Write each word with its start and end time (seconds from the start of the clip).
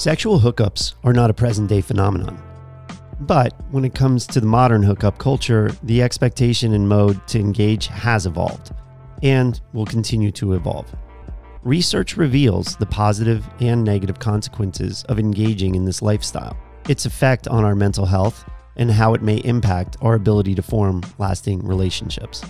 Sexual 0.00 0.40
hookups 0.40 0.94
are 1.04 1.12
not 1.12 1.28
a 1.28 1.34
present 1.34 1.68
day 1.68 1.82
phenomenon. 1.82 2.42
But 3.20 3.52
when 3.70 3.84
it 3.84 3.94
comes 3.94 4.26
to 4.28 4.40
the 4.40 4.46
modern 4.46 4.82
hookup 4.82 5.18
culture, 5.18 5.72
the 5.82 6.02
expectation 6.02 6.72
and 6.72 6.88
mode 6.88 7.20
to 7.28 7.38
engage 7.38 7.88
has 7.88 8.24
evolved 8.24 8.70
and 9.22 9.60
will 9.74 9.84
continue 9.84 10.30
to 10.30 10.54
evolve. 10.54 10.86
Research 11.64 12.16
reveals 12.16 12.76
the 12.76 12.86
positive 12.86 13.46
and 13.60 13.84
negative 13.84 14.18
consequences 14.18 15.04
of 15.10 15.18
engaging 15.18 15.74
in 15.74 15.84
this 15.84 16.00
lifestyle, 16.00 16.56
its 16.88 17.04
effect 17.04 17.46
on 17.48 17.62
our 17.62 17.74
mental 17.74 18.06
health, 18.06 18.48
and 18.76 18.90
how 18.90 19.12
it 19.12 19.20
may 19.20 19.36
impact 19.44 19.98
our 20.00 20.14
ability 20.14 20.54
to 20.54 20.62
form 20.62 21.02
lasting 21.18 21.62
relationships. 21.66 22.42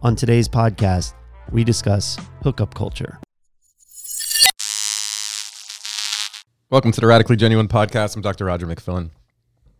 On 0.00 0.16
today's 0.16 0.48
podcast, 0.48 1.12
we 1.52 1.62
discuss 1.62 2.16
hookup 2.42 2.74
culture. 2.74 3.18
Welcome 6.68 6.92
to 6.92 7.00
the 7.00 7.06
Radically 7.06 7.36
Genuine 7.36 7.68
Podcast. 7.68 8.16
I'm 8.16 8.22
Dr. 8.22 8.44
Roger 8.44 8.66
McFillin. 8.66 9.10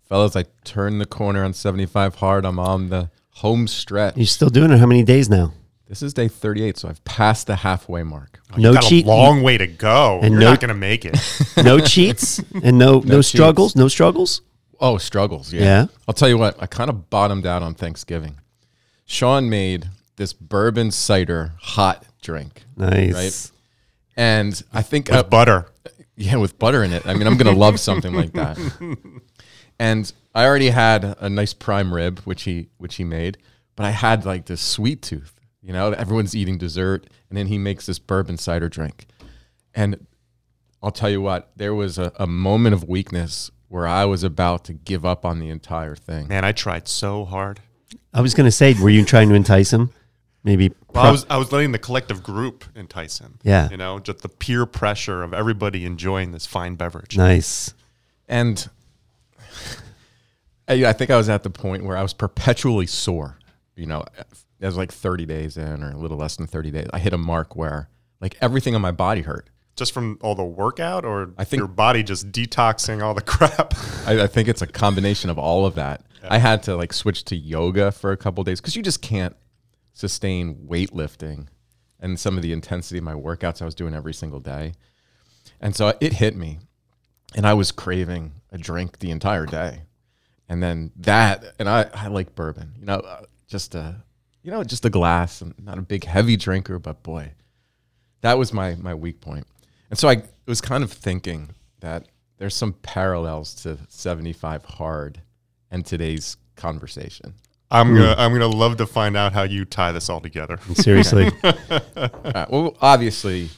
Fellas, 0.08 0.36
I 0.36 0.44
turned 0.64 1.00
the 1.00 1.06
corner 1.06 1.44
on 1.44 1.52
75 1.52 2.16
hard. 2.16 2.44
I'm 2.44 2.58
on 2.60 2.90
the 2.90 3.10
home 3.30 3.66
stretch. 3.66 4.16
You're 4.16 4.26
still 4.26 4.48
doing 4.50 4.70
it? 4.70 4.78
How 4.78 4.86
many 4.86 5.02
days 5.02 5.28
now? 5.28 5.52
This 5.88 6.02
is 6.02 6.14
day 6.14 6.28
38, 6.28 6.78
so 6.78 6.88
I've 6.88 7.04
passed 7.04 7.46
the 7.48 7.56
halfway 7.56 8.02
mark. 8.02 8.40
Oh, 8.52 8.56
No 8.60 8.74
cheat- 8.76 9.04
a 9.04 9.08
long 9.08 9.42
way 9.42 9.58
to 9.58 9.66
go. 9.66 10.20
and 10.22 10.32
You're 10.32 10.40
no- 10.40 10.50
not 10.50 10.60
going 10.60 10.68
to 10.68 10.74
make 10.74 11.04
it. 11.04 11.16
No 11.64 11.80
cheats 11.80 12.38
and 12.62 12.78
no 12.78 13.00
no, 13.00 13.16
cheats. 13.18 13.28
struggles. 13.28 13.74
No 13.76 13.88
struggles. 13.88 14.42
Oh, 14.80 14.98
struggles. 14.98 15.52
Yeah. 15.52 15.62
Yeah. 15.62 15.86
I'll 16.06 16.14
tell 16.14 16.28
you 16.28 16.38
what, 16.38 16.60
I 16.62 16.66
kind 16.66 16.90
of 16.90 17.08
bottomed 17.10 17.46
out 17.46 17.62
on 17.62 17.74
Thanksgiving. 17.74 18.36
Sean 19.06 19.48
made 19.48 19.88
this 20.16 20.32
bourbon 20.32 20.90
cider 20.90 21.52
hot 21.60 22.04
drink. 22.22 22.62
Nice. 22.76 23.14
Right. 23.14 23.50
And 24.18 24.62
I 24.72 24.82
think 24.82 25.08
With 25.08 25.16
uh, 25.16 25.22
butter. 25.24 25.66
Yeah, 26.16 26.36
with 26.36 26.58
butter 26.58 26.82
in 26.82 26.92
it. 26.92 27.06
I 27.06 27.14
mean, 27.14 27.26
I'm 27.26 27.36
gonna 27.36 27.52
love 27.52 27.78
something 27.78 28.14
like 28.14 28.32
that. 28.32 28.58
And 29.78 30.10
I 30.34 30.46
already 30.46 30.70
had 30.70 31.16
a 31.20 31.28
nice 31.28 31.52
prime 31.52 31.92
rib, 31.92 32.20
which 32.20 32.44
he 32.44 32.68
which 32.78 32.96
he 32.96 33.04
made, 33.04 33.38
but 33.74 33.84
I 33.84 33.90
had 33.90 34.24
like 34.24 34.46
this 34.46 34.60
sweet 34.60 35.02
tooth. 35.02 35.38
You 35.62 35.72
know, 35.72 35.92
everyone's 35.92 36.34
eating 36.34 36.58
dessert, 36.58 37.06
and 37.28 37.36
then 37.36 37.48
he 37.48 37.58
makes 37.58 37.86
this 37.86 37.98
bourbon 37.98 38.38
cider 38.38 38.68
drink. 38.68 39.06
And 39.74 40.06
I'll 40.82 40.92
tell 40.92 41.10
you 41.10 41.20
what, 41.20 41.50
there 41.56 41.74
was 41.74 41.98
a, 41.98 42.12
a 42.16 42.26
moment 42.26 42.74
of 42.74 42.84
weakness 42.84 43.50
where 43.68 43.86
I 43.86 44.04
was 44.04 44.22
about 44.22 44.64
to 44.66 44.72
give 44.72 45.04
up 45.04 45.24
on 45.24 45.40
the 45.40 45.50
entire 45.50 45.96
thing. 45.96 46.28
Man, 46.28 46.44
I 46.44 46.52
tried 46.52 46.86
so 46.86 47.24
hard. 47.24 47.60
I 48.14 48.20
was 48.20 48.32
going 48.32 48.44
to 48.44 48.52
say, 48.52 48.74
were 48.80 48.88
you 48.88 49.04
trying 49.04 49.28
to 49.30 49.34
entice 49.34 49.72
him? 49.72 49.90
Maybe. 50.46 50.72
Well, 50.94 51.04
I 51.04 51.10
was 51.10 51.26
I 51.28 51.38
was 51.38 51.50
letting 51.50 51.72
the 51.72 51.78
collective 51.78 52.22
group 52.22 52.64
entice 52.76 53.18
him. 53.18 53.40
Yeah. 53.42 53.68
You 53.68 53.76
know, 53.76 53.98
just 53.98 54.20
the 54.20 54.28
peer 54.28 54.64
pressure 54.64 55.24
of 55.24 55.34
everybody 55.34 55.84
enjoying 55.84 56.30
this 56.30 56.46
fine 56.46 56.76
beverage. 56.76 57.16
nice. 57.16 57.74
And 58.28 58.68
I, 60.68 60.86
I 60.86 60.92
think 60.92 61.10
I 61.10 61.16
was 61.16 61.28
at 61.28 61.42
the 61.42 61.50
point 61.50 61.84
where 61.84 61.96
I 61.96 62.02
was 62.02 62.12
perpetually 62.12 62.86
sore. 62.86 63.38
You 63.74 63.86
know, 63.86 64.04
it 64.60 64.66
was 64.66 64.76
like 64.76 64.92
30 64.92 65.26
days 65.26 65.56
in 65.56 65.82
or 65.82 65.90
a 65.90 65.96
little 65.96 66.16
less 66.16 66.36
than 66.36 66.46
30 66.46 66.70
days. 66.70 66.86
I 66.92 67.00
hit 67.00 67.12
a 67.12 67.18
mark 67.18 67.56
where 67.56 67.88
like 68.20 68.36
everything 68.40 68.76
on 68.76 68.80
my 68.80 68.92
body 68.92 69.22
hurt. 69.22 69.50
Just 69.74 69.92
from 69.92 70.16
all 70.22 70.36
the 70.36 70.44
workout 70.44 71.04
or 71.04 71.32
I 71.36 71.42
think- 71.44 71.58
your 71.58 71.68
body 71.68 72.04
just 72.04 72.30
detoxing 72.30 73.02
all 73.02 73.14
the 73.14 73.20
crap. 73.20 73.74
I, 74.06 74.22
I 74.22 74.26
think 74.28 74.46
it's 74.48 74.62
a 74.62 74.66
combination 74.68 75.28
of 75.28 75.38
all 75.40 75.66
of 75.66 75.74
that. 75.74 76.02
I 76.28 76.38
had 76.38 76.62
to 76.64 76.76
like 76.76 76.92
switch 76.92 77.24
to 77.26 77.36
yoga 77.36 77.92
for 77.92 78.10
a 78.12 78.16
couple 78.16 78.42
days 78.44 78.60
because 78.60 78.74
you 78.74 78.82
just 78.82 79.02
can't 79.02 79.36
sustain 79.96 80.54
weightlifting 80.68 81.46
and 81.98 82.20
some 82.20 82.36
of 82.36 82.42
the 82.42 82.52
intensity 82.52 82.98
of 82.98 83.04
my 83.04 83.14
workouts 83.14 83.62
I 83.62 83.64
was 83.64 83.74
doing 83.74 83.94
every 83.94 84.12
single 84.12 84.40
day. 84.40 84.74
And 85.58 85.74
so 85.74 85.96
it 86.02 86.12
hit 86.12 86.36
me, 86.36 86.58
and 87.34 87.46
I 87.46 87.54
was 87.54 87.72
craving 87.72 88.32
a 88.52 88.58
drink 88.58 88.98
the 88.98 89.10
entire 89.10 89.46
day. 89.46 89.84
And 90.50 90.62
then 90.62 90.92
that, 90.96 91.54
and 91.58 91.66
I, 91.66 91.88
I 91.94 92.08
like 92.08 92.34
bourbon, 92.34 92.74
you 92.78 92.84
know, 92.84 92.96
uh, 92.96 93.22
just 93.48 93.74
a, 93.74 93.96
you 94.42 94.50
know, 94.50 94.62
just 94.62 94.84
a 94.84 94.90
glass. 94.90 95.40
I'm 95.40 95.54
not 95.62 95.78
a 95.78 95.82
big 95.82 96.04
heavy 96.04 96.36
drinker, 96.36 96.78
but 96.78 97.02
boy, 97.02 97.32
that 98.20 98.36
was 98.36 98.52
my 98.52 98.74
my 98.74 98.94
weak 98.94 99.22
point. 99.22 99.46
And 99.88 99.98
so 99.98 100.10
I 100.10 100.22
was 100.46 100.60
kind 100.60 100.84
of 100.84 100.92
thinking 100.92 101.54
that 101.80 102.06
there's 102.36 102.54
some 102.54 102.74
parallels 102.74 103.54
to 103.62 103.78
75 103.88 104.64
hard 104.66 105.22
and 105.70 105.86
today's 105.86 106.36
conversation. 106.54 107.34
I'm 107.70 107.94
gonna 107.94 108.14
I'm 108.16 108.32
gonna 108.32 108.46
love 108.46 108.76
to 108.78 108.86
find 108.86 109.16
out 109.16 109.32
how 109.32 109.42
you 109.42 109.64
tie 109.64 109.92
this 109.92 110.08
all 110.08 110.20
together. 110.20 110.58
Seriously. 110.74 111.30
Well, 112.48 112.76
obviously, 112.80 113.48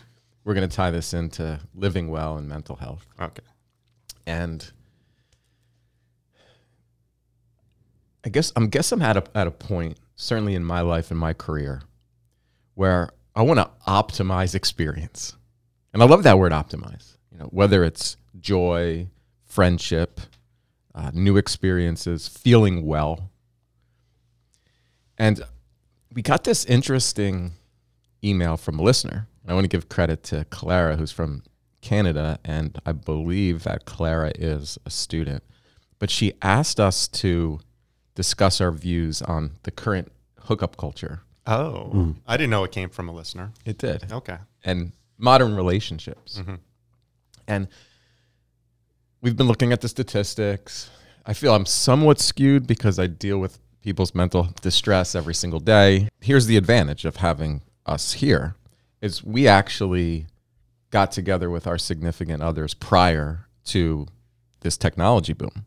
we're 0.48 0.54
going 0.54 0.68
to 0.68 0.74
tie 0.74 0.90
this 0.90 1.12
into 1.12 1.60
living 1.74 2.08
well 2.08 2.38
and 2.38 2.48
mental 2.48 2.76
health. 2.76 3.04
Okay. 3.20 3.42
And 4.26 4.70
I 8.24 8.30
guess 8.30 8.50
I'm 8.56 8.68
guess 8.68 8.90
I'm 8.90 9.02
at 9.02 9.18
a 9.18 9.24
at 9.34 9.46
a 9.46 9.50
point, 9.50 9.98
certainly 10.16 10.54
in 10.54 10.64
my 10.64 10.80
life 10.80 11.10
and 11.10 11.20
my 11.20 11.34
career, 11.34 11.82
where 12.76 13.10
I 13.36 13.42
want 13.42 13.58
to 13.58 13.70
optimize 13.86 14.54
experience. 14.54 15.36
And 15.92 16.02
I 16.02 16.06
love 16.06 16.22
that 16.22 16.38
word 16.38 16.52
optimize. 16.52 17.16
You 17.30 17.40
know, 17.40 17.46
whether 17.46 17.84
it's 17.84 18.16
joy, 18.40 19.08
friendship, 19.44 20.18
uh, 20.94 21.10
new 21.12 21.36
experiences, 21.36 22.26
feeling 22.26 22.86
well. 22.86 23.30
And 25.18 25.42
we 26.14 26.22
got 26.22 26.44
this 26.44 26.64
interesting 26.64 27.52
email 28.24 28.56
from 28.56 28.78
a 28.78 28.82
listener. 28.82 29.28
And 29.42 29.50
I 29.50 29.54
want 29.54 29.64
to 29.64 29.68
give 29.68 29.88
credit 29.88 30.22
to 30.24 30.44
Clara, 30.46 30.96
who's 30.96 31.12
from 31.12 31.42
Canada, 31.80 32.38
and 32.44 32.78
I 32.86 32.92
believe 32.92 33.64
that 33.64 33.84
Clara 33.84 34.32
is 34.34 34.78
a 34.84 34.90
student. 34.90 35.42
But 35.98 36.10
she 36.10 36.32
asked 36.42 36.78
us 36.80 37.08
to 37.08 37.60
discuss 38.14 38.60
our 38.60 38.70
views 38.70 39.22
on 39.22 39.52
the 39.62 39.70
current 39.70 40.12
hookup 40.40 40.76
culture. 40.76 41.22
Oh, 41.46 41.84
hmm. 41.90 42.10
I 42.26 42.36
didn't 42.36 42.50
know 42.50 42.64
it 42.64 42.72
came 42.72 42.90
from 42.90 43.08
a 43.08 43.12
listener. 43.12 43.52
It 43.64 43.78
did. 43.78 44.12
Okay. 44.12 44.38
And 44.64 44.92
modern 45.16 45.56
relationships. 45.56 46.38
Mm-hmm. 46.38 46.54
And 47.46 47.68
we've 49.20 49.36
been 49.36 49.46
looking 49.46 49.72
at 49.72 49.80
the 49.80 49.88
statistics. 49.88 50.90
I 51.24 51.32
feel 51.32 51.54
I'm 51.54 51.66
somewhat 51.66 52.20
skewed 52.20 52.66
because 52.66 52.98
I 52.98 53.06
deal 53.06 53.38
with 53.38 53.58
people's 53.88 54.14
mental 54.14 54.50
distress 54.60 55.14
every 55.14 55.32
single 55.32 55.60
day. 55.60 56.10
Here's 56.20 56.44
the 56.44 56.58
advantage 56.58 57.06
of 57.06 57.16
having 57.16 57.62
us 57.86 58.12
here 58.12 58.54
is 59.00 59.24
we 59.24 59.48
actually 59.48 60.26
got 60.90 61.10
together 61.10 61.48
with 61.48 61.66
our 61.66 61.78
significant 61.78 62.42
others 62.42 62.74
prior 62.74 63.48
to 63.64 64.06
this 64.60 64.76
technology 64.76 65.32
boom. 65.32 65.64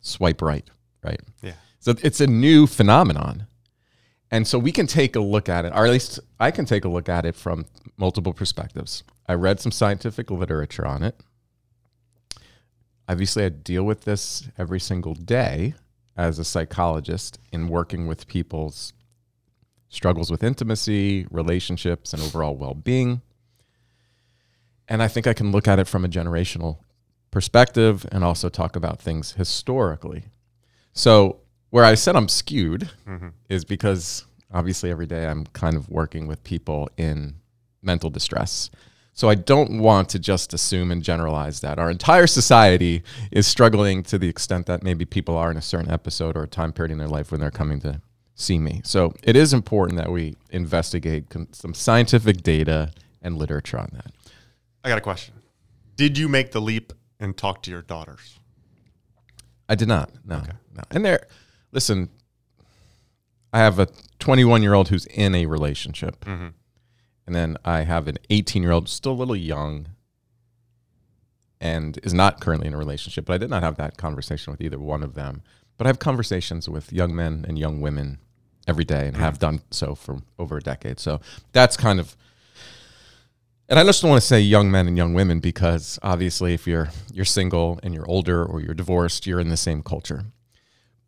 Swipe 0.00 0.42
right, 0.42 0.68
right? 1.04 1.20
Yeah. 1.42 1.52
So 1.78 1.94
it's 2.02 2.20
a 2.20 2.26
new 2.26 2.66
phenomenon. 2.66 3.46
And 4.32 4.48
so 4.48 4.58
we 4.58 4.72
can 4.72 4.88
take 4.88 5.14
a 5.14 5.20
look 5.20 5.48
at 5.48 5.64
it, 5.64 5.72
or 5.72 5.86
at 5.86 5.92
least 5.92 6.18
I 6.40 6.50
can 6.50 6.64
take 6.64 6.84
a 6.84 6.88
look 6.88 7.08
at 7.08 7.24
it 7.24 7.36
from 7.36 7.66
multiple 7.96 8.32
perspectives. 8.32 9.04
I 9.28 9.34
read 9.34 9.60
some 9.60 9.70
scientific 9.70 10.28
literature 10.28 10.84
on 10.84 11.04
it. 11.04 11.20
Obviously, 13.08 13.44
I 13.44 13.50
deal 13.50 13.84
with 13.84 14.00
this 14.02 14.48
every 14.58 14.80
single 14.80 15.14
day 15.14 15.74
as 16.16 16.38
a 16.38 16.44
psychologist 16.44 17.38
in 17.52 17.68
working 17.68 18.06
with 18.06 18.26
people's 18.26 18.92
struggles 19.88 20.30
with 20.30 20.42
intimacy, 20.42 21.26
relationships, 21.30 22.12
and 22.12 22.22
overall 22.22 22.56
well 22.56 22.74
being. 22.74 23.22
And 24.88 25.02
I 25.02 25.08
think 25.08 25.26
I 25.26 25.34
can 25.34 25.52
look 25.52 25.68
at 25.68 25.78
it 25.78 25.86
from 25.86 26.04
a 26.04 26.08
generational 26.08 26.78
perspective 27.30 28.06
and 28.10 28.24
also 28.24 28.48
talk 28.48 28.76
about 28.76 29.00
things 29.00 29.32
historically. 29.32 30.24
So, 30.92 31.40
where 31.70 31.84
I 31.84 31.94
said 31.94 32.16
I'm 32.16 32.28
skewed 32.28 32.90
mm-hmm. 33.06 33.28
is 33.48 33.64
because 33.64 34.24
obviously 34.52 34.90
every 34.90 35.06
day 35.06 35.26
I'm 35.26 35.46
kind 35.46 35.76
of 35.76 35.88
working 35.88 36.26
with 36.26 36.42
people 36.42 36.88
in 36.96 37.34
mental 37.82 38.10
distress. 38.10 38.70
So 39.20 39.28
I 39.28 39.34
don't 39.34 39.80
want 39.80 40.08
to 40.08 40.18
just 40.18 40.54
assume 40.54 40.90
and 40.90 41.02
generalize 41.02 41.60
that 41.60 41.78
our 41.78 41.90
entire 41.90 42.26
society 42.26 43.02
is 43.30 43.46
struggling 43.46 44.02
to 44.04 44.16
the 44.16 44.30
extent 44.30 44.64
that 44.64 44.82
maybe 44.82 45.04
people 45.04 45.36
are 45.36 45.50
in 45.50 45.58
a 45.58 45.62
certain 45.62 45.90
episode 45.90 46.38
or 46.38 46.44
a 46.44 46.48
time 46.48 46.72
period 46.72 46.90
in 46.90 46.96
their 46.96 47.06
life 47.06 47.30
when 47.30 47.38
they're 47.38 47.50
coming 47.50 47.80
to 47.80 48.00
see 48.34 48.58
me. 48.58 48.80
So 48.82 49.12
it 49.22 49.36
is 49.36 49.52
important 49.52 49.98
that 49.98 50.10
we 50.10 50.36
investigate 50.48 51.26
some 51.52 51.74
scientific 51.74 52.42
data 52.42 52.92
and 53.20 53.36
literature 53.36 53.78
on 53.78 53.90
that. 53.92 54.10
I 54.82 54.88
got 54.88 54.96
a 54.96 55.02
question. 55.02 55.34
Did 55.96 56.16
you 56.16 56.26
make 56.26 56.52
the 56.52 56.62
leap 56.62 56.94
and 57.18 57.36
talk 57.36 57.62
to 57.64 57.70
your 57.70 57.82
daughters? 57.82 58.40
I 59.68 59.74
did 59.74 59.88
not. 59.88 60.12
No, 60.24 60.40
no. 60.74 60.82
And 60.90 61.04
there, 61.04 61.26
listen, 61.72 62.08
I 63.52 63.58
have 63.58 63.78
a 63.78 63.88
21 64.18 64.62
year 64.62 64.72
old 64.72 64.88
who's 64.88 65.04
in 65.04 65.34
a 65.34 65.44
relationship, 65.44 66.24
mm-hmm. 66.24 66.48
And 67.26 67.34
then 67.34 67.56
I 67.64 67.82
have 67.82 68.08
an 68.08 68.18
18 68.30 68.62
year 68.62 68.72
old 68.72 68.88
still 68.88 69.12
a 69.12 69.14
little 69.14 69.36
young, 69.36 69.88
and 71.60 71.98
is 72.02 72.14
not 72.14 72.40
currently 72.40 72.66
in 72.66 72.74
a 72.74 72.78
relationship. 72.78 73.26
But 73.26 73.34
I 73.34 73.38
did 73.38 73.50
not 73.50 73.62
have 73.62 73.76
that 73.76 73.96
conversation 73.96 74.50
with 74.50 74.60
either 74.60 74.78
one 74.78 75.02
of 75.02 75.14
them. 75.14 75.42
But 75.76 75.86
I 75.86 75.88
have 75.88 75.98
conversations 75.98 76.68
with 76.68 76.92
young 76.92 77.14
men 77.14 77.44
and 77.48 77.58
young 77.58 77.80
women 77.80 78.18
every 78.66 78.84
day, 78.84 79.06
and 79.06 79.16
have 79.16 79.38
done 79.38 79.62
so 79.70 79.94
for 79.94 80.18
over 80.38 80.58
a 80.58 80.60
decade. 80.60 81.00
So 81.00 81.20
that's 81.52 81.76
kind 81.76 81.98
of 81.98 82.16
and 83.70 83.78
I 83.78 83.84
just 83.84 84.02
don't 84.02 84.10
want 84.10 84.20
to 84.20 84.26
say 84.26 84.40
young 84.40 84.68
men 84.68 84.88
and 84.88 84.96
young 84.96 85.14
women 85.14 85.38
because 85.38 85.96
obviously 86.02 86.54
if 86.54 86.66
you're 86.66 86.90
you're 87.12 87.24
single 87.24 87.78
and 87.84 87.94
you're 87.94 88.08
older 88.08 88.44
or 88.44 88.60
you're 88.60 88.74
divorced, 88.74 89.28
you're 89.28 89.38
in 89.38 89.48
the 89.48 89.56
same 89.56 89.84
culture. 89.84 90.24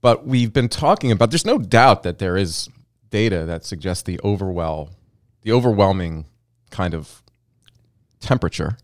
But 0.00 0.28
we've 0.28 0.52
been 0.52 0.68
talking 0.68 1.10
about 1.10 1.30
there's 1.30 1.44
no 1.44 1.58
doubt 1.58 2.04
that 2.04 2.20
there 2.20 2.36
is 2.36 2.68
data 3.10 3.44
that 3.46 3.64
suggests 3.64 4.04
the 4.04 4.20
overwhelm 4.22 4.90
the 5.42 5.52
overwhelming 5.52 6.26
kind 6.70 6.94
of 6.94 7.22
temperature 8.20 8.78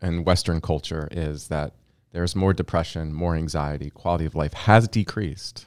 in 0.00 0.24
Western 0.24 0.60
culture 0.60 1.08
is 1.10 1.48
that 1.48 1.74
there's 2.12 2.36
more 2.36 2.52
depression, 2.52 3.12
more 3.12 3.34
anxiety, 3.34 3.90
quality 3.90 4.24
of 4.24 4.34
life 4.34 4.52
has 4.52 4.86
decreased. 4.86 5.66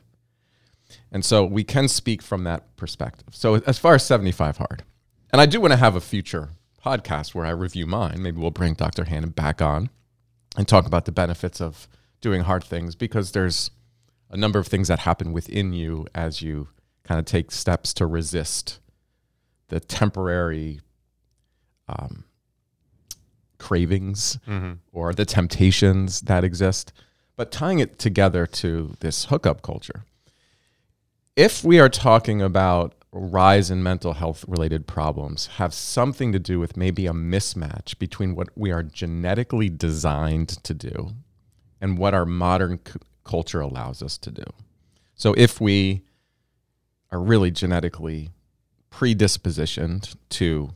And 1.11 1.25
so 1.25 1.44
we 1.44 1.63
can 1.63 1.88
speak 1.88 2.21
from 2.21 2.45
that 2.45 2.75
perspective. 2.77 3.35
So 3.35 3.55
as 3.67 3.77
far 3.77 3.95
as 3.95 4.05
75 4.05 4.57
hard, 4.57 4.83
and 5.31 5.41
I 5.41 5.45
do 5.45 5.59
want 5.59 5.73
to 5.73 5.77
have 5.77 5.95
a 5.95 6.01
future 6.01 6.51
podcast 6.88 7.35
where 7.35 7.45
I 7.45 7.49
review 7.49 7.85
mine. 7.85 8.21
Maybe 8.21 8.39
we'll 8.39 8.51
bring 8.51 8.73
Dr. 8.73 9.03
Hannon 9.03 9.31
back 9.31 9.61
on 9.61 9.89
and 10.55 10.67
talk 10.67 10.85
about 10.85 11.05
the 11.05 11.11
benefits 11.11 11.59
of 11.59 11.88
doing 12.21 12.44
hard 12.44 12.63
things 12.63 12.95
because 12.95 13.33
there's 13.33 13.71
a 14.29 14.38
number 14.38 14.59
of 14.59 14.67
things 14.67 14.88
that 14.88 14.99
happen 14.99 15.33
within 15.33 15.73
you 15.73 16.07
as 16.15 16.41
you 16.41 16.69
kind 17.03 17.19
of 17.19 17.25
take 17.25 17.51
steps 17.51 17.94
to 17.95 18.05
resist 18.05 18.79
the 19.69 19.80
temporary 19.80 20.81
um, 21.88 22.24
cravings 23.58 24.40
or 24.92 25.14
the 25.14 25.25
temptations 25.25 26.22
that 26.22 26.44
exist. 26.44 26.94
But 27.36 27.52
tying 27.52 27.80
it 27.80 28.00
together 28.00 28.46
to 28.48 28.96
this 29.00 29.25
hookup 29.25 29.62
culture, 29.62 30.06
if 31.36 31.64
we 31.64 31.80
are 31.80 31.90
talking 31.90 32.42
about 32.42 32.96
rise 33.12 33.72
in 33.72 33.81
mental 33.81 34.14
health 34.14 34.44
related 34.48 34.86
problems 34.86 35.48
have 35.48 35.74
something 35.74 36.31
to 36.31 36.40
do 36.40 36.60
with 36.60 36.75
maybe 36.75 37.08
a 37.08 37.14
mismatch 37.14 37.98
between 38.00 38.36
what 38.36 38.50
we 38.56 38.72
are 38.72 38.84
genetically 38.84 39.69
designed 39.69 40.50
to 40.64 40.74
do 40.74 41.12
and 41.80 41.98
what 41.98 42.14
our 42.14 42.25
modern 42.25 42.80
c- 42.86 43.00
culture 43.24 43.62
allows 43.62 44.04
us 44.04 44.18
to 44.18 44.30
do. 44.31 44.44
So 45.16 45.34
if 45.38 45.62
we 45.62 46.04
are 47.12 47.19
really 47.19 47.50
genetically 47.50 48.31
predispositioned 48.97 50.15
to 50.27 50.71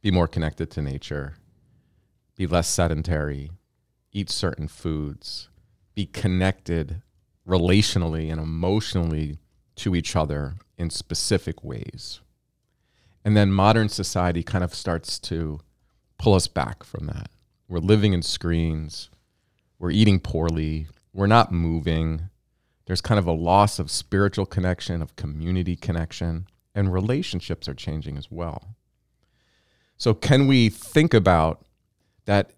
be 0.00 0.10
more 0.10 0.26
connected 0.26 0.70
to 0.70 0.80
nature, 0.80 1.34
be 2.36 2.46
less 2.46 2.66
sedentary, 2.66 3.50
eat 4.12 4.30
certain 4.30 4.66
foods, 4.66 5.50
be 5.94 6.06
connected 6.06 7.02
relationally 7.46 8.32
and 8.32 8.40
emotionally 8.40 9.36
to 9.76 9.94
each 9.94 10.16
other 10.16 10.54
in 10.78 10.88
specific 10.88 11.62
ways. 11.62 12.20
And 13.26 13.36
then 13.36 13.52
modern 13.52 13.90
society 13.90 14.42
kind 14.42 14.64
of 14.64 14.74
starts 14.74 15.18
to 15.18 15.60
pull 16.18 16.32
us 16.32 16.48
back 16.48 16.82
from 16.82 17.08
that. 17.08 17.28
We're 17.68 17.78
living 17.78 18.14
in 18.14 18.22
screens, 18.22 19.10
we're 19.78 19.90
eating 19.90 20.18
poorly, 20.18 20.86
we're 21.12 21.26
not 21.26 21.52
moving. 21.52 22.30
There's 22.86 23.02
kind 23.02 23.18
of 23.18 23.26
a 23.26 23.32
loss 23.32 23.78
of 23.78 23.90
spiritual 23.90 24.46
connection, 24.46 25.02
of 25.02 25.14
community 25.16 25.76
connection, 25.76 26.46
and 26.74 26.92
relationships 26.92 27.68
are 27.68 27.74
changing 27.74 28.16
as 28.16 28.30
well. 28.30 28.76
So, 29.96 30.12
can 30.14 30.46
we 30.46 30.68
think 30.68 31.14
about 31.14 31.64
that 32.24 32.50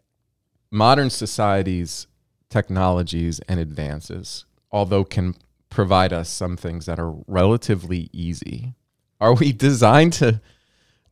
modern 0.71 1.11
society's 1.11 2.07
technologies 2.49 3.41
and 3.49 3.61
advances, 3.61 4.45
although 4.71 5.05
can 5.05 5.35
provide 5.69 6.13
us 6.13 6.29
some 6.29 6.57
things 6.57 6.87
that 6.87 6.99
are 6.99 7.15
relatively 7.27 8.09
easy, 8.13 8.75
are 9.21 9.35
we 9.35 9.53
designed 9.69 10.13
to 10.15 10.41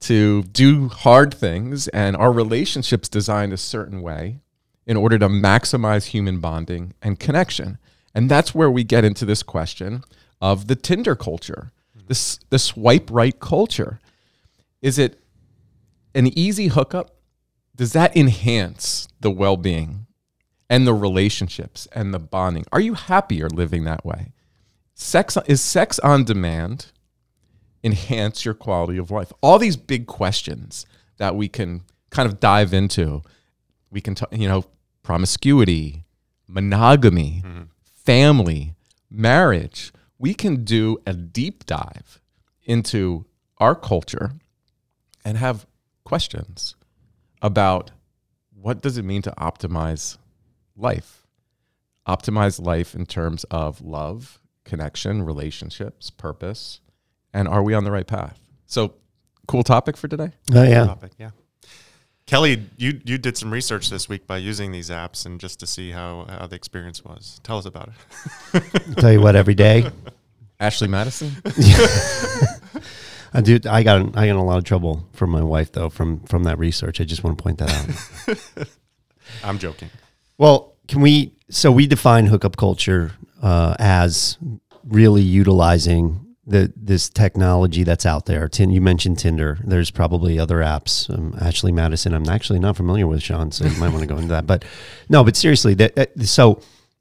to 0.00 0.42
do 0.44 0.88
hard 0.88 1.32
things 1.32 1.88
and 1.88 2.14
our 2.16 2.30
relationships 2.30 3.08
designed 3.08 3.54
a 3.54 3.56
certain 3.56 4.02
way 4.02 4.38
in 4.86 4.98
order 4.98 5.18
to 5.18 5.28
maximize 5.28 6.06
human 6.06 6.40
bonding 6.40 6.92
and 7.00 7.18
connection? 7.18 7.78
And 8.14 8.30
that's 8.30 8.54
where 8.54 8.70
we 8.70 8.84
get 8.84 9.04
into 9.04 9.24
this 9.24 9.42
question 9.42 10.04
of 10.40 10.66
the 10.66 10.76
Tinder 10.76 11.14
culture, 11.14 11.72
this 12.06 12.38
the 12.50 12.58
swipe 12.58 13.10
right 13.10 13.38
culture. 13.38 14.00
Is 14.82 14.98
it 14.98 15.20
an 16.14 16.26
easy 16.38 16.68
hookup? 16.68 17.16
Does 17.76 17.92
that 17.92 18.16
enhance 18.16 19.08
the 19.20 19.30
well-being 19.30 20.06
and 20.70 20.86
the 20.86 20.94
relationships 20.94 21.88
and 21.92 22.14
the 22.14 22.18
bonding? 22.18 22.64
Are 22.72 22.80
you 22.80 22.94
happier 22.94 23.48
living 23.48 23.84
that 23.84 24.04
way? 24.04 24.32
Sex 24.94 25.36
is 25.46 25.60
sex 25.60 25.98
on 25.98 26.24
demand 26.24 26.92
enhance 27.82 28.44
your 28.44 28.54
quality 28.54 28.98
of 28.98 29.10
life? 29.10 29.32
All 29.40 29.58
these 29.58 29.76
big 29.76 30.06
questions 30.06 30.86
that 31.18 31.36
we 31.36 31.48
can 31.48 31.82
kind 32.10 32.28
of 32.28 32.40
dive 32.40 32.72
into. 32.72 33.22
We 33.90 34.00
can 34.00 34.14
talk, 34.14 34.30
you 34.32 34.48
know, 34.48 34.64
promiscuity, 35.02 36.04
monogamy, 36.48 37.42
mm-hmm. 37.44 37.62
family, 37.94 38.74
marriage. 39.10 39.92
We 40.24 40.32
can 40.32 40.64
do 40.64 41.02
a 41.06 41.12
deep 41.12 41.66
dive 41.66 42.18
into 42.62 43.26
our 43.58 43.74
culture 43.74 44.30
and 45.22 45.36
have 45.36 45.66
questions 46.02 46.76
about 47.42 47.90
what 48.54 48.80
does 48.80 48.96
it 48.96 49.04
mean 49.04 49.20
to 49.20 49.32
optimize 49.32 50.16
life? 50.78 51.26
Optimize 52.08 52.58
life 52.58 52.94
in 52.94 53.04
terms 53.04 53.44
of 53.50 53.82
love, 53.82 54.40
connection, 54.64 55.22
relationships, 55.22 56.08
purpose, 56.08 56.80
and 57.34 57.46
are 57.46 57.62
we 57.62 57.74
on 57.74 57.84
the 57.84 57.92
right 57.92 58.06
path? 58.06 58.40
So, 58.64 58.94
cool 59.46 59.62
topic 59.62 59.94
for 59.94 60.08
today. 60.08 60.30
Oh 60.54 60.62
yeah. 60.62 60.86
Topic, 60.86 61.12
yeah. 61.18 61.32
Kelly, 62.26 62.66
you 62.78 63.00
you 63.04 63.18
did 63.18 63.36
some 63.36 63.50
research 63.50 63.90
this 63.90 64.08
week 64.08 64.26
by 64.26 64.38
using 64.38 64.72
these 64.72 64.88
apps 64.88 65.26
and 65.26 65.38
just 65.38 65.60
to 65.60 65.66
see 65.66 65.90
how, 65.90 66.26
how 66.28 66.46
the 66.46 66.56
experience 66.56 67.04
was. 67.04 67.38
Tell 67.42 67.58
us 67.58 67.66
about 67.66 67.90
it. 68.54 68.62
tell 68.96 69.12
you 69.12 69.20
what, 69.20 69.36
every 69.36 69.54
day, 69.54 69.90
Ashley 70.58 70.88
Madison. 70.88 71.32
I 73.34 73.40
do. 73.42 73.58
I 73.68 73.82
got 73.82 74.16
I 74.16 74.26
got 74.26 74.28
in 74.28 74.36
a 74.36 74.44
lot 74.44 74.56
of 74.58 74.64
trouble 74.64 75.06
from 75.12 75.30
my 75.30 75.42
wife 75.42 75.72
though 75.72 75.90
from 75.90 76.20
from 76.20 76.44
that 76.44 76.58
research. 76.58 77.00
I 77.00 77.04
just 77.04 77.24
want 77.24 77.36
to 77.36 77.42
point 77.42 77.58
that 77.58 78.58
out. 78.58 78.68
I'm 79.44 79.58
joking. 79.58 79.90
Well, 80.38 80.74
can 80.88 81.02
we? 81.02 81.34
So 81.50 81.70
we 81.72 81.86
define 81.86 82.26
hookup 82.26 82.56
culture 82.56 83.12
uh, 83.42 83.74
as 83.78 84.38
really 84.84 85.22
utilizing 85.22 86.23
the 86.46 86.72
this 86.76 87.08
technology 87.08 87.84
that's 87.84 88.04
out 88.04 88.26
there. 88.26 88.48
Tin, 88.48 88.70
you 88.70 88.80
mentioned 88.80 89.18
Tinder. 89.18 89.58
There's 89.64 89.90
probably 89.90 90.38
other 90.38 90.58
apps. 90.58 91.08
Um, 91.12 91.34
Ashley 91.40 91.72
Madison. 91.72 92.12
I'm 92.14 92.28
actually 92.28 92.58
not 92.58 92.76
familiar 92.76 93.06
with 93.06 93.22
Sean, 93.22 93.50
so 93.50 93.64
you 93.64 93.78
might 93.78 93.88
want 93.90 94.00
to 94.02 94.06
go 94.06 94.16
into 94.16 94.28
that. 94.28 94.46
But 94.46 94.64
no, 95.08 95.24
but 95.24 95.36
seriously, 95.36 95.74
that, 95.74 95.94
that- 95.96 96.22
so 96.26 96.60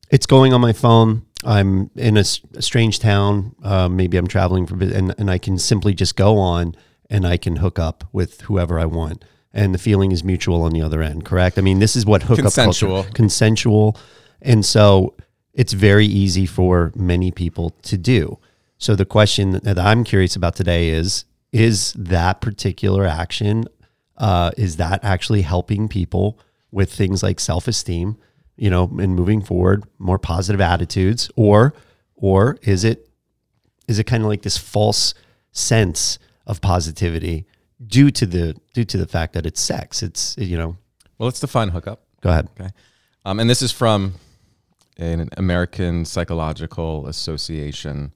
it's 0.09 0.25
going 0.25 0.53
on 0.53 0.61
my 0.61 0.73
phone. 0.73 1.23
I'm 1.45 1.89
in 1.95 2.15
a 2.15 2.23
strange 2.23 2.99
town. 2.99 3.53
Uh, 3.61 3.89
maybe 3.89 4.15
I'm 4.17 4.27
traveling 4.27 4.65
for, 4.65 4.75
and 4.81 5.13
and 5.17 5.29
I 5.29 5.37
can 5.37 5.57
simply 5.57 5.93
just 5.93 6.15
go 6.15 6.37
on 6.37 6.75
and 7.09 7.27
I 7.27 7.35
can 7.37 7.57
hook 7.57 7.77
up 7.79 8.05
with 8.13 8.41
whoever 8.41 8.79
I 8.79 8.85
want. 8.85 9.25
And 9.53 9.73
the 9.73 9.77
feeling 9.77 10.11
is 10.11 10.23
mutual 10.23 10.63
on 10.63 10.71
the 10.71 10.81
other 10.81 11.03
end, 11.03 11.25
correct? 11.25 11.59
I 11.59 11.61
mean, 11.61 11.77
this 11.79 11.95
is 11.95 12.05
what 12.07 12.23
hookup 12.23 12.45
Consensual. 12.45 13.03
culture, 13.03 13.11
consensual, 13.13 13.97
and 14.41 14.65
so 14.65 15.13
it's 15.53 15.73
very 15.73 16.07
easy 16.07 16.45
for 16.47 16.91
many 16.95 17.29
people 17.29 17.71
to 17.83 17.97
do. 17.97 18.39
So 18.83 18.97
the 18.97 19.05
question 19.05 19.61
that 19.63 19.79
I'm 19.79 20.03
curious 20.03 20.35
about 20.35 20.57
today 20.57 20.89
is: 20.89 21.23
Is 21.53 21.93
that 21.93 22.41
particular 22.41 23.05
action 23.05 23.63
uh, 24.17 24.51
is 24.57 24.75
that 24.75 25.01
actually 25.05 25.43
helping 25.43 25.87
people 25.87 26.37
with 26.69 26.91
things 26.91 27.23
like 27.23 27.39
self-esteem, 27.39 28.17
you 28.57 28.69
know, 28.69 28.91
and 28.99 29.15
moving 29.15 29.41
forward, 29.41 29.85
more 29.99 30.19
positive 30.19 30.59
attitudes, 30.59 31.31
or 31.37 31.73
or 32.17 32.57
is 32.63 32.83
it 32.83 33.07
is 33.87 33.99
it 33.99 34.03
kind 34.03 34.21
of 34.21 34.27
like 34.27 34.41
this 34.41 34.57
false 34.57 35.13
sense 35.53 36.19
of 36.45 36.59
positivity 36.59 37.45
due 37.87 38.11
to 38.11 38.25
the 38.25 38.53
due 38.73 38.83
to 38.83 38.97
the 38.97 39.07
fact 39.07 39.31
that 39.31 39.45
it's 39.45 39.61
sex? 39.61 40.03
It's 40.03 40.37
you 40.37 40.57
know, 40.57 40.75
Well, 41.17 41.27
let's 41.27 41.39
define 41.39 41.69
hookup. 41.69 42.03
go 42.19 42.31
ahead. 42.31 42.49
Okay. 42.59 42.71
Um, 43.23 43.39
and 43.39 43.49
this 43.49 43.61
is 43.61 43.71
from 43.71 44.15
an 44.97 45.29
American 45.37 46.03
Psychological 46.03 47.07
Association 47.07 48.11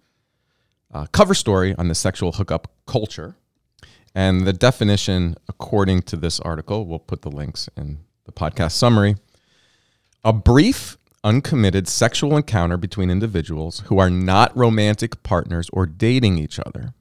uh, 0.94 1.06
cover 1.12 1.34
story 1.34 1.76
on 1.76 1.88
the 1.88 1.96
sexual 1.96 2.34
hookup 2.34 2.72
culture. 2.86 3.36
And 4.16 4.48
the 4.48 4.54
definition, 4.54 5.36
according 5.48 6.04
to 6.04 6.16
this 6.16 6.40
article, 6.40 6.86
we'll 6.86 7.00
put 7.00 7.22
the 7.22 7.30
links 7.30 7.70
in 7.78 8.00
the 8.26 8.32
podcast 8.32 8.72
summary 8.72 9.16
a 10.24 10.34
brief, 10.34 10.98
uncommitted 11.24 11.88
sexual 11.88 12.36
encounter 12.36 12.76
between 12.78 13.10
individuals 13.10 13.82
who 13.86 13.98
are 14.00 14.10
not 14.10 14.56
romantic 14.58 15.22
partners 15.24 15.70
or 15.72 15.86
dating 15.86 16.38
each 16.38 16.60
other. 16.60 16.94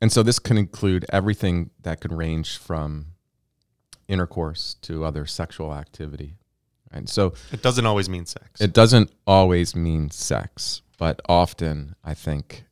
And 0.00 0.12
so 0.12 0.22
this 0.22 0.38
can 0.38 0.58
include 0.58 1.06
everything 1.10 1.70
that 1.82 2.00
could 2.00 2.12
range 2.12 2.58
from 2.58 3.06
intercourse 4.06 4.74
to 4.82 5.04
other 5.04 5.24
sexual 5.26 5.74
activity. 5.74 6.34
And 6.92 7.08
so 7.08 7.32
It 7.50 7.62
doesn't 7.62 7.86
always 7.86 8.08
mean 8.08 8.26
sex. 8.26 8.60
it 8.60 8.72
doesn't 8.72 9.10
always 9.26 9.74
mean 9.74 10.10
sex, 10.10 10.82
but 10.98 11.20
often 11.28 11.94
I 12.04 12.14
think 12.14 12.64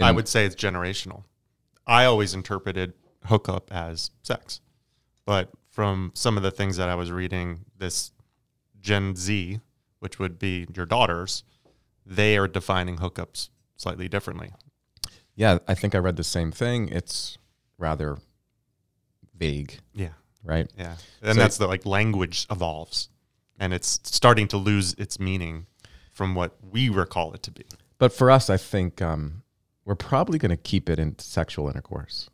I 0.00 0.10
would 0.12 0.26
say 0.28 0.44
it's 0.44 0.56
generational. 0.56 1.24
I 1.86 2.04
always 2.06 2.34
interpreted 2.34 2.92
hookup 3.26 3.72
as 3.72 4.10
sex. 4.22 4.60
But 5.24 5.50
from 5.70 6.10
some 6.14 6.36
of 6.36 6.42
the 6.42 6.50
things 6.50 6.76
that 6.76 6.88
I 6.88 6.96
was 6.96 7.12
reading, 7.12 7.64
this 7.78 8.12
Gen 8.80 9.14
Z, 9.14 9.60
which 10.00 10.18
would 10.18 10.38
be 10.40 10.66
your 10.74 10.86
daughters, 10.86 11.44
they 12.04 12.36
are 12.36 12.48
defining 12.48 12.96
hookups 12.96 13.50
slightly 13.76 14.08
differently. 14.08 14.50
Yeah, 15.36 15.58
I 15.68 15.74
think 15.74 15.94
I 15.94 15.98
read 15.98 16.16
the 16.16 16.24
same 16.24 16.50
thing. 16.50 16.88
It's 16.88 17.38
rather 17.78 18.18
vague, 19.36 19.78
Yeah. 19.94 20.10
right? 20.42 20.70
Yeah. 20.76 20.96
And 21.22 21.34
So- 21.36 21.40
that's 21.40 21.58
the 21.58 21.66
like 21.66 21.86
language 21.86 22.46
evolves 22.50 23.08
and 23.58 23.72
it's 23.72 24.00
starting 24.02 24.48
to 24.48 24.56
lose 24.56 24.94
its 24.94 25.18
meaning 25.20 25.66
from 26.12 26.34
what 26.34 26.56
we 26.70 26.88
recall 26.88 27.32
it 27.32 27.42
to 27.44 27.50
be. 27.50 27.64
But 27.98 28.12
for 28.12 28.30
us, 28.30 28.50
I 28.50 28.56
think 28.56 29.00
um, 29.00 29.42
we're 29.84 29.94
probably 29.94 30.38
going 30.38 30.50
to 30.50 30.56
keep 30.56 30.88
it 30.90 30.98
in 30.98 31.18
sexual 31.18 31.68
intercourse 31.68 32.28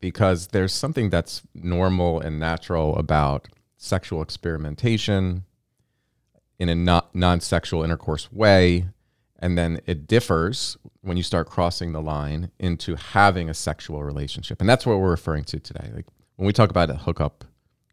because 0.00 0.48
there's 0.48 0.72
something 0.72 1.10
that's 1.10 1.42
normal 1.54 2.20
and 2.20 2.38
natural 2.38 2.96
about 2.96 3.48
sexual 3.76 4.22
experimentation 4.22 5.44
in 6.58 6.68
a 6.68 6.74
not 6.74 7.14
non-sexual 7.14 7.82
intercourse 7.82 8.30
way. 8.32 8.88
And 9.40 9.56
then 9.56 9.80
it 9.86 10.08
differs 10.08 10.76
when 11.02 11.16
you 11.16 11.22
start 11.22 11.48
crossing 11.48 11.92
the 11.92 12.02
line 12.02 12.50
into 12.58 12.96
having 12.96 13.48
a 13.48 13.54
sexual 13.54 14.02
relationship. 14.02 14.60
And 14.60 14.68
that's 14.68 14.84
what 14.84 14.98
we're 14.98 15.10
referring 15.10 15.44
to 15.44 15.60
today. 15.60 15.90
Like 15.94 16.06
when 16.36 16.46
we 16.46 16.52
talk 16.52 16.70
about 16.70 16.90
a 16.90 16.94
hookup 16.94 17.44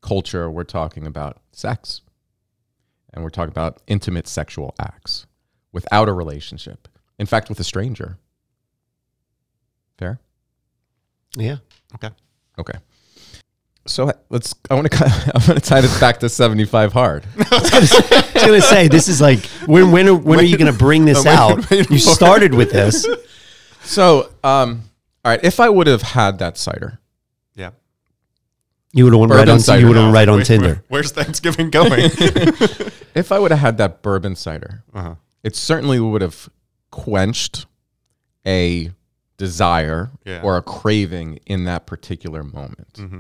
culture 0.05 0.51
we're 0.51 0.63
talking 0.63 1.07
about 1.07 1.41
sex 1.51 2.01
and 3.15 3.23
we're 3.23 3.29
talking 3.31 3.51
about 3.51 3.81
intimate 3.87 4.27
sexual 4.27 4.75
acts 4.79 5.25
without 5.71 6.07
a 6.09 6.13
relationship 6.13 6.87
in 7.17 7.25
fact 7.25 7.49
with 7.49 7.59
a 7.59 7.63
stranger 7.63 8.17
fair 9.97 10.19
Yeah. 11.35 11.57
Okay. 11.95 12.09
okay 12.59 12.77
so 13.87 14.11
let's 14.29 14.55
i 14.69 14.73
want 14.73 14.91
to 14.91 14.97
i 15.05 15.37
want 15.47 15.61
to 15.63 15.69
tie 15.69 15.79
this 15.81 15.99
back 15.99 16.19
to 16.19 16.27
75 16.29 16.91
hard 16.93 17.25
I 17.51 17.79
was 17.79 18.43
gonna 18.45 18.61
say 18.61 18.87
this 18.87 19.07
is 19.07 19.21
like 19.21 19.45
when 19.67 19.91
when 19.91 20.07
are, 20.09 20.15
when 20.15 20.39
are 20.39 20.43
you 20.43 20.57
gonna 20.57 20.73
bring 20.73 21.05
this 21.05 21.23
wait- 21.23 21.35
out? 21.35 21.69
wait 21.69 21.89
You 21.89 21.99
started 21.99 22.53
with 22.53 22.71
this. 22.71 23.07
so 23.83 24.31
um 24.43 24.81
all 25.23 25.31
right 25.31 25.43
if 25.43 25.59
i 25.59 25.69
would 25.69 25.87
have 25.87 26.01
had 26.01 26.39
that 26.39 26.57
cider. 26.57 26.99
You 28.95 29.03
would 29.03 29.13
have 29.13 29.19
went 29.19 29.31
right 29.33 29.49
on. 29.49 29.59
You 29.79 29.87
would 29.87 29.97
have 29.97 30.05
went 30.05 30.13
right 30.15 30.29
on 30.29 30.37
Wait, 30.37 30.45
Tinder. 30.47 30.67
where- 30.67 30.83
where's 30.87 31.11
Thanksgiving 31.11 31.69
going? 31.69 31.99
if 33.15 33.31
i 33.31 33.39
would 33.39 33.51
have 33.51 33.59
had 33.59 33.77
that 33.77 34.01
bourbon 34.01 34.35
cider 34.35 34.83
uh-huh. 34.93 35.15
it 35.43 35.55
certainly 35.55 35.99
would 35.99 36.21
have 36.21 36.49
quenched 36.91 37.65
a 38.45 38.91
desire 39.37 40.11
Yeah. 40.25 40.41
or 40.43 40.57
a 40.57 40.61
craving 40.61 41.39
in 41.45 41.65
that 41.65 41.85
particular 41.85 42.43
moment. 42.43 42.97
hmm 42.97 43.19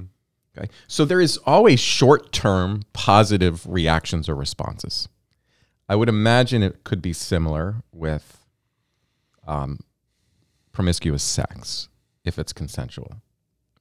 Okay. 0.57 0.69
So 0.87 1.03
there 1.03 1.19
is 1.19 1.37
always 1.45 1.81
short 1.81 2.31
term 2.31 2.83
positive 2.93 3.65
reactions 3.67 4.29
or 4.29 4.35
responses. 4.35 5.09
I 5.89 5.97
would 5.97 6.07
imagine 6.07 6.63
it 6.63 6.85
could 6.85 7.01
be 7.01 7.11
similar 7.11 7.83
with 7.91 8.45
um, 9.45 9.79
promiscuous 10.71 11.23
sex 11.23 11.89
if 12.23 12.39
it's 12.39 12.53
consensual. 12.53 13.17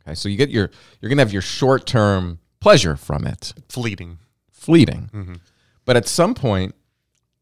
Okay. 0.07 0.15
So 0.15 0.29
you 0.29 0.37
get 0.37 0.51
your, 0.51 0.71
you're 1.01 1.09
going 1.09 1.19
to 1.19 1.23
have 1.23 1.33
your 1.33 1.43
short 1.43 1.87
term 1.87 2.39
pleasure 2.61 2.97
from 2.97 3.27
it, 3.27 3.53
Fleeting. 3.69 4.19
fleeting. 4.51 5.11
Mhm. 5.13 5.41
But 5.85 5.97
at 5.97 6.09
some 6.09 6.35
point, 6.35 6.75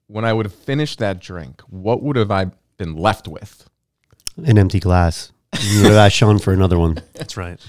when 0.09 0.25
I 0.25 0.33
would 0.33 0.47
have 0.47 0.54
finished 0.54 0.99
that 0.99 1.21
drink, 1.21 1.61
what 1.69 2.02
would 2.02 2.16
have 2.16 2.31
I 2.31 2.47
been 2.76 2.97
left 2.97 3.28
with? 3.28 3.69
An 4.37 4.59
empty 4.59 4.81
glass. 4.81 5.31
You 5.61 5.83
would 5.83 5.90
have 5.92 5.97
asked 5.97 6.16
Sean 6.16 6.38
for 6.38 6.52
another 6.52 6.78
one. 6.78 7.00
That's 7.14 7.37
right. 7.37 7.61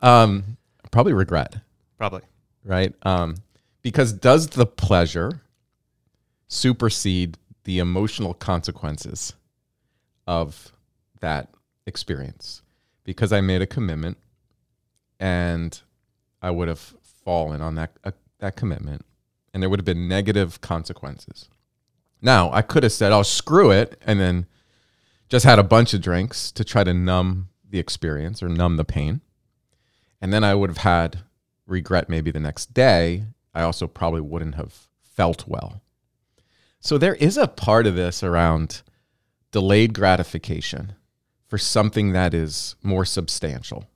Um, 0.00 0.56
probably 0.90 1.12
regret. 1.14 1.56
Probably. 1.96 2.22
right? 2.64 2.92
Um, 3.02 3.36
because 3.82 4.12
does 4.12 4.48
the 4.48 4.66
pleasure 4.66 5.40
supersede 6.48 7.38
the 7.64 7.78
emotional 7.78 8.34
consequences 8.34 9.32
of 10.26 10.72
that 11.20 11.48
experience? 11.86 12.62
Because 13.06 13.32
I 13.32 13.40
made 13.40 13.62
a 13.62 13.66
commitment, 13.66 14.18
and 15.18 15.80
I 16.42 16.50
would 16.50 16.68
have 16.68 16.94
fallen 17.24 17.62
on 17.62 17.76
that 17.76 17.92
uh, 18.04 18.10
that 18.40 18.56
commitment, 18.56 19.06
and 19.54 19.62
there 19.62 19.70
would 19.70 19.78
have 19.78 19.86
been 19.86 20.08
negative 20.08 20.60
consequences. 20.60 21.48
Now 22.20 22.52
I 22.52 22.60
could 22.60 22.82
have 22.82 22.92
said, 22.92 23.12
"Oh, 23.12 23.22
screw 23.22 23.70
it," 23.70 23.98
and 24.04 24.20
then 24.20 24.46
just 25.28 25.46
had 25.46 25.58
a 25.58 25.62
bunch 25.64 25.94
of 25.94 26.02
drinks 26.02 26.52
to 26.52 26.64
try 26.64 26.84
to 26.84 26.92
numb 26.92 27.48
the 27.68 27.78
experience 27.78 28.42
or 28.42 28.48
numb 28.48 28.76
the 28.76 28.84
pain, 28.84 29.22
and 30.20 30.32
then 30.32 30.44
I 30.44 30.54
would 30.54 30.68
have 30.68 30.78
had 30.78 31.20
regret 31.66 32.08
maybe 32.08 32.30
the 32.30 32.40
next 32.40 32.74
day, 32.74 33.24
I 33.54 33.62
also 33.62 33.86
probably 33.86 34.20
wouldn't 34.20 34.56
have 34.56 34.88
felt 35.02 35.46
well. 35.46 35.80
So 36.80 36.98
there 36.98 37.14
is 37.14 37.36
a 37.36 37.48
part 37.48 37.86
of 37.86 37.96
this 37.96 38.22
around 38.22 38.82
delayed 39.50 39.94
gratification 39.94 40.94
for 41.56 41.60
something 41.60 42.12
that 42.12 42.34
is 42.34 42.76
more 42.82 43.06
substantial 43.06 43.86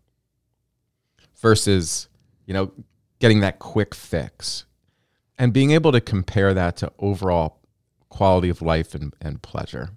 versus, 1.42 2.08
you 2.46 2.54
know, 2.54 2.72
getting 3.18 3.40
that 3.40 3.58
quick 3.58 3.94
fix 3.94 4.64
and 5.38 5.52
being 5.52 5.72
able 5.72 5.92
to 5.92 6.00
compare 6.00 6.54
that 6.54 6.74
to 6.78 6.90
overall 6.98 7.60
quality 8.08 8.48
of 8.48 8.62
life 8.62 8.94
and, 8.94 9.14
and 9.20 9.42
pleasure. 9.42 9.90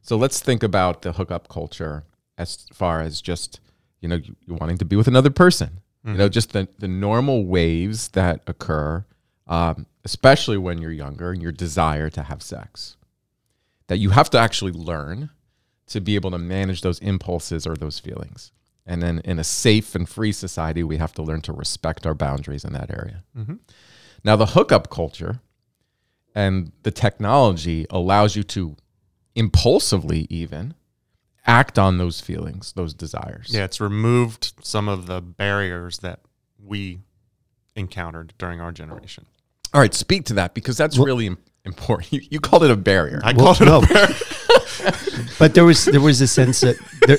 So 0.00 0.16
let's 0.16 0.40
think 0.40 0.62
about 0.62 1.02
the 1.02 1.12
hookup 1.12 1.48
culture 1.48 2.04
as 2.38 2.66
far 2.72 3.02
as 3.02 3.20
just, 3.20 3.60
you 4.00 4.08
know, 4.08 4.16
you, 4.16 4.34
wanting 4.46 4.78
to 4.78 4.86
be 4.86 4.96
with 4.96 5.06
another 5.06 5.28
person 5.28 5.82
you 6.06 6.14
know 6.14 6.28
just 6.28 6.52
the, 6.52 6.66
the 6.78 6.88
normal 6.88 7.44
waves 7.46 8.08
that 8.08 8.40
occur 8.46 9.04
um, 9.48 9.86
especially 10.04 10.56
when 10.56 10.78
you're 10.78 10.92
younger 10.92 11.32
and 11.32 11.42
your 11.42 11.52
desire 11.52 12.08
to 12.08 12.22
have 12.22 12.42
sex 12.42 12.96
that 13.88 13.98
you 13.98 14.10
have 14.10 14.30
to 14.30 14.38
actually 14.38 14.70
learn 14.70 15.30
to 15.88 16.00
be 16.00 16.14
able 16.14 16.30
to 16.30 16.38
manage 16.38 16.80
those 16.80 16.98
impulses 17.00 17.66
or 17.66 17.74
those 17.76 17.98
feelings 17.98 18.52
and 18.88 19.02
then 19.02 19.20
in 19.24 19.38
a 19.38 19.44
safe 19.44 19.94
and 19.94 20.08
free 20.08 20.32
society 20.32 20.82
we 20.82 20.96
have 20.96 21.12
to 21.12 21.22
learn 21.22 21.40
to 21.40 21.52
respect 21.52 22.06
our 22.06 22.14
boundaries 22.14 22.64
in 22.64 22.72
that 22.72 22.90
area 22.90 23.22
Mhm. 23.36 23.58
now 24.24 24.36
the 24.36 24.46
hookup 24.46 24.90
culture 24.90 25.40
and 26.34 26.72
the 26.82 26.90
technology 26.90 27.86
allows 27.90 28.36
you 28.36 28.42
to 28.42 28.76
impulsively 29.34 30.26
even 30.30 30.74
act 31.46 31.78
on 31.78 31.98
those 31.98 32.20
feelings 32.20 32.72
those 32.72 32.92
desires 32.94 33.50
Yeah, 33.52 33.64
it's 33.64 33.80
removed 33.80 34.52
some 34.62 34.88
of 34.88 35.06
the 35.06 35.20
barriers 35.20 35.98
that 35.98 36.20
we 36.58 37.00
encountered 37.76 38.32
during 38.38 38.60
our 38.60 38.72
generation. 38.72 39.26
All 39.74 39.80
right, 39.80 39.92
speak 39.94 40.24
to 40.26 40.34
that 40.34 40.54
because 40.54 40.76
that's 40.76 40.96
really 40.98 41.26
important. 41.64 42.10
You, 42.12 42.20
you 42.30 42.40
called 42.40 42.62
it 42.64 42.70
a 42.70 42.76
barrier. 42.76 43.20
I 43.22 43.32
Well, 43.34 43.54
called 43.54 43.60
it 43.60 43.64
no. 43.66 43.78
a 43.82 43.86
barrier. 43.86 44.16
But 45.38 45.54
there 45.54 45.64
was 45.64 45.84
there 45.84 46.00
was 46.00 46.20
a 46.20 46.26
sense 46.26 46.60
that 46.60 46.76
there, 47.06 47.18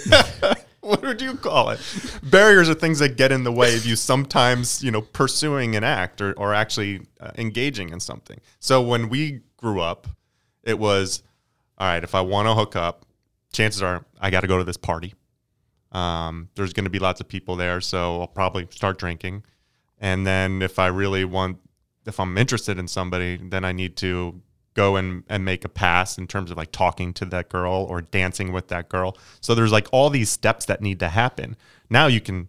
what 0.87 1.01
would 1.01 1.21
you 1.21 1.35
call 1.35 1.69
it? 1.69 1.79
Barriers 2.23 2.69
are 2.69 2.73
things 2.73 2.99
that 2.99 3.17
get 3.17 3.31
in 3.31 3.43
the 3.43 3.51
way 3.51 3.75
of 3.75 3.85
you 3.85 3.95
sometimes, 3.95 4.83
you 4.83 4.89
know, 4.89 5.01
pursuing 5.01 5.75
an 5.75 5.83
act 5.83 6.21
or, 6.21 6.33
or 6.33 6.53
actually 6.53 7.01
uh, 7.19 7.31
engaging 7.37 7.89
in 7.89 7.99
something. 7.99 8.39
So 8.59 8.81
when 8.81 9.09
we 9.09 9.41
grew 9.57 9.81
up, 9.81 10.07
it 10.63 10.79
was, 10.79 11.23
all 11.77 11.87
right, 11.87 12.03
if 12.03 12.15
I 12.15 12.21
want 12.21 12.47
to 12.47 12.53
hook 12.53 12.75
up, 12.75 13.05
chances 13.51 13.81
are 13.81 14.05
I 14.19 14.29
got 14.29 14.41
to 14.41 14.47
go 14.47 14.57
to 14.57 14.63
this 14.63 14.77
party. 14.77 15.13
Um, 15.91 16.49
there's 16.55 16.73
going 16.73 16.85
to 16.85 16.89
be 16.89 16.99
lots 16.99 17.21
of 17.21 17.27
people 17.27 17.55
there, 17.55 17.81
so 17.81 18.21
I'll 18.21 18.27
probably 18.27 18.67
start 18.71 18.97
drinking. 18.97 19.43
And 19.99 20.25
then 20.25 20.61
if 20.61 20.79
I 20.79 20.87
really 20.87 21.25
want, 21.25 21.57
if 22.05 22.19
I'm 22.19 22.37
interested 22.37 22.77
in 22.77 22.87
somebody, 22.87 23.37
then 23.37 23.65
I 23.65 23.71
need 23.71 23.95
to 23.97 24.41
go 24.77 24.95
and, 24.95 25.23
and 25.27 25.43
make 25.43 25.65
a 25.65 25.69
pass 25.69 26.17
in 26.17 26.27
terms 26.27 26.51
of 26.51 26.57
like 26.57 26.71
talking 26.71 27.11
to 27.11 27.25
that 27.25 27.49
girl 27.49 27.85
or 27.89 27.99
dancing 28.01 28.53
with 28.53 28.67
that 28.69 28.87
girl. 28.87 29.17
So 29.41 29.55
there's 29.55 29.71
like 29.71 29.87
all 29.91 30.09
these 30.09 30.29
steps 30.29 30.65
that 30.65 30.81
need 30.81 30.99
to 30.99 31.09
happen. 31.09 31.57
Now 31.89 32.07
you 32.07 32.21
can 32.21 32.47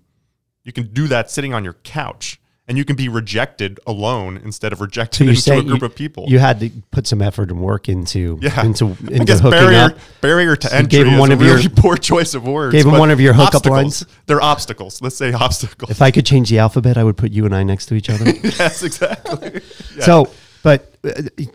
you 0.62 0.73
can 0.73 0.92
do 0.92 1.08
that 1.08 1.30
sitting 1.30 1.54
on 1.54 1.64
your 1.64 1.73
couch 1.73 2.38
and 2.68 2.76
you 2.76 2.85
can 2.85 2.97
be 2.97 3.08
rejected 3.08 3.80
alone 3.87 4.38
instead 4.44 4.75
of 4.75 4.82
rejected 4.82 5.35
So 5.38 5.54
into 5.54 5.61
a 5.61 5.70
group 5.70 5.80
you, 5.80 5.87
of 5.87 5.97
people. 5.97 6.25
you 6.28 6.38
had 6.38 6.61
to 6.61 6.70
put 6.90 7.06
some 7.06 7.23
effort 7.23 7.50
and 7.50 7.62
work 7.62 7.88
into 7.88 8.38
yeah, 8.42 8.62
into 8.62 8.88
I 8.88 8.90
into 8.90 9.25
guess 9.25 9.40
hooking 9.40 9.58
barrier 9.58 9.78
up. 9.78 9.99
barrier 10.20 10.54
to 10.54 10.68
you 10.68 10.75
entry 10.76 10.88
gave 10.90 11.06
him 11.06 11.18
one 11.18 11.32
of 11.32 11.40
your- 11.40 11.58
poor 11.76 11.97
choice 11.97 12.35
of 12.35 12.47
words. 12.47 12.75
Gave 12.75 12.85
him 12.85 12.99
one 12.99 13.11
of 13.11 13.20
your 13.20 13.32
hookup 13.32 13.64
lines? 13.64 14.04
They're 14.26 14.42
obstacles. 14.42 15.00
Let's 15.00 15.16
say 15.16 15.32
obstacles. 15.32 15.90
If 15.90 16.02
I 16.02 16.11
could 16.11 16.26
change 16.26 16.50
the 16.50 16.58
alphabet, 16.58 16.99
I 16.99 17.04
would 17.04 17.16
put 17.16 17.32
you 17.32 17.47
and 17.47 17.54
I 17.56 17.62
next 17.62 17.87
to 17.87 17.94
each 17.94 18.11
other. 18.11 18.26
yes, 18.42 18.82
exactly. 18.82 19.62
Yeah. 19.97 20.04
So, 20.04 20.30
but 20.62 20.88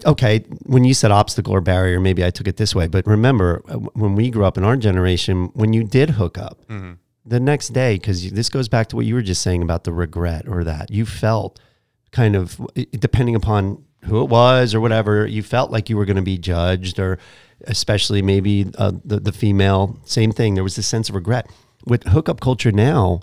okay, 0.05 0.39
when 0.65 0.83
you 0.83 0.93
said 0.93 1.11
obstacle 1.11 1.53
or 1.53 1.61
barrier, 1.61 1.99
maybe 1.99 2.23
I 2.25 2.29
took 2.29 2.47
it 2.47 2.57
this 2.57 2.73
way. 2.75 2.87
But 2.87 3.05
remember, 3.07 3.61
uh, 3.67 3.73
when 3.75 4.15
we 4.15 4.29
grew 4.29 4.45
up 4.45 4.57
in 4.57 4.63
our 4.63 4.77
generation, 4.77 5.49
when 5.53 5.73
you 5.73 5.83
did 5.83 6.11
hook 6.11 6.37
up, 6.37 6.65
Mm-hmm. 6.69 6.93
the 7.25 7.39
next 7.39 7.69
day, 7.69 7.95
because 7.95 8.31
this 8.31 8.49
goes 8.49 8.67
back 8.67 8.87
to 8.89 8.95
what 8.95 9.05
you 9.05 9.15
were 9.15 9.21
just 9.21 9.41
saying 9.41 9.61
about 9.61 9.83
the 9.83 9.93
regret 9.93 10.47
or 10.47 10.63
that 10.63 10.91
you 10.91 11.05
felt 11.05 11.59
kind 12.11 12.35
of, 12.35 12.59
depending 12.91 13.35
upon 13.35 13.83
who 14.05 14.21
it 14.21 14.29
was 14.29 14.75
or 14.75 14.81
whatever, 14.81 15.25
you 15.25 15.41
felt 15.41 15.71
like 15.71 15.89
you 15.89 15.97
were 15.97 16.05
going 16.05 16.17
to 16.17 16.21
be 16.21 16.37
judged 16.37 16.99
or 16.99 17.17
especially 17.67 18.21
maybe 18.21 18.65
uh, 18.77 18.91
the, 19.05 19.19
the 19.19 19.31
female, 19.31 19.97
same 20.05 20.31
thing. 20.31 20.55
There 20.55 20.63
was 20.63 20.75
this 20.75 20.87
sense 20.87 21.07
of 21.09 21.15
regret. 21.15 21.49
With 21.85 22.03
hookup 22.03 22.39
culture 22.41 22.71
now, 22.71 23.21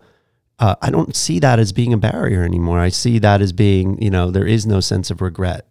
uh, 0.59 0.77
I 0.83 0.91
don't 0.91 1.15
see 1.15 1.39
that 1.41 1.59
as 1.59 1.73
being 1.73 1.93
a 1.93 1.99
barrier 1.99 2.43
anymore. 2.43 2.79
I 2.79 2.89
see 2.91 3.19
that 3.19 3.41
as 3.43 3.53
being, 3.53 4.01
you 4.03 4.11
know, 4.11 4.31
there 4.31 4.47
is 4.47 4.67
no 4.67 4.81
sense 4.81 5.11
of 5.11 5.21
regret. 5.21 5.67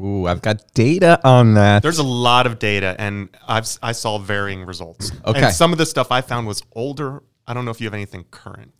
Ooh, 0.00 0.26
I've 0.26 0.42
got 0.42 0.74
data 0.74 1.20
on 1.24 1.54
that. 1.54 1.82
There's 1.82 1.98
a 1.98 2.02
lot 2.02 2.46
of 2.46 2.58
data, 2.58 2.96
and 2.98 3.28
I've 3.46 3.66
I 3.82 3.92
saw 3.92 4.18
varying 4.18 4.64
results. 4.64 5.12
Okay. 5.24 5.42
And 5.44 5.54
some 5.54 5.72
of 5.72 5.78
the 5.78 5.86
stuff 5.86 6.10
I 6.10 6.20
found 6.20 6.46
was 6.46 6.62
older. 6.72 7.22
I 7.46 7.54
don't 7.54 7.64
know 7.64 7.70
if 7.70 7.80
you 7.80 7.86
have 7.86 7.94
anything 7.94 8.24
current. 8.30 8.72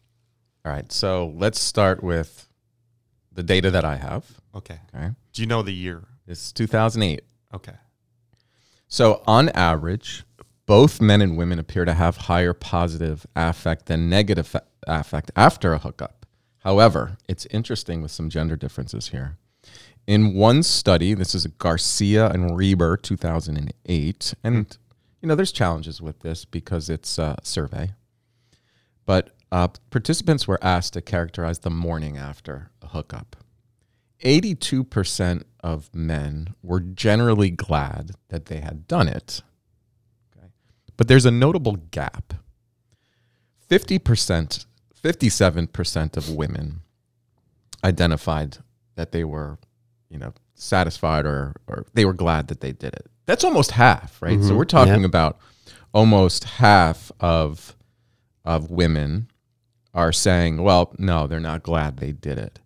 All 0.64 0.73
right, 0.73 0.90
so 0.90 1.33
let's 1.37 1.61
start 1.61 2.02
with 2.02 2.49
the 3.30 3.42
data 3.42 3.71
that 3.71 3.85
I 3.85 3.97
have. 3.97 4.25
Okay. 4.54 4.78
Okay, 4.94 5.11
Do 5.33 5.42
you 5.42 5.47
know 5.47 5.62
the 5.62 5.73
year? 5.75 6.04
it's 6.26 6.52
2008. 6.52 7.23
Okay. 7.54 7.75
So 8.88 9.23
on 9.26 9.50
average, 9.50 10.25
both 10.66 11.00
men 11.00 11.21
and 11.21 11.37
women 11.37 11.59
appear 11.59 11.85
to 11.85 11.94
have 11.94 12.16
higher 12.16 12.54
positive 12.54 13.26
affect 13.37 13.87
than 13.87 14.09
negative 14.09 14.56
affect 14.87 15.30
after 15.37 15.73
a 15.75 15.78
hookup. 15.78 16.26
However, 16.61 17.18
it's 17.28 17.47
interesting 17.47 18.00
with 18.00 18.11
some 18.11 18.30
gender 18.30 18.56
differences 18.56 19.09
here. 19.09 19.37
In 20.07 20.35
one 20.35 20.63
study, 20.63 21.15
this 21.15 21.35
is 21.35 21.45
a 21.45 21.49
Garcia 21.49 22.29
and 22.29 22.57
Reiber, 22.57 22.97
2008, 23.01 24.35
and 24.45 24.77
you 25.23 25.29
know 25.29 25.35
there's 25.35 25.53
challenges 25.53 26.03
with 26.03 26.21
this 26.21 26.45
because 26.45 26.91
it's 26.91 27.19
a 27.19 27.37
survey. 27.43 27.93
But 29.07 29.31
uh, 29.51 29.69
participants 29.91 30.47
were 30.47 30.59
asked 30.63 30.93
to 30.95 31.01
characterize 31.01 31.61
the 31.61 31.71
morning 31.71 32.17
after 32.19 32.71
a 32.83 32.89
hookup. 32.89 33.37
82% 34.25 35.45
of 35.61 35.95
men 35.95 36.55
were 36.63 36.81
generally 36.81 37.51
glad 37.51 38.13
that 38.29 38.47
they 38.47 38.61
had 38.61 38.89
done 38.89 39.09
it. 39.09 39.43
Okay. 40.37 40.47
But 40.97 41.09
there's 41.09 41.27
a 41.27 41.31
notable 41.31 41.77
gap. 41.77 42.35
50%, 43.71 44.67
57% 45.03 46.17
of 46.17 46.31
women 46.31 46.81
identified 47.83 48.59
that 48.95 49.13
they 49.13 49.25
were, 49.25 49.59
you 50.11 50.19
know, 50.19 50.33
satisfied 50.55 51.27
or, 51.27 51.55
or 51.67 51.87
they 51.95 52.05
were 52.05 52.13
glad 52.13 52.49
that 52.49 52.61
they 52.61 52.73
did 52.73 52.95
it. 52.95 53.07
That's 53.27 53.45
almost 53.45 53.73
half, 53.73 54.21
right? 54.23 54.43
So 54.43 54.53
Mhm. 54.55 54.57
we're 54.57 54.65
talking 54.65 55.01
Yeah. 55.01 55.07
about 55.07 55.39
almost 55.93 56.45
half 56.45 57.11
of 57.21 57.77
of 58.47 58.71
women 58.71 59.27
are 59.95 60.13
saying, 60.13 60.61
well, 60.63 60.93
no, 60.99 61.27
they're 61.27 61.41
not 61.41 61.63
glad 61.63 61.97
they 61.97 62.13
did 62.13 62.37
it. 62.37 62.61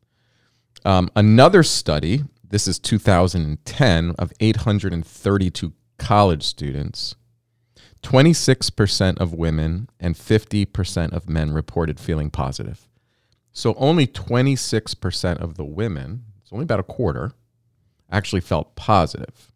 Um, 0.84 1.08
another 1.14 1.62
study, 1.62 2.24
this 2.42 2.66
is 2.66 2.80
2010, 2.80 4.10
of 4.18 4.32
832 4.40 5.72
college 5.98 6.42
students, 6.42 7.14
26% 8.02 9.18
of 9.18 9.32
women 9.34 9.88
and 10.00 10.16
50% 10.16 11.12
of 11.12 11.28
men 11.28 11.52
reported 11.52 12.00
feeling 12.00 12.30
positive. 12.30 12.88
So 13.52 13.74
only 13.76 14.06
26% 14.06 15.38
of 15.38 15.56
the 15.56 15.64
women, 15.64 16.24
it's 16.48 16.52
only 16.54 16.62
about 16.62 16.80
a 16.80 16.82
quarter, 16.82 17.32
actually 18.10 18.40
felt 18.40 18.74
positive. 18.74 19.52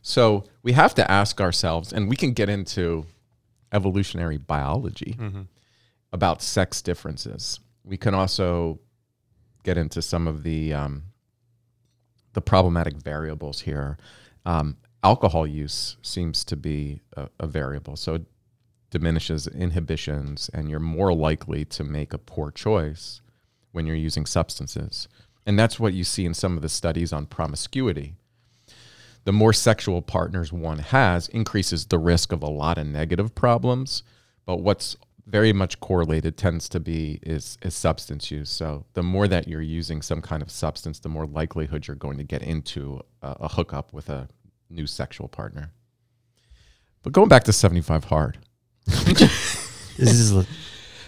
So 0.00 0.44
we 0.62 0.72
have 0.72 0.94
to 0.94 1.10
ask 1.10 1.38
ourselves, 1.38 1.92
and 1.92 2.08
we 2.08 2.16
can 2.16 2.32
get 2.32 2.48
into 2.48 3.04
evolutionary 3.74 4.38
biology 4.38 5.16
about 6.14 6.40
sex 6.40 6.80
differences. 6.80 7.60
We 7.84 7.98
can 7.98 8.14
also 8.14 8.80
get 9.64 9.76
into 9.76 10.00
some 10.00 10.26
of 10.26 10.44
the 10.44 10.72
um, 10.72 11.02
the 12.32 12.40
problematic 12.40 12.96
variables 12.96 13.60
here. 13.60 13.98
Um, 14.46 14.78
alcohol 15.02 15.46
use 15.46 15.98
seems 16.00 16.42
to 16.46 16.56
be 16.56 17.02
a, 17.18 17.28
a 17.38 17.46
variable, 17.46 17.96
so 17.96 18.14
it 18.14 18.22
diminishes 18.88 19.46
inhibitions, 19.46 20.48
and 20.54 20.70
you're 20.70 20.80
more 20.80 21.12
likely 21.12 21.66
to 21.66 21.84
make 21.84 22.14
a 22.14 22.18
poor 22.18 22.50
choice 22.50 23.20
when 23.74 23.86
you're 23.86 23.96
using 23.96 24.24
substances. 24.24 25.08
And 25.46 25.58
that's 25.58 25.78
what 25.78 25.92
you 25.92 26.04
see 26.04 26.24
in 26.24 26.32
some 26.32 26.56
of 26.56 26.62
the 26.62 26.68
studies 26.68 27.12
on 27.12 27.26
promiscuity. 27.26 28.14
The 29.24 29.32
more 29.32 29.52
sexual 29.52 30.00
partners 30.02 30.52
one 30.52 30.78
has 30.78 31.28
increases 31.28 31.86
the 31.86 31.98
risk 31.98 32.32
of 32.32 32.42
a 32.42 32.50
lot 32.50 32.78
of 32.78 32.86
negative 32.86 33.34
problems, 33.34 34.02
but 34.46 34.60
what's 34.60 34.96
very 35.26 35.52
much 35.52 35.80
correlated 35.80 36.36
tends 36.36 36.68
to 36.68 36.78
be 36.78 37.18
is 37.22 37.56
is 37.62 37.74
substance 37.74 38.30
use. 38.30 38.50
So 38.50 38.84
the 38.92 39.02
more 39.02 39.26
that 39.26 39.48
you're 39.48 39.62
using 39.62 40.02
some 40.02 40.20
kind 40.20 40.42
of 40.42 40.50
substance, 40.50 40.98
the 40.98 41.08
more 41.08 41.26
likelihood 41.26 41.86
you're 41.86 41.96
going 41.96 42.18
to 42.18 42.24
get 42.24 42.42
into 42.42 43.00
a, 43.22 43.36
a 43.40 43.48
hookup 43.48 43.92
with 43.92 44.10
a 44.10 44.28
new 44.68 44.86
sexual 44.86 45.28
partner. 45.28 45.72
But 47.02 47.12
going 47.12 47.28
back 47.28 47.44
to 47.44 47.52
75 47.52 48.04
hard. 48.04 48.38
This 49.96 50.18
is 50.18 50.32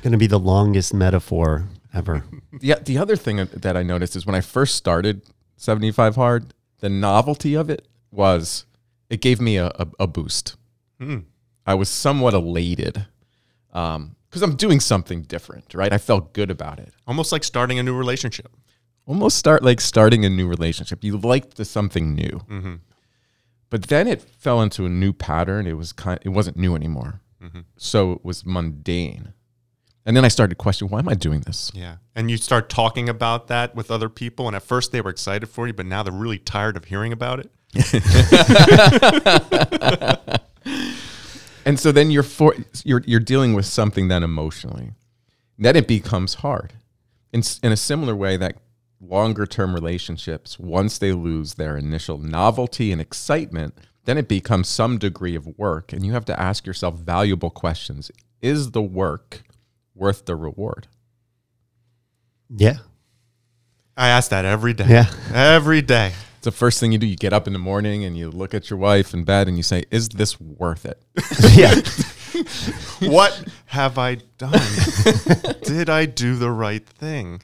going 0.03 0.13
to 0.13 0.19
be 0.19 0.29
the 0.29 0.39
longest 0.39 0.95
metaphor 0.95 1.65
ever. 1.97 2.25
The, 2.61 2.75
the 2.85 2.99
other 2.99 3.17
thing 3.17 3.37
that 3.53 3.77
I 3.77 3.83
noticed 3.83 4.17
is 4.17 4.25
when 4.27 4.35
I 4.35 4.41
first 4.41 4.77
started 4.77 5.23
75 5.57 6.17
hard, 6.17 6.55
the 6.81 6.89
novelty 6.89 7.55
of 7.55 7.69
it 7.71 7.87
was 8.11 8.65
it 9.11 9.21
gave 9.21 9.41
me 9.41 9.57
a, 9.59 9.67
a, 9.67 9.87
a 10.01 10.07
boost. 10.07 10.57
Hmm. 11.01 11.19
I 11.67 11.75
was 11.75 11.89
somewhat 11.89 12.33
elated 12.35 13.07
because 13.73 14.43
I'm 14.43 14.57
doing 14.57 14.81
something 14.81 15.23
different, 15.23 15.75
right? 15.75 15.93
I 15.93 15.99
felt 15.99 16.33
good 16.33 16.51
about 16.51 16.79
it. 16.79 16.93
Almost 17.07 17.31
like 17.33 17.45
starting 17.45 17.79
a 17.79 17.83
new 17.83 17.95
relationship. 17.95 18.51
Almost 19.07 19.37
start 19.37 19.63
like 19.63 19.81
starting 19.81 20.25
a 20.25 20.31
new 20.31 20.49
relationship. 20.49 21.05
You 21.05 21.19
liked 21.19 21.57
the 21.57 21.65
something 21.65 22.15
new, 22.15 22.41
Mm-hmm. 22.49 22.75
but 23.71 23.83
then 23.89 24.07
it 24.09 24.23
fell 24.23 24.63
into 24.63 24.85
a 24.87 24.89
new 24.89 25.13
pattern. 25.13 25.67
It 25.67 25.77
was 25.77 25.93
kind. 25.93 26.19
It 26.23 26.31
wasn't 26.31 26.57
new 26.57 26.75
anymore, 26.75 27.21
Mm-hmm. 27.43 27.61
so 27.77 28.13
it 28.13 28.25
was 28.25 28.45
mundane. 28.47 29.33
And 30.07 30.16
then 30.16 30.25
I 30.25 30.29
started 30.29 30.57
questioning, 30.57 30.90
why 30.90 31.01
am 31.01 31.09
I 31.09 31.14
doing 31.14 31.40
this? 31.40 31.71
Yeah. 31.75 31.97
And 32.14 32.31
you 32.31 32.37
start 32.37 32.71
talking 32.71 33.09
about 33.09 33.49
that 33.49 33.75
with 33.75 33.90
other 33.90 34.09
people, 34.09 34.47
and 34.47 34.57
at 34.57 34.62
first 34.62 34.92
they 34.92 35.01
were 35.01 35.11
excited 35.11 35.49
for 35.49 35.66
you, 35.66 35.73
but 35.73 35.85
now 35.85 36.03
they're 36.03 36.12
really 36.12 36.38
tired 36.38 36.77
of 36.77 36.85
hearing 36.85 37.12
about 37.12 37.40
it. 37.40 37.51
And 41.66 41.81
so 41.81 41.90
then 41.90 42.12
you're 42.12 42.23
for, 42.23 42.55
you're 42.85 43.03
you're 43.07 43.19
dealing 43.19 43.53
with 43.53 43.66
something 43.66 44.07
then 44.07 44.23
emotionally. 44.23 44.92
Then 45.59 45.75
it 45.75 45.88
becomes 45.88 46.35
hard. 46.35 46.75
In 47.33 47.42
in 47.61 47.73
a 47.73 47.77
similar 47.77 48.14
way 48.14 48.37
that 48.37 48.59
longer 49.01 49.47
term 49.47 49.75
relationships 49.75 50.61
once 50.61 50.97
they 50.97 51.12
lose 51.12 51.55
their 51.55 51.77
initial 51.77 52.19
novelty 52.19 52.92
and 52.92 53.01
excitement, 53.01 53.75
then 54.05 54.16
it 54.16 54.29
becomes 54.29 54.69
some 54.69 54.97
degree 54.97 55.35
of 55.35 55.59
work 55.59 55.92
and 55.92 56.07
you 56.07 56.12
have 56.12 56.25
to 56.27 56.40
ask 56.40 56.66
yourself 56.66 56.95
valuable 56.95 57.51
questions. 57.51 58.12
Is 58.40 58.71
the 58.71 58.83
work 58.83 59.42
worth 59.97 60.27
the 60.27 60.37
reward? 60.37 60.87
Yeah. 62.49 62.79
I 63.97 64.09
ask 64.09 64.31
that 64.31 64.45
every 64.45 64.75
day. 64.75 64.87
Yeah. 64.89 65.11
Every 65.33 65.83
day. 65.83 66.13
It's 66.37 66.45
the 66.45 66.53
first 66.53 66.79
thing 66.79 66.93
you 66.93 66.99
do. 66.99 67.07
You 67.07 67.17
get 67.17 67.33
up 67.33 67.47
in 67.47 67.53
the 67.53 67.59
morning 67.59 68.05
and 68.05 68.17
you 68.17 68.31
look 68.31 68.55
at 68.55 68.69
your 68.69 68.79
wife 68.79 69.15
in 69.15 69.25
bed 69.25 69.49
and 69.49 69.57
you 69.57 69.63
say, 69.63 69.85
"Is 69.91 70.11
this 70.11 70.39
worth 70.39 70.85
it?" 70.85 71.03
yeah. 71.55 71.75
What 73.01 73.47
have 73.67 73.97
I 73.99 74.17
done? 74.37 74.53
Did 75.63 75.89
I 75.89 76.07
do 76.07 76.37
the 76.37 76.51
right 76.51 76.87
thing? 76.87 77.41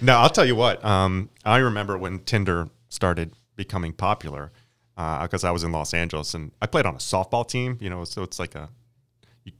no, 0.00 0.16
I'll 0.16 0.30
tell 0.30 0.44
you 0.44 0.56
what. 0.56 0.82
Um, 0.84 1.28
I 1.44 1.58
remember 1.58 1.98
when 1.98 2.20
Tinder 2.20 2.70
started 2.88 3.32
becoming 3.56 3.92
popular 3.92 4.52
because 4.96 5.44
I 5.44 5.50
was 5.50 5.64
in 5.64 5.72
Los 5.72 5.92
Angeles 5.92 6.34
and 6.34 6.52
I 6.62 6.66
played 6.66 6.86
on 6.86 6.94
a 6.94 6.98
softball 6.98 7.46
team. 7.46 7.76
You 7.80 7.90
know, 7.90 8.04
so 8.04 8.22
it's 8.22 8.38
like 8.38 8.54
a 8.54 8.70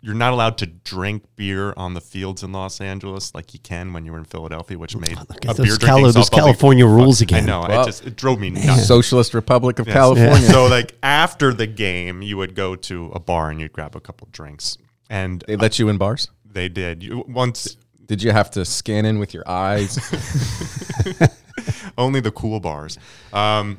you're 0.01 0.15
not 0.15 0.33
allowed 0.33 0.59
to 0.59 0.67
drink 0.67 1.25
beer 1.35 1.75
on 1.77 1.95
the 1.95 2.01
fields 2.01 2.43
in 2.43 2.53
Los 2.53 2.81
Angeles 2.81 3.35
like 3.35 3.53
you 3.53 3.61
can 3.61 3.93
when 3.93 4.05
you 4.05 4.13
were 4.13 4.19
in 4.19 4.25
Philadelphia, 4.25 4.79
which 4.79 4.97
made 4.97 5.19
at 5.19 5.27
a 5.31 5.55
those 5.55 5.67
beer 5.67 5.77
Cali- 5.77 5.79
drinking 5.79 6.03
those 6.05 6.15
softball 6.15 6.19
league- 6.19 6.31
California 6.45 6.87
rules 6.87 7.21
again. 7.21 7.45
I 7.45 7.47
know. 7.47 7.67
Well, 7.69 7.83
it 7.83 7.87
just 7.87 8.07
it 8.07 8.17
drove 8.17 8.39
me 8.39 8.51
nuts. 8.51 8.87
Socialist 8.87 9.35
Republic 9.35 9.79
of 9.81 9.87
Yes. 9.89 9.95
California. 9.95 10.49
So 10.51 10.67
like 10.67 10.97
after 11.03 11.53
the 11.53 11.67
game, 11.67 12.23
you 12.23 12.37
would 12.37 12.55
go 12.55 12.77
to 12.77 13.11
a 13.15 13.19
bar 13.21 13.51
and 13.51 13.61
you'd 13.61 13.73
grab 13.73 13.97
a 13.97 14.01
couple 14.01 14.29
drinks, 14.31 14.79
and 15.11 15.43
They 15.49 15.57
let 15.57 15.79
you 15.79 15.89
in 15.89 15.99
bars. 15.99 16.29
they 16.45 16.69
did. 16.69 17.03
You, 17.03 17.25
once 17.29 17.77
Did 18.07 18.23
you 18.23 18.31
have 18.33 18.51
to 18.53 18.65
scan 18.65 19.05
in 19.07 19.19
with 19.19 19.33
your 19.35 19.49
eyes? 19.49 19.99
only 21.99 22.21
the 22.21 22.31
cool 22.31 22.61
bars. 22.61 22.99
Um, 23.33 23.79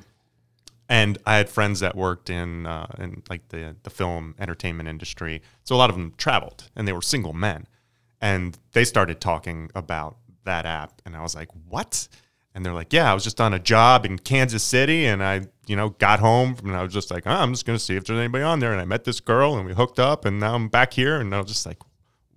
and 0.90 1.18
I 1.26 1.38
had 1.38 1.50
friends 1.50 1.80
that 1.80 1.96
worked 1.96 2.30
in 2.30 2.66
uh, 2.66 2.88
in 2.98 3.24
like 3.30 3.48
the 3.50 3.76
the 3.84 3.90
film 3.90 4.36
entertainment 4.40 4.90
industry, 4.90 5.42
so 5.64 5.76
a 5.76 5.78
lot 5.78 5.90
of 5.90 5.96
them 5.96 6.14
traveled, 6.18 6.70
and 6.76 6.88
they 6.88 6.94
were 6.94 7.02
single 7.02 7.34
men, 7.34 7.68
and 8.22 8.58
they 8.74 8.84
started 8.84 9.22
talking 9.22 9.70
about 9.76 10.18
that 10.46 10.66
app, 10.66 11.02
and 11.06 11.16
I 11.16 11.22
was 11.22 11.36
like, 11.36 11.50
"What?" 11.68 12.08
And 12.54 12.66
they're 12.66 12.74
like, 12.74 12.94
"Yeah, 12.94 13.10
I 13.10 13.14
was 13.14 13.24
just 13.24 13.42
on 13.42 13.54
a 13.54 13.60
job 13.60 14.06
in 14.06 14.20
Kansas 14.20 14.64
City, 14.64 15.06
and 15.06 15.24
I, 15.24 15.42
you 15.68 15.76
know, 15.76 15.90
got 15.90 16.20
home, 16.20 16.58
and 16.64 16.76
I 16.76 16.84
was 16.84 16.94
just 16.94 17.10
like, 17.10 17.24
oh, 17.26 17.32
I'm 17.32 17.54
just 17.54 17.66
gonna 17.66 17.80
see 17.80 17.96
if 17.96 18.06
there's 18.06 18.20
anybody 18.20 18.44
on 18.44 18.60
there, 18.60 18.72
and 18.72 18.82
I 18.82 18.86
met 18.86 19.06
this 19.06 19.20
girl, 19.20 19.58
and 19.58 19.66
we 19.66 19.74
hooked 19.74 20.00
up, 20.00 20.26
and 20.26 20.40
now 20.40 20.54
I'm 20.54 20.68
back 20.68 20.94
here, 20.94 21.20
and 21.20 21.34
I 21.34 21.40
was 21.40 21.48
just 21.48 21.66
like, 21.66 21.80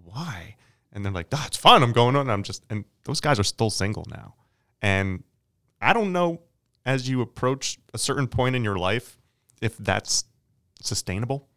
why?" 0.05 0.57
And 0.93 1.05
they're 1.05 1.13
like, 1.13 1.27
"Oh, 1.33 1.45
it's 1.47 1.57
fun. 1.57 1.83
I'm 1.83 1.93
going 1.93 2.17
on." 2.17 2.23
And 2.23 2.33
I'm 2.33 2.43
just, 2.43 2.65
and 2.71 2.85
those 3.05 3.21
guys 3.21 3.39
are 3.39 3.45
still 3.45 3.71
single 3.71 4.07
now, 4.09 4.35
and 4.81 5.25
I 5.81 5.93
don't 5.93 6.13
know 6.13 6.41
as 6.87 7.09
you 7.09 7.21
approach 7.21 7.79
a 7.93 7.99
certain 7.99 8.29
point 8.29 8.57
in 8.57 8.65
your 8.65 8.77
life 8.77 9.19
if 9.61 9.77
that's 9.77 10.25
sustainable. 10.81 11.49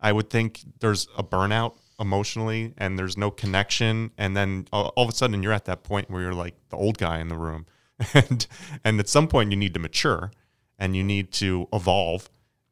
I 0.00 0.12
would 0.12 0.28
think 0.28 0.60
there's 0.80 1.08
a 1.16 1.22
burnout 1.22 1.78
emotionally 1.98 2.74
and 2.76 2.98
there's 2.98 3.16
no 3.16 3.30
connection 3.30 4.10
and 4.18 4.36
then 4.36 4.66
all, 4.72 4.88
all 4.96 5.04
of 5.04 5.10
a 5.10 5.14
sudden 5.14 5.42
you're 5.42 5.52
at 5.52 5.64
that 5.66 5.84
point 5.84 6.10
where 6.10 6.22
you're 6.22 6.34
like 6.34 6.56
the 6.70 6.76
old 6.76 6.98
guy 6.98 7.20
in 7.20 7.28
the 7.28 7.38
room 7.38 7.66
and 8.14 8.48
and 8.82 8.98
at 8.98 9.08
some 9.08 9.28
point 9.28 9.52
you 9.52 9.56
need 9.56 9.72
to 9.72 9.78
mature 9.78 10.32
and 10.76 10.96
you 10.96 11.04
need 11.04 11.30
to 11.30 11.68
evolve 11.72 12.28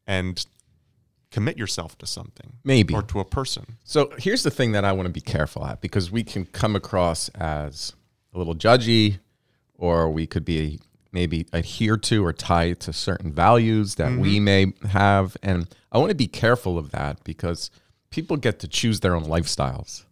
and 0.09 0.45
commit 1.31 1.57
yourself 1.57 1.97
to 1.99 2.07
something 2.07 2.55
Maybe. 2.65 2.95
or 2.95 3.03
to 3.03 3.21
a 3.21 3.25
person. 3.25 3.79
So 3.85 4.12
here's 4.19 4.43
the 4.43 4.51
thing 4.51 4.73
that 4.73 4.85
I 4.85 4.93
want 4.93 5.07
to 5.07 5.12
be 5.12 5.21
careful 5.21 5.65
at 5.65 5.81
because 5.81 6.11
we 6.11 6.25
can 6.25 6.45
come 6.45 6.77
across 6.77 7.29
as 7.31 7.95
a 8.35 8.38
little 8.38 8.55
judgy, 8.55 9.19
or 9.75 10.11
we 10.11 10.27
could 10.27 10.45
be 10.45 10.81
maybe 11.12 11.46
adhere 11.53 11.96
to 11.96 12.25
or 12.25 12.33
tie 12.33 12.72
to 12.72 12.92
certain 12.92 13.33
values 13.33 13.96
that 13.96 14.18
we 14.18 14.37
mm-hmm. 14.37 14.44
may 14.44 14.72
have. 14.88 15.37
And 15.42 15.68
I 15.90 15.98
want 15.98 16.11
to 16.11 16.16
be 16.16 16.27
careful 16.27 16.79
of 16.79 16.90
that 16.90 17.22
because 17.25 17.70
people 18.11 18.37
get 18.37 18.59
to 18.61 18.68
choose 18.68 19.01
their 19.01 19.14
own 19.14 19.25
lifestyles. 19.25 20.05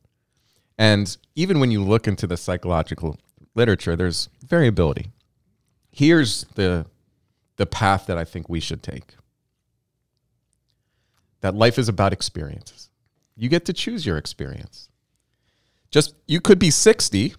And 0.79 1.17
even 1.35 1.61
when 1.61 1.71
you 1.71 1.83
look 1.83 2.07
into 2.07 2.27
the 2.27 2.37
psychological 2.37 3.19
literature, 3.55 3.97
there's 3.97 4.29
variability. 4.47 5.11
Here's 5.91 6.45
the, 6.55 6.87
the 7.57 7.67
path 7.67 8.07
that 8.07 8.17
I 8.17 8.25
think 8.25 8.49
we 8.49 8.61
should 8.61 8.83
take 8.83 9.17
that 11.41 11.55
life 11.55 11.79
is 11.79 11.89
about 11.89 12.13
experiences. 12.13 12.91
You 13.37 13.49
get 13.49 13.65
to 13.65 13.73
choose 13.73 14.05
your 14.05 14.19
experience. 14.19 14.91
Just 15.91 16.15
you 16.27 16.41
could 16.41 16.59
be 16.59 16.71
60 16.71 17.35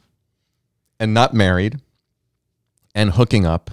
and 0.99 1.13
not 1.13 1.33
married 1.33 1.79
and 2.93 3.11
hooking 3.11 3.45
up 3.45 3.71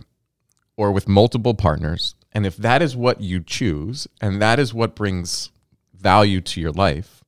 or 0.77 0.93
with 0.93 1.09
multiple 1.09 1.55
partners. 1.55 2.15
And 2.33 2.47
if 2.47 2.57
that 2.57 2.83
is 2.83 2.97
what 2.97 3.21
you 3.21 3.41
choose 3.41 4.07
and 4.21 4.41
that 4.41 4.59
is 4.59 4.73
what 4.73 4.95
brings 4.95 5.51
value 5.95 6.41
to 6.41 6.61
your 6.61 6.73
life, 6.73 7.25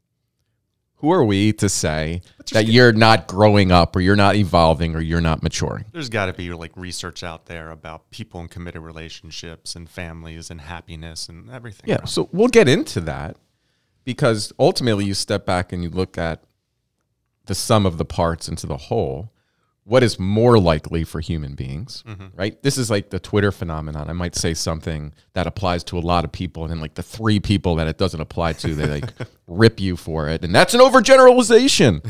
who 0.97 1.11
are 1.13 1.25
we 1.25 1.53
to 1.55 1.69
say 1.69 2.21
that 2.53 2.67
you're 2.67 2.93
not 2.93 3.27
growing 3.27 3.73
up 3.73 3.97
or 3.97 4.01
you're 4.01 4.17
not 4.17 4.37
evolving 4.37 4.95
or 4.95 5.01
you're 5.01 5.21
not 5.23 5.43
maturing? 5.43 5.87
There's 5.93 6.11
got 6.11 6.27
to 6.27 6.35
be 6.35 6.53
like 6.53 6.77
research 6.77 7.23
out 7.23 7.47
there 7.47 7.71
about 7.71 8.11
people 8.11 8.41
in 8.41 8.49
committed 8.49 8.83
relationships 8.83 9.75
and 9.75 9.89
families 9.89 10.51
and 10.51 10.61
happiness 10.61 11.29
and 11.29 11.51
everything. 11.51 11.89
Yeah, 11.89 11.97
around 11.97 12.09
so 12.09 12.29
we'll 12.33 12.49
get 12.49 12.69
into 12.69 13.01
that 13.01 13.39
because 14.05 14.53
ultimately 14.59 15.07
you 15.07 15.15
step 15.15 15.47
back 15.47 15.73
and 15.73 15.83
you 15.83 15.89
look 15.89 16.19
at 16.19 16.45
the 17.47 17.55
sum 17.55 17.87
of 17.87 17.97
the 17.97 18.05
parts 18.05 18.47
into 18.47 18.67
the 18.67 18.77
whole. 18.77 19.33
What 19.91 20.05
is 20.05 20.21
more 20.21 20.57
likely 20.61 21.03
for 21.03 21.19
human 21.19 21.57
beings, 21.57 22.05
mm-hmm. 22.07 22.27
right? 22.37 22.63
This 22.63 22.79
is 22.79 22.93
like 22.93 23.11
the 23.11 23.19
Twitter 23.19 23.51
phenomenon. 23.51 24.09
I 24.09 24.13
might 24.13 24.37
say 24.37 24.55
something 24.55 25.13
that 25.33 25.49
applies 25.49 25.83
to 25.85 25.99
a 25.99 26.01
lot 26.01 26.25
of 26.25 26.31
people, 26.31 26.63
and 26.63 26.71
then 26.71 26.81
like 26.81 26.95
the 26.95 27.03
three 27.03 27.41
people 27.41 27.75
that 27.75 27.89
it 27.89 27.99
doesn't 27.99 28.21
apply 28.21 28.53
to, 28.53 28.73
they 28.73 28.87
like 28.87 29.11
rip 29.49 29.81
you 29.81 29.97
for 29.97 30.29
it, 30.29 30.45
and 30.45 30.55
that's 30.55 30.75
an 30.75 30.81
overgeneralization. 30.81 32.03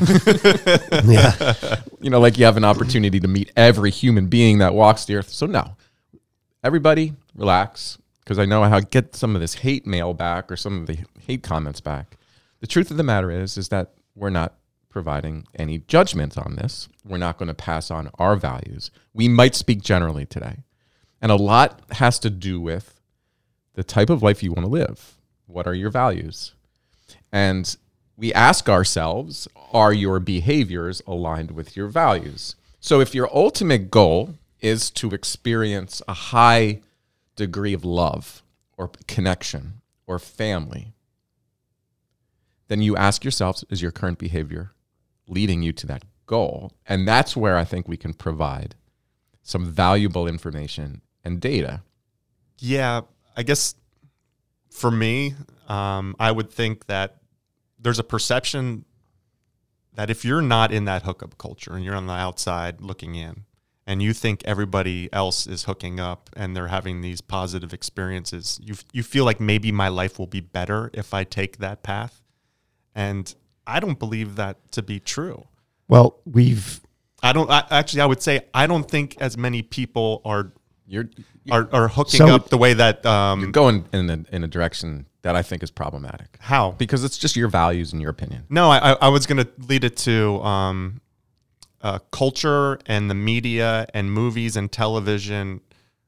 Yeah. 1.11 1.81
you 1.99 2.11
know, 2.11 2.19
like 2.19 2.37
you 2.37 2.45
have 2.45 2.55
an 2.55 2.63
opportunity 2.63 3.19
to 3.19 3.27
meet 3.27 3.51
every 3.55 3.89
human 3.89 4.27
being 4.27 4.59
that 4.59 4.75
walks 4.75 5.05
the 5.05 5.15
earth. 5.15 5.29
So 5.29 5.47
no, 5.47 5.75
everybody 6.63 7.13
relax 7.33 7.97
because 8.19 8.37
I 8.37 8.45
know 8.45 8.63
how 8.63 8.79
to 8.79 8.85
get 8.85 9.15
some 9.15 9.33
of 9.33 9.41
this 9.41 9.55
hate 9.55 9.87
mail 9.87 10.13
back 10.13 10.51
or 10.51 10.55
some 10.55 10.81
of 10.81 10.85
the 10.85 10.99
hate 11.25 11.41
comments 11.41 11.81
back. 11.81 12.17
The 12.59 12.67
truth 12.67 12.91
of 12.91 12.97
the 12.97 13.03
matter 13.03 13.31
is, 13.31 13.57
is 13.57 13.69
that 13.69 13.93
we're 14.15 14.29
not 14.29 14.53
providing 14.91 15.47
any 15.55 15.79
judgment 15.79 16.37
on 16.37 16.55
this. 16.55 16.89
We're 17.03 17.17
not 17.17 17.37
going 17.37 17.47
to 17.47 17.53
pass 17.53 17.89
on 17.89 18.11
our 18.19 18.35
values. 18.35 18.91
We 19.13 19.27
might 19.27 19.55
speak 19.55 19.81
generally 19.81 20.25
today. 20.25 20.63
And 21.21 21.31
a 21.31 21.35
lot 21.35 21.81
has 21.91 22.19
to 22.19 22.29
do 22.29 22.59
with 22.59 22.99
the 23.73 23.83
type 23.83 24.09
of 24.09 24.21
life 24.21 24.43
you 24.43 24.51
want 24.51 24.65
to 24.65 24.71
live. 24.71 25.15
What 25.47 25.67
are 25.67 25.73
your 25.73 25.89
values? 25.89 26.53
And 27.31 27.75
we 28.17 28.33
ask 28.33 28.69
ourselves, 28.69 29.47
are 29.71 29.93
your 29.93 30.19
behaviors 30.19 31.01
aligned 31.07 31.51
with 31.51 31.75
your 31.75 31.87
values? 31.87 32.55
So 32.79 32.99
if 32.99 33.15
your 33.15 33.29
ultimate 33.33 33.89
goal 33.89 34.35
is 34.59 34.89
to 34.91 35.09
experience 35.09 36.01
a 36.07 36.13
high 36.13 36.81
degree 37.35 37.73
of 37.73 37.85
love 37.85 38.43
or 38.77 38.91
connection 39.07 39.81
or 40.05 40.19
family, 40.19 40.93
then 42.67 42.81
you 42.81 42.95
ask 42.95 43.23
yourself, 43.23 43.63
is 43.69 43.81
your 43.81 43.91
current 43.91 44.17
behavior 44.17 44.71
leading 45.31 45.63
you 45.63 45.73
to 45.73 45.87
that 45.87 46.03
goal? 46.27 46.71
And 46.85 47.07
that's 47.07 47.35
where 47.35 47.57
I 47.57 47.65
think 47.65 47.87
we 47.87 47.97
can 47.97 48.13
provide 48.13 48.75
some 49.41 49.65
valuable 49.65 50.27
information 50.27 51.01
and 51.23 51.41
data. 51.41 51.81
Yeah, 52.59 53.01
I 53.35 53.43
guess 53.43 53.73
for 54.69 54.91
me, 54.91 55.33
um, 55.67 56.15
I 56.19 56.31
would 56.31 56.51
think 56.51 56.85
that 56.85 57.17
there's 57.79 57.99
a 57.99 58.03
perception 58.03 58.85
that 59.95 60.09
if 60.09 60.23
you're 60.23 60.41
not 60.41 60.71
in 60.71 60.85
that 60.85 61.03
hookup 61.03 61.37
culture 61.37 61.73
and 61.73 61.83
you're 61.83 61.95
on 61.95 62.07
the 62.07 62.13
outside 62.13 62.81
looking 62.81 63.15
in, 63.15 63.45
and 63.87 64.01
you 64.01 64.13
think 64.13 64.41
everybody 64.45 65.09
else 65.11 65.47
is 65.47 65.63
hooking 65.63 65.99
up 65.99 66.29
and 66.35 66.55
they're 66.55 66.67
having 66.67 67.01
these 67.01 67.19
positive 67.19 67.73
experiences, 67.73 68.59
you 68.63 68.75
you 68.93 69.03
feel 69.03 69.25
like 69.25 69.39
maybe 69.39 69.71
my 69.71 69.87
life 69.87 70.19
will 70.19 70.27
be 70.27 70.39
better 70.39 70.91
if 70.93 71.13
I 71.13 71.23
take 71.23 71.57
that 71.57 71.81
path, 71.83 72.21
and 72.93 73.33
I 73.67 73.79
don't 73.79 73.99
believe 73.99 74.35
that 74.35 74.71
to 74.73 74.81
be 74.81 74.99
true. 74.99 75.45
Well, 75.87 76.19
we've 76.25 76.81
I 77.23 77.33
don't. 77.33 77.49
I, 77.49 77.63
actually, 77.69 78.01
I 78.01 78.05
would 78.05 78.21
say 78.21 78.41
I 78.53 78.65
don't 78.67 78.89
think 78.89 79.15
as 79.21 79.37
many 79.37 79.61
people 79.61 80.21
are 80.25 80.51
You're, 80.87 81.09
are, 81.51 81.69
are 81.71 81.87
hooking 81.87 82.17
So- 82.19 82.27
up 82.35 82.49
the 82.49 82.57
way 82.57 82.73
that 82.73 83.05
um, 83.05 83.41
you're 83.41 83.51
going 83.51 83.85
in 83.93 84.09
a, 84.09 84.23
in 84.35 84.43
a 84.43 84.47
direction 84.47 85.05
that 85.21 85.35
I 85.35 85.43
think 85.43 85.61
is 85.61 85.69
problematic 85.69 86.37
how 86.39 86.71
because 86.71 87.03
it's 87.03 87.17
just 87.19 87.35
your 87.35 87.47
values 87.47 87.93
and 87.93 88.01
your 88.01 88.09
opinion. 88.09 88.45
No, 88.49 88.71
I, 88.71 88.93
I- 88.93 88.97
I 89.01 89.07
was 89.09 89.27
going 89.27 89.37
to 89.37 89.47
lead 89.67 89.83
it 89.83 89.95
to 89.97 90.41
um, 90.41 90.99
uh, 91.81 91.99
culture 92.11 92.79
and 92.87 93.07
the 93.09 93.13
media 93.13 93.85
and 93.93 94.11
movies 94.11 94.55
and 94.55 94.71
television, 94.71 95.61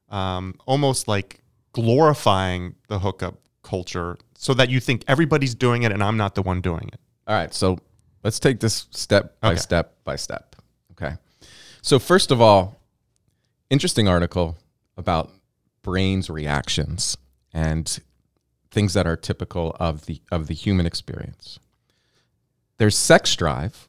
um, 0.08 0.54
almost 0.66 1.06
like 1.06 1.40
glorifying 1.72 2.74
the 2.88 2.98
hookup 2.98 3.36
culture 3.62 4.16
so 4.36 4.52
that 4.54 4.68
you 4.68 4.80
think 4.80 5.04
everybody's 5.06 5.54
doing 5.54 5.84
it 5.84 5.92
and 5.92 6.02
I'm 6.02 6.16
not 6.16 6.34
the 6.34 6.42
one 6.42 6.60
doing 6.60 6.88
it. 6.92 7.00
All 7.26 7.34
right, 7.34 7.52
so 7.54 7.78
let's 8.22 8.38
take 8.38 8.60
this 8.60 8.86
step 8.90 9.40
by 9.40 9.52
Okay. 9.52 9.58
step 9.60 9.94
by 10.04 10.16
step. 10.16 10.56
Okay. 10.92 11.16
So 11.82 11.98
first 11.98 12.30
of 12.30 12.40
all, 12.40 12.80
interesting 13.70 14.08
article 14.08 14.56
about 14.96 15.30
brain's 15.82 16.30
reactions 16.30 17.16
and 17.52 17.98
things 18.70 18.94
that 18.94 19.06
are 19.06 19.16
typical 19.16 19.76
of 19.78 20.06
the 20.06 20.20
of 20.30 20.46
the 20.48 20.54
human 20.54 20.86
experience. 20.86 21.58
There's 22.78 22.96
sex 22.96 23.34
drive, 23.36 23.88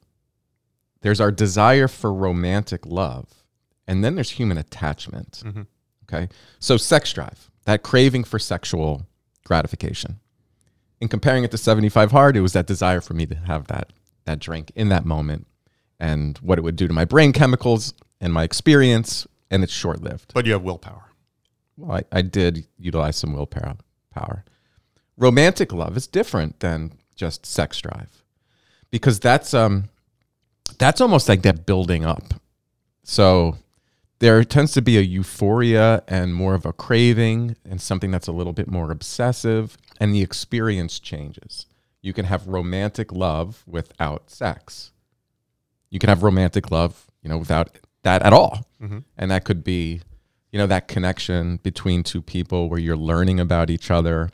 there's 1.02 1.20
our 1.20 1.32
desire 1.32 1.88
for 1.88 2.14
romantic 2.14 2.86
love, 2.86 3.44
and 3.88 4.04
then 4.04 4.16
there's 4.16 4.32
human 4.32 4.58
attachment. 4.58 5.42
Mm-hmm. 5.46 5.62
Okay? 6.04 6.30
So 6.60 6.78
sex 6.78 7.12
drive, 7.14 7.50
that 7.66 7.82
craving 7.82 8.26
for 8.26 8.38
sexual 8.40 9.08
gratification 9.44 10.20
in 11.06 11.10
comparing 11.10 11.44
it 11.44 11.52
to 11.52 11.58
75 11.58 12.12
hard 12.12 12.36
it 12.36 12.42
was 12.42 12.54
that 12.54 12.66
desire 12.66 13.00
for 13.00 13.14
me 13.14 13.28
to 13.28 13.36
have 13.36 13.68
that 13.68 13.94
that 14.26 14.40
drink 14.40 14.72
in 14.76 14.90
that 14.90 15.06
moment 15.06 15.46
and 16.00 16.40
what 16.40 16.58
it 16.58 16.64
would 16.64 16.76
do 16.76 16.88
to 16.88 16.94
my 16.94 17.06
brain 17.06 17.32
chemicals 17.32 17.94
and 18.20 18.34
my 18.34 18.44
experience 18.44 19.28
and 19.52 19.64
it's 19.64 19.72
short-lived. 19.72 20.34
But 20.34 20.48
you 20.48 20.54
have 20.54 20.64
willpower. 20.64 21.12
well 21.78 21.98
I, 21.98 22.04
I 22.12 22.22
did 22.24 22.66
utilize 22.80 23.18
some 23.18 23.34
willpower 23.34 23.76
power. 24.12 24.44
Romantic 25.16 25.72
love 25.72 25.96
is 25.96 26.08
different 26.08 26.60
than 26.60 26.94
just 27.16 27.46
sex 27.46 27.80
drive 27.80 28.24
because 28.90 29.20
that's 29.20 29.54
um 29.54 29.86
that's 30.80 31.00
almost 31.00 31.30
like 31.30 31.44
that 31.44 31.68
building 31.68 32.04
up. 32.04 32.34
So 33.04 33.60
there 34.18 34.44
tends 34.44 34.72
to 34.72 34.82
be 34.82 34.98
a 34.98 35.02
euphoria 35.02 36.02
and 36.08 36.34
more 36.34 36.56
of 36.56 36.66
a 36.66 36.74
craving 36.74 37.56
and 37.64 37.80
something 37.80 38.10
that's 38.10 38.28
a 38.28 38.32
little 38.32 38.54
bit 38.54 38.68
more 38.68 38.90
obsessive 38.90 39.78
and 40.00 40.14
the 40.14 40.22
experience 40.22 41.00
changes 41.00 41.66
you 42.02 42.14
can 42.14 42.26
have 42.26 42.48
romantic 42.48 43.12
love 43.12 43.64
without 43.66 44.30
sex 44.30 44.92
You 45.90 46.00
can 46.00 46.10
have 46.10 46.24
romantic 46.24 46.72
love, 46.72 47.08
you 47.24 47.30
know, 47.30 47.38
without 47.38 47.70
that 48.04 48.22
at 48.22 48.34
all. 48.34 48.68
Mm-hmm. 48.82 49.00
And 49.18 49.32
that 49.32 49.44
could 49.46 49.64
be, 49.64 50.02
you 50.52 50.60
know, 50.60 50.68
that 50.68 50.88
connection 50.88 51.58
between 51.64 52.04
two 52.04 52.22
people 52.22 52.70
where 52.70 52.80
you're 52.80 52.98
learning 52.98 53.40
about 53.40 53.70
each 53.70 53.90
other. 53.90 54.30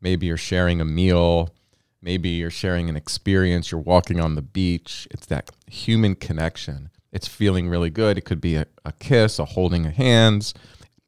Maybe 0.00 0.26
you're 0.26 0.36
sharing 0.36 0.80
a 0.80 0.84
meal. 0.84 1.54
Maybe 2.00 2.28
you're 2.28 2.50
sharing 2.50 2.88
an 2.88 2.96
experience. 2.96 3.72
You're 3.72 3.80
walking 3.80 4.20
on 4.20 4.36
the 4.36 4.42
beach. 4.42 5.08
It's 5.10 5.26
that 5.26 5.50
human 5.66 6.14
connection. 6.14 6.90
It's 7.10 7.26
feeling 7.26 7.68
really 7.68 7.90
good. 7.90 8.18
It 8.18 8.26
could 8.26 8.40
be 8.40 8.54
a, 8.56 8.66
a 8.84 8.92
kiss, 8.92 9.38
a 9.38 9.44
holding 9.44 9.86
of 9.86 9.94
hands. 9.94 10.54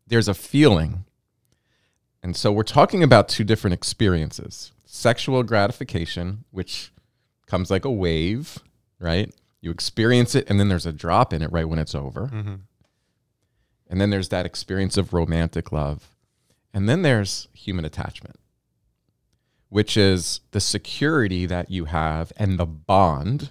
There's 0.06 0.28
a 0.28 0.34
feeling. 0.34 1.04
And 2.22 2.36
so 2.36 2.52
we're 2.52 2.62
talking 2.62 3.02
about 3.02 3.28
two 3.28 3.44
different 3.44 3.74
experiences 3.74 4.72
sexual 4.84 5.42
gratification, 5.44 6.44
which 6.50 6.92
comes 7.46 7.70
like 7.70 7.84
a 7.84 7.90
wave, 7.90 8.58
right? 8.98 9.32
You 9.60 9.70
experience 9.70 10.34
it, 10.34 10.50
and 10.50 10.58
then 10.58 10.68
there's 10.68 10.86
a 10.86 10.92
drop 10.92 11.32
in 11.32 11.42
it 11.42 11.52
right 11.52 11.68
when 11.68 11.78
it's 11.78 11.94
over. 11.94 12.26
Mm-hmm. 12.26 12.54
And 13.88 14.00
then 14.00 14.10
there's 14.10 14.30
that 14.30 14.46
experience 14.46 14.96
of 14.96 15.12
romantic 15.12 15.70
love. 15.70 16.10
And 16.72 16.88
then 16.88 17.02
there's 17.02 17.48
human 17.52 17.84
attachment, 17.84 18.36
which 19.68 19.96
is 19.96 20.40
the 20.50 20.60
security 20.60 21.46
that 21.46 21.70
you 21.70 21.86
have 21.86 22.32
and 22.36 22.58
the 22.58 22.66
bond 22.66 23.50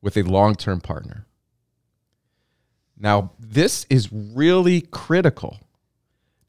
with 0.00 0.16
a 0.16 0.22
long 0.22 0.54
term 0.54 0.80
partner. 0.80 1.26
Now, 2.98 3.32
this 3.38 3.86
is 3.90 4.12
really 4.12 4.82
critical 4.82 5.58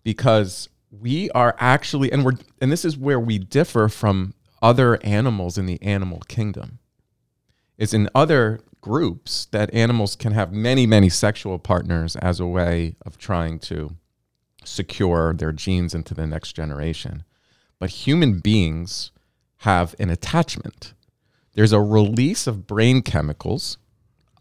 because 0.04 0.70
we 1.02 1.30
are 1.32 1.56
actually 1.60 2.12
and 2.12 2.24
we're 2.24 2.34
and 2.62 2.72
this 2.72 2.86
is 2.86 2.98
where 2.98 3.20
we 3.20 3.40
differ 3.40 3.90
from 3.90 4.34
other 4.62 5.04
animals 5.04 5.58
in 5.58 5.66
the 5.66 5.82
animal 5.82 6.20
kingdom. 6.28 6.80
Is 7.78 7.94
in 7.94 8.10
other 8.14 8.60
groups 8.82 9.46
that 9.52 9.74
animals 9.74 10.16
can 10.16 10.34
have 10.34 10.52
many 10.52 10.86
many 10.86 11.10
sexual 11.10 11.58
partners 11.58 12.16
as 12.18 12.40
a 12.40 12.46
way 12.46 12.96
of 13.06 13.18
trying 13.18 13.60
to 13.60 13.96
secure 14.64 15.34
their 15.34 15.52
genes 15.52 15.96
into 15.96 16.14
the 16.14 16.28
next 16.28 16.54
generation. 16.54 17.24
But 17.80 17.90
human 17.90 18.40
beings 18.40 19.12
have 19.58 19.96
an 20.00 20.10
attachment. 20.10 20.94
There's 21.54 21.74
a 21.74 21.82
release 21.82 22.48
of 22.48 22.68
brain 22.68 23.02
chemicals 23.02 23.78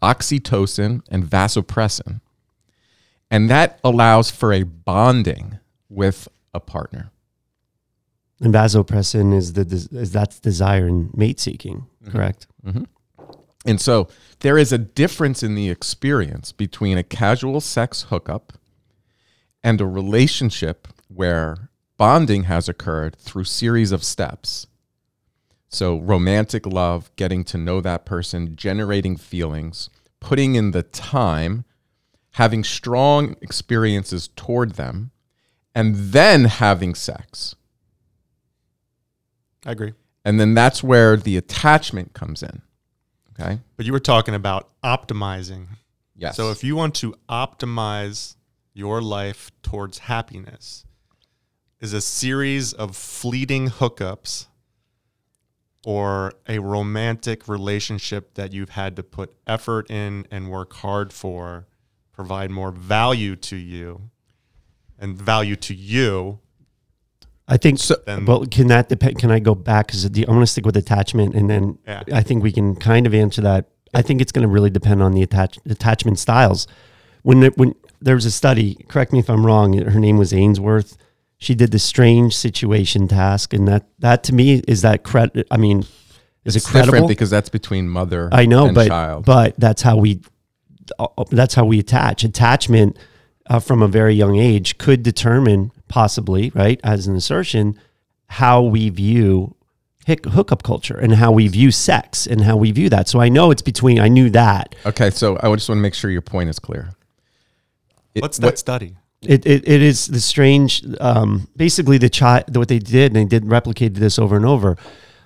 oxytocin 0.03 1.01
and 1.09 1.23
vasopressin. 1.23 2.19
And 3.31 3.49
that 3.49 3.79
allows 3.83 4.29
for 4.29 4.51
a 4.51 4.63
bonding 4.63 5.59
with 5.89 6.27
partner. 6.59 7.11
And 8.39 8.53
vasopressin 8.53 9.33
is 9.33 9.53
the 9.53 9.61
is 9.61 10.11
that's 10.11 10.39
desire 10.39 10.87
and 10.87 11.15
mate 11.15 11.39
seeking, 11.39 11.87
mm-hmm. 12.03 12.11
correct? 12.11 12.47
Mm-hmm. 12.65 12.83
And 13.65 13.79
so 13.79 14.09
there 14.39 14.57
is 14.57 14.73
a 14.73 14.77
difference 14.77 15.41
in 15.41 15.55
the 15.55 15.69
experience 15.69 16.51
between 16.51 16.97
a 16.97 17.03
casual 17.03 17.61
sex 17.61 18.03
hookup 18.09 18.53
and 19.63 19.79
a 19.79 19.85
relationship 19.85 20.87
where 21.07 21.69
bonding 21.97 22.43
has 22.43 22.67
occurred 22.67 23.15
through 23.15 23.45
series 23.45 23.93
of 23.93 24.03
steps. 24.03 24.67
So 25.69 25.97
romantic 25.97 26.65
love, 26.65 27.09
getting 27.15 27.43
to 27.45 27.57
know 27.57 27.79
that 27.81 28.05
person, 28.05 28.55
generating 28.55 29.15
feelings, 29.15 29.89
putting 30.19 30.55
in 30.55 30.71
the 30.71 30.83
time, 30.83 31.63
having 32.31 32.63
strong 32.63 33.35
experiences 33.41 34.27
toward 34.35 34.71
them, 34.73 35.11
and 35.75 35.95
then 35.95 36.45
having 36.45 36.95
sex. 36.95 37.55
I 39.65 39.71
agree. 39.71 39.93
And 40.25 40.39
then 40.39 40.53
that's 40.53 40.83
where 40.83 41.17
the 41.17 41.37
attachment 41.37 42.13
comes 42.13 42.43
in. 42.43 42.61
Okay? 43.31 43.59
But 43.75 43.85
you 43.85 43.91
were 43.91 43.99
talking 43.99 44.35
about 44.35 44.69
optimizing. 44.83 45.67
Yes. 46.15 46.35
So 46.35 46.51
if 46.51 46.63
you 46.63 46.75
want 46.75 46.95
to 46.95 47.15
optimize 47.27 48.35
your 48.73 49.01
life 49.01 49.51
towards 49.61 49.99
happiness, 49.99 50.85
is 51.83 51.91
a 51.91 51.99
series 51.99 52.71
of 52.71 52.95
fleeting 52.95 53.69
hookups 53.69 54.45
or 55.85 56.31
a 56.47 56.59
romantic 56.59 57.47
relationship 57.49 58.35
that 58.35 58.53
you've 58.53 58.69
had 58.69 58.95
to 58.95 59.03
put 59.03 59.35
effort 59.45 59.91
in 59.91 60.25
and 60.31 60.49
work 60.49 60.71
hard 60.75 61.11
for 61.11 61.67
provide 62.13 62.49
more 62.49 62.71
value 62.71 63.35
to 63.35 63.57
you 63.57 64.09
and 65.03 65.21
value 65.21 65.55
to 65.57 65.73
you 65.75 66.39
I 67.45 67.57
think. 67.57 67.79
So- 67.79 67.97
Then- 68.05 68.25
well, 68.25 68.45
can 68.45 68.67
that 68.67 68.87
depend? 68.89 69.19
Can 69.19 69.29
I 69.29 69.39
go 69.39 69.53
back? 69.53 69.87
Because 69.87 70.05
I'm 70.05 70.13
going 70.13 70.39
to 70.39 70.47
stick 70.47 70.65
with 70.65 70.77
attachment, 70.77 71.35
and 71.35 71.49
then 71.49 71.77
Yeah. 71.85 72.03
I 72.13 72.21
think 72.21 72.41
we 72.41 72.51
can 72.53 72.75
kind 72.75 73.05
of 73.05 73.13
answer 73.13 73.41
that. 73.41 73.65
I 73.93 74.01
think 74.01 74.21
it's 74.21 74.31
going 74.31 74.47
to 74.47 74.47
really 74.47 74.69
depend 74.69 75.03
on 75.03 75.11
the 75.11 75.21
attach, 75.21 75.59
attachment 75.69 76.19
styles. 76.19 76.67
When 77.21 77.41
the, 77.41 77.49
when 77.55 77.75
there 78.01 78.15
was 78.15 78.25
a 78.25 78.31
study, 78.31 78.77
correct 78.87 79.11
me 79.13 79.19
if 79.19 79.29
I'm 79.29 79.45
wrong. 79.45 79.73
Her 79.77 79.99
name 79.99 80.17
was 80.17 80.33
Ainsworth. 80.33 80.97
She 81.37 81.53
did 81.53 81.71
the 81.71 81.79
strange 81.79 82.35
situation 82.35 83.07
task, 83.09 83.53
and 83.53 83.67
that 83.67 83.87
that 83.99 84.23
to 84.23 84.33
me 84.33 84.61
is 84.67 84.81
that 84.81 85.03
credit. 85.03 85.45
I 85.51 85.57
mean, 85.57 85.79
is 86.45 86.55
it's 86.55 86.65
it 86.65 86.69
credible? 86.71 86.91
different 86.93 87.07
because 87.09 87.29
that's 87.29 87.49
between 87.49 87.89
mother 87.89 88.29
I 88.31 88.45
know, 88.45 88.67
and 88.67 88.75
but 88.75 88.87
child. 88.87 89.25
but 89.25 89.53
that's 89.57 89.81
how 89.81 89.97
we 89.97 90.21
uh, 90.97 91.07
that's 91.29 91.53
how 91.55 91.65
we 91.65 91.79
attach. 91.79 92.23
Attachment 92.23 92.97
uh, 93.47 93.59
from 93.59 93.81
a 93.81 93.87
very 93.87 94.13
young 94.13 94.37
age 94.37 94.77
could 94.77 95.03
determine 95.03 95.71
possibly 95.87 96.51
right 96.55 96.79
as 96.83 97.07
an 97.07 97.15
assertion 97.15 97.79
how 98.27 98.61
we 98.61 98.89
view 98.89 99.55
hick- 100.05 100.25
hookup 100.25 100.63
culture 100.63 100.97
and 100.97 101.13
how 101.15 101.31
we 101.31 101.47
view 101.47 101.71
sex 101.71 102.25
and 102.25 102.41
how 102.41 102.57
we 102.57 102.71
view 102.71 102.89
that. 102.89 103.07
So 103.07 103.19
I 103.21 103.29
know 103.29 103.51
it's 103.51 103.61
between. 103.61 103.99
I 103.99 104.07
knew 104.07 104.29
that 104.31 104.75
okay, 104.85 105.09
so 105.09 105.37
I 105.41 105.53
just 105.53 105.69
want 105.69 105.77
to 105.79 105.81
make 105.81 105.93
sure 105.93 106.09
your 106.09 106.21
point 106.21 106.49
is 106.49 106.59
clear. 106.59 106.91
It- 108.15 108.21
what's 108.21 108.39
what- 108.39 108.51
that 108.51 108.59
study 108.59 108.95
it, 109.25 109.45
it, 109.45 109.65
it 109.65 109.81
is 109.81 110.07
the 110.07 110.19
strange 110.19 110.83
um, 110.99 111.47
basically 111.55 111.97
the 111.97 112.09
child 112.09 112.55
what 112.57 112.67
they 112.67 112.79
did 112.79 113.05
and 113.07 113.15
they 113.15 113.23
did 113.23 113.43
replicated 113.45 113.95
this 113.95 114.19
over 114.19 114.35
and 114.35 114.45
over 114.45 114.77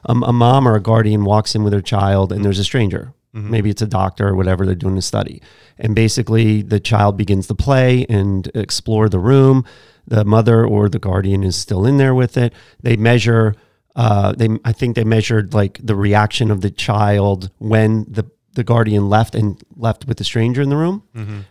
um, 0.05 0.21
a 0.23 0.31
mom 0.31 0.67
or 0.67 0.75
a 0.75 0.79
guardian 0.79 1.23
walks 1.25 1.55
in 1.55 1.63
with 1.63 1.73
her 1.73 1.81
child 1.81 2.31
and 2.31 2.45
there's 2.45 2.59
a 2.59 2.63
stranger 2.63 3.11
maybe 3.33 3.69
it's 3.69 3.81
a 3.81 3.87
doctor 3.87 4.29
or 4.29 4.35
whatever 4.35 4.65
they're 4.65 4.75
doing 4.75 4.95
the 4.95 5.01
study. 5.01 5.41
And 5.77 5.93
basically 5.93 6.63
the 6.63 6.79
child 6.79 7.17
begins 7.17 7.47
to 7.47 7.55
play 7.55 8.05
and 8.09 8.49
explore 8.55 9.09
the 9.09 9.19
room. 9.19 9.63
The 10.07 10.25
mother 10.25 10.65
or 10.65 10.89
the 10.89 10.99
guardian 10.99 11.43
is 11.43 11.55
still 11.55 11.85
in 11.85 11.97
there 11.97 12.15
with 12.15 12.37
it. 12.37 12.53
They 12.81 12.95
measure 12.95 13.55
uh, 13.95 14.31
they 14.33 14.47
i 14.63 14.71
think 14.71 14.95
they 14.95 15.03
measured 15.03 15.55
like 15.55 15.79
the 15.83 15.95
reaction 15.95 16.51
of 16.51 16.61
the 16.61 16.69
child 16.69 17.49
when 17.57 18.05
the 18.07 18.23
the 18.53 18.63
guardian 18.63 19.09
left 19.09 19.35
and 19.35 19.61
left 19.75 20.07
with 20.07 20.17
the 20.17 20.23
stranger 20.23 20.61
in 20.61 20.69
the 20.69 20.75
room. 20.75 21.03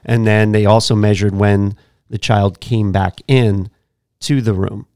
And 0.05 0.27
then 0.27 0.53
they 0.53 0.67
also 0.67 0.95
measured 0.97 1.35
when 1.35 1.77
the 2.11 2.19
child 2.19 2.61
came 2.61 2.91
back 2.93 3.21
in 3.29 3.69
to 4.21 4.41
the 4.41 4.55
room 4.55 4.87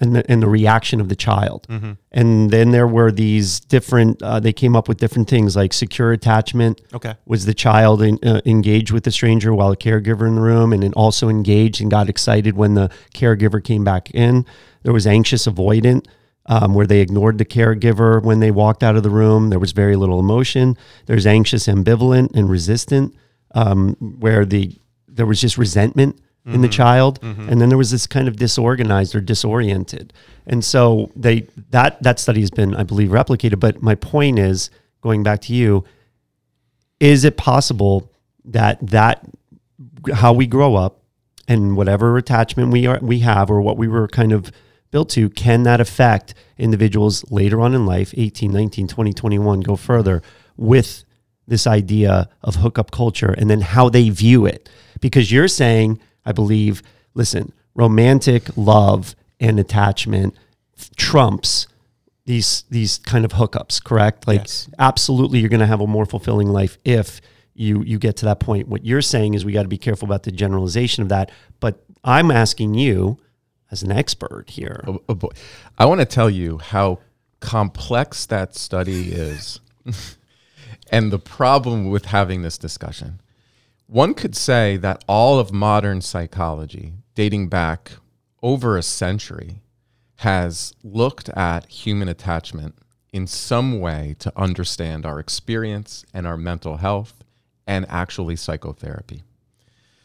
and 0.00 0.16
the, 0.16 0.30
and 0.30 0.42
the 0.42 0.48
reaction 0.48 1.00
of 1.00 1.08
the 1.08 1.16
child. 1.16 1.66
And 2.10 2.50
then 2.50 2.70
there 2.70 2.86
were 2.86 3.12
these 3.12 3.60
different, 3.60 4.22
uh, 4.22 4.40
they 4.40 4.52
came 4.52 4.74
up 4.74 4.88
with 4.88 4.98
different 4.98 5.28
things 5.28 5.54
like 5.54 5.72
secure 5.72 6.12
attachment. 6.12 6.80
okay 6.94 7.14
Was 7.26 7.44
the 7.44 7.54
child 7.54 8.02
in, 8.02 8.18
uh, 8.24 8.40
engaged 8.46 8.90
with 8.90 9.04
the 9.04 9.10
stranger 9.10 9.54
while 9.54 9.70
a 9.70 9.76
caregiver 9.76 10.26
in 10.26 10.34
the 10.36 10.40
room 10.40 10.72
and 10.72 10.82
then 10.82 10.92
also 10.94 11.28
engaged 11.28 11.80
and 11.80 11.90
got 11.90 12.08
excited 12.08 12.56
when 12.56 12.74
the 12.74 12.90
caregiver 13.14 13.62
came 13.62 13.84
back 13.84 14.10
in? 14.12 14.46
There 14.82 14.92
was 14.92 15.06
anxious 15.06 15.46
avoidant. 15.46 16.06
Um, 16.46 16.74
where 16.74 16.86
they 16.86 17.00
ignored 17.00 17.38
the 17.38 17.44
caregiver 17.44 18.20
when 18.20 18.40
they 18.40 18.50
walked 18.50 18.82
out 18.82 18.96
of 18.96 19.02
the 19.04 19.10
room. 19.10 19.50
There 19.50 19.60
was 19.60 19.70
very 19.72 19.94
little 19.94 20.18
emotion. 20.18 20.76
There's 21.06 21.26
anxious 21.26 21.68
ambivalent 21.68 22.34
and 22.34 22.50
resistant, 22.50 23.14
um, 23.54 23.94
where 24.00 24.44
the 24.44 24.76
there 25.06 25.26
was 25.26 25.40
just 25.40 25.58
resentment 25.58 26.18
in 26.54 26.62
the 26.62 26.68
mm-hmm. 26.68 26.72
child, 26.72 27.20
mm-hmm. 27.20 27.48
and 27.48 27.60
then 27.60 27.68
there 27.68 27.78
was 27.78 27.90
this 27.90 28.06
kind 28.06 28.28
of 28.28 28.36
disorganized 28.36 29.14
or 29.14 29.20
disoriented. 29.20 30.12
And 30.46 30.64
so 30.64 31.10
they 31.14 31.46
that 31.70 32.02
that 32.02 32.18
study 32.18 32.40
has 32.40 32.50
been, 32.50 32.74
I 32.74 32.82
believe, 32.82 33.10
replicated. 33.10 33.60
But 33.60 33.82
my 33.82 33.94
point 33.94 34.38
is, 34.38 34.70
going 35.00 35.22
back 35.22 35.40
to 35.42 35.54
you, 35.54 35.84
is 36.98 37.24
it 37.24 37.36
possible 37.36 38.10
that 38.44 38.78
that 38.86 39.26
how 40.14 40.32
we 40.32 40.46
grow 40.46 40.76
up 40.76 41.00
and 41.48 41.76
whatever 41.76 42.16
attachment 42.16 42.70
we 42.70 42.86
are 42.86 42.98
we 43.02 43.20
have 43.20 43.50
or 43.50 43.60
what 43.60 43.76
we 43.76 43.88
were 43.88 44.06
kind 44.06 44.32
of 44.32 44.52
built 44.90 45.08
to 45.10 45.28
can 45.30 45.62
that 45.64 45.80
affect 45.80 46.34
individuals 46.58 47.24
later 47.30 47.60
on 47.60 47.74
in 47.74 47.86
life 47.86 48.14
18 48.16 48.50
19 48.52 48.88
20 48.88 49.12
21 49.12 49.60
go 49.60 49.76
further 49.76 50.22
with 50.56 51.04
this 51.46 51.66
idea 51.66 52.28
of 52.42 52.56
hookup 52.56 52.90
culture 52.90 53.34
and 53.36 53.50
then 53.50 53.60
how 53.60 53.88
they 53.88 54.08
view 54.10 54.46
it 54.46 54.68
because 55.00 55.32
you're 55.32 55.48
saying 55.48 55.98
i 56.24 56.32
believe 56.32 56.82
listen 57.14 57.52
romantic 57.74 58.44
love 58.56 59.14
and 59.38 59.58
attachment 59.60 60.34
trumps 60.96 61.66
these 62.26 62.64
these 62.70 62.98
kind 62.98 63.24
of 63.24 63.32
hookups 63.32 63.82
correct 63.82 64.26
like 64.26 64.40
Yes. 64.40 64.68
absolutely 64.78 65.38
you're 65.40 65.48
going 65.48 65.60
to 65.60 65.66
have 65.66 65.80
a 65.80 65.86
more 65.86 66.06
fulfilling 66.06 66.48
life 66.48 66.78
if 66.84 67.20
you 67.54 67.82
you 67.82 67.98
get 67.98 68.16
to 68.18 68.24
that 68.26 68.40
point 68.40 68.68
what 68.68 68.84
you're 68.84 69.02
saying 69.02 69.34
is 69.34 69.44
we 69.44 69.52
got 69.52 69.62
to 69.62 69.68
be 69.68 69.78
careful 69.78 70.06
about 70.06 70.22
the 70.22 70.32
generalization 70.32 71.02
of 71.02 71.08
that 71.08 71.30
but 71.60 71.82
i'm 72.04 72.30
asking 72.30 72.74
you 72.74 73.18
as 73.70 73.82
an 73.82 73.90
expert 73.92 74.44
here 74.50 74.82
Oh, 74.86 75.00
oh 75.08 75.14
boy. 75.14 75.28
I 75.78 75.84
want 75.86 76.00
to 76.00 76.04
tell 76.06 76.28
you 76.30 76.58
how 76.58 76.98
complex 77.40 78.26
that 78.26 78.54
study 78.56 79.12
is. 79.12 79.60
And 80.92 81.12
the 81.12 81.20
problem 81.20 81.88
with 81.88 82.06
having 82.06 82.42
this 82.42 82.58
discussion, 82.58 83.20
one 83.90 84.14
could 84.14 84.36
say 84.36 84.76
that 84.76 85.04
all 85.08 85.40
of 85.40 85.52
modern 85.52 86.00
psychology, 86.00 86.94
dating 87.16 87.48
back 87.48 87.92
over 88.40 88.76
a 88.76 88.82
century, 88.84 89.62
has 90.18 90.72
looked 90.84 91.28
at 91.30 91.66
human 91.66 92.08
attachment 92.08 92.76
in 93.12 93.26
some 93.26 93.80
way 93.80 94.14
to 94.20 94.32
understand 94.36 95.04
our 95.04 95.18
experience 95.18 96.04
and 96.14 96.24
our 96.24 96.36
mental 96.36 96.76
health 96.76 97.24
and 97.66 97.84
actually 97.88 98.36
psychotherapy. 98.36 99.24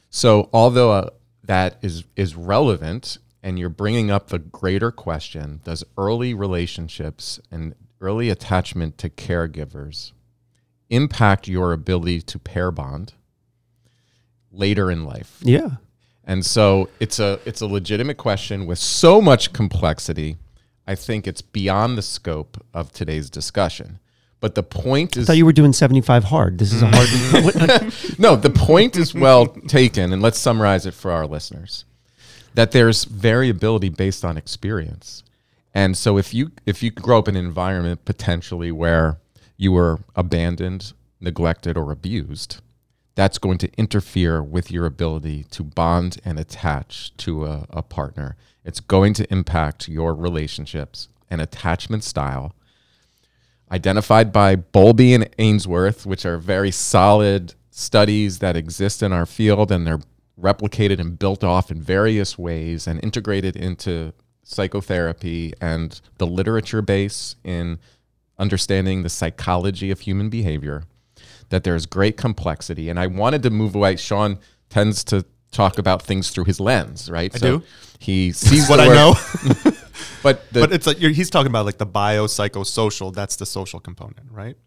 So, 0.09 0.49
although 0.51 0.91
uh, 0.91 1.09
that 1.43 1.77
is, 1.83 2.05
is 2.15 2.35
relevant 2.35 3.19
and 3.43 3.59
you're 3.59 3.69
bringing 3.69 4.09
up 4.09 4.29
the 4.29 4.39
greater 4.39 4.91
question 4.91 5.61
does 5.63 5.83
early 5.95 6.33
relationships 6.33 7.39
and 7.51 7.75
early 8.01 8.29
attachment 8.31 8.97
to 8.97 9.11
caregivers 9.11 10.11
impact 10.89 11.47
your 11.47 11.71
ability 11.71 12.21
to 12.21 12.39
pair 12.39 12.71
bond 12.71 13.13
later 14.57 14.91
in 14.91 15.05
life? 15.05 15.37
Yeah. 15.41 15.77
And 16.23 16.45
so 16.45 16.89
it's 16.99 17.19
a 17.19 17.39
it's 17.45 17.61
a 17.61 17.67
legitimate 17.67 18.17
question 18.17 18.65
with 18.65 18.79
so 18.79 19.21
much 19.21 19.53
complexity. 19.53 20.37
I 20.87 20.95
think 20.95 21.27
it's 21.27 21.41
beyond 21.41 21.97
the 21.97 22.01
scope 22.01 22.63
of 22.73 22.91
today's 22.91 23.29
discussion. 23.29 23.99
But 24.39 24.55
the 24.55 24.63
point 24.63 25.17
is, 25.17 25.25
I 25.25 25.33
thought 25.33 25.37
you 25.37 25.45
were 25.45 25.53
doing 25.53 25.73
75 25.73 26.25
hard. 26.25 26.59
This 26.59 26.73
is 26.73 26.81
a 26.83 26.87
hard. 26.87 27.93
no, 28.19 28.35
the 28.35 28.51
point 28.51 28.95
is 28.95 29.13
well 29.13 29.47
taken, 29.47 30.13
and 30.13 30.21
let's 30.21 30.37
summarize 30.37 30.85
it 30.85 30.93
for 30.93 31.11
our 31.11 31.25
listeners. 31.25 31.85
That 32.53 32.71
there's 32.71 33.05
variability 33.05 33.89
based 33.89 34.23
on 34.23 34.37
experience. 34.37 35.23
And 35.73 35.97
so 35.97 36.17
if 36.17 36.33
you 36.33 36.51
if 36.65 36.81
you 36.81 36.91
grow 36.91 37.19
up 37.19 37.27
in 37.27 37.35
an 37.35 37.45
environment 37.45 38.05
potentially 38.05 38.71
where 38.71 39.17
you 39.57 39.71
were 39.71 39.99
abandoned, 40.15 40.93
neglected, 41.19 41.77
or 41.77 41.91
abused, 41.91 42.61
that's 43.15 43.37
going 43.37 43.57
to 43.59 43.71
interfere 43.77 44.43
with 44.43 44.69
your 44.69 44.85
ability 44.85 45.45
to 45.45 45.63
bond 45.63 46.19
and 46.25 46.37
attach 46.37 47.15
to 47.17 47.45
a, 47.45 47.65
a 47.69 47.81
partner. 47.81 48.35
It's 48.63 48.81
going 48.81 49.13
to 49.15 49.31
impact 49.31 49.87
your 49.87 50.13
relationships 50.13 51.07
and 51.29 51.41
attachment 51.41 52.03
style 52.03 52.53
identified 53.71 54.31
by 54.31 54.55
Bowlby 54.55 55.13
and 55.13 55.29
Ainsworth, 55.39 56.05
which 56.05 56.25
are 56.25 56.37
very 56.37 56.71
solid 56.71 57.55
studies 57.71 58.39
that 58.39 58.55
exist 58.55 59.01
in 59.01 59.11
our 59.11 59.25
field 59.25 59.71
and 59.71 59.87
they're 59.87 60.01
replicated 60.39 60.99
and 60.99 61.17
built 61.17 61.43
off 61.43 61.71
in 61.71 61.81
various 61.81 62.37
ways 62.37 62.87
and 62.87 63.03
integrated 63.03 63.55
into 63.55 64.13
psychotherapy 64.43 65.53
and 65.59 66.01
the 66.17 66.27
literature 66.27 66.81
base 66.81 67.35
in 67.43 67.79
understanding 68.37 69.01
the 69.01 69.09
psychology 69.09 69.91
of 69.91 70.01
human 70.01 70.29
behavior 70.29 70.83
that 71.49 71.63
there's 71.63 71.85
great 71.85 72.17
complexity 72.17 72.89
and 72.89 72.99
i 72.99 73.07
wanted 73.07 73.43
to 73.43 73.49
move 73.49 73.75
away 73.75 73.95
sean 73.95 74.37
tends 74.69 75.03
to 75.03 75.25
talk 75.51 75.77
about 75.77 76.01
things 76.01 76.29
through 76.31 76.43
his 76.45 76.59
lens 76.59 77.09
right 77.09 77.33
I 77.35 77.37
do. 77.37 77.63
he 77.99 78.31
sees 78.33 78.69
what 78.69 78.79
I 78.79 78.87
know. 78.87 79.13
but 80.23 80.51
the, 80.51 80.59
but 80.59 80.73
it's 80.73 80.85
like 80.85 80.99
you're, 80.99 81.11
he's 81.11 81.29
talking 81.29 81.49
about 81.49 81.65
like 81.65 81.77
the 81.77 81.87
biopsychosocial. 81.87 83.13
That's 83.13 83.37
the 83.37 83.45
social 83.45 83.79
component, 83.79 84.29
right? 84.31 84.57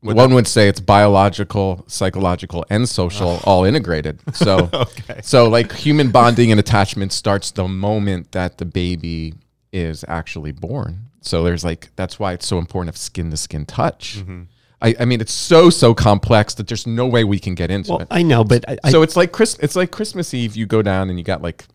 one 0.00 0.34
would 0.34 0.46
say 0.46 0.68
it's 0.68 0.80
biological, 0.80 1.84
psychological, 1.86 2.64
and 2.70 2.88
social 2.88 3.40
all 3.44 3.64
integrated. 3.64 4.20
So, 4.34 4.68
Okay. 4.74 5.20
so 5.22 5.48
like 5.48 5.72
human 5.72 6.10
bonding 6.10 6.50
and 6.50 6.58
attachment 6.60 7.12
starts 7.12 7.50
the 7.50 7.68
moment 7.68 8.32
that 8.32 8.58
the 8.58 8.64
baby 8.64 9.34
is 9.72 10.04
actually 10.08 10.52
born. 10.52 11.06
So 11.20 11.42
there's 11.44 11.64
like 11.64 11.90
that's 11.96 12.18
why 12.18 12.32
it's 12.32 12.46
so 12.46 12.58
important 12.58 12.88
of 12.94 12.96
skin 12.96 13.30
to 13.30 13.36
skin 13.36 13.64
touch. 13.66 14.18
Mm-hmm. 14.18 14.42
I, 14.82 14.94
I 15.00 15.04
mean, 15.04 15.20
it's 15.20 15.32
so 15.32 15.70
so 15.70 15.94
complex 15.94 16.54
that 16.54 16.68
there's 16.68 16.86
no 16.86 17.06
way 17.06 17.24
we 17.24 17.38
can 17.38 17.54
get 17.54 17.70
into 17.70 17.90
well, 17.92 18.00
it. 18.00 18.08
I 18.10 18.22
know, 18.22 18.44
but 18.44 18.64
I, 18.82 18.90
so 18.90 19.02
it's 19.02 19.16
like 19.16 19.32
Chris. 19.32 19.58
It's 19.60 19.76
like 19.76 19.90
Christmas 19.90 20.32
Eve. 20.32 20.56
You 20.56 20.66
go 20.66 20.82
down 20.82 21.10
and 21.10 21.18
you 21.18 21.24
got 21.24 21.42
like, 21.42 21.66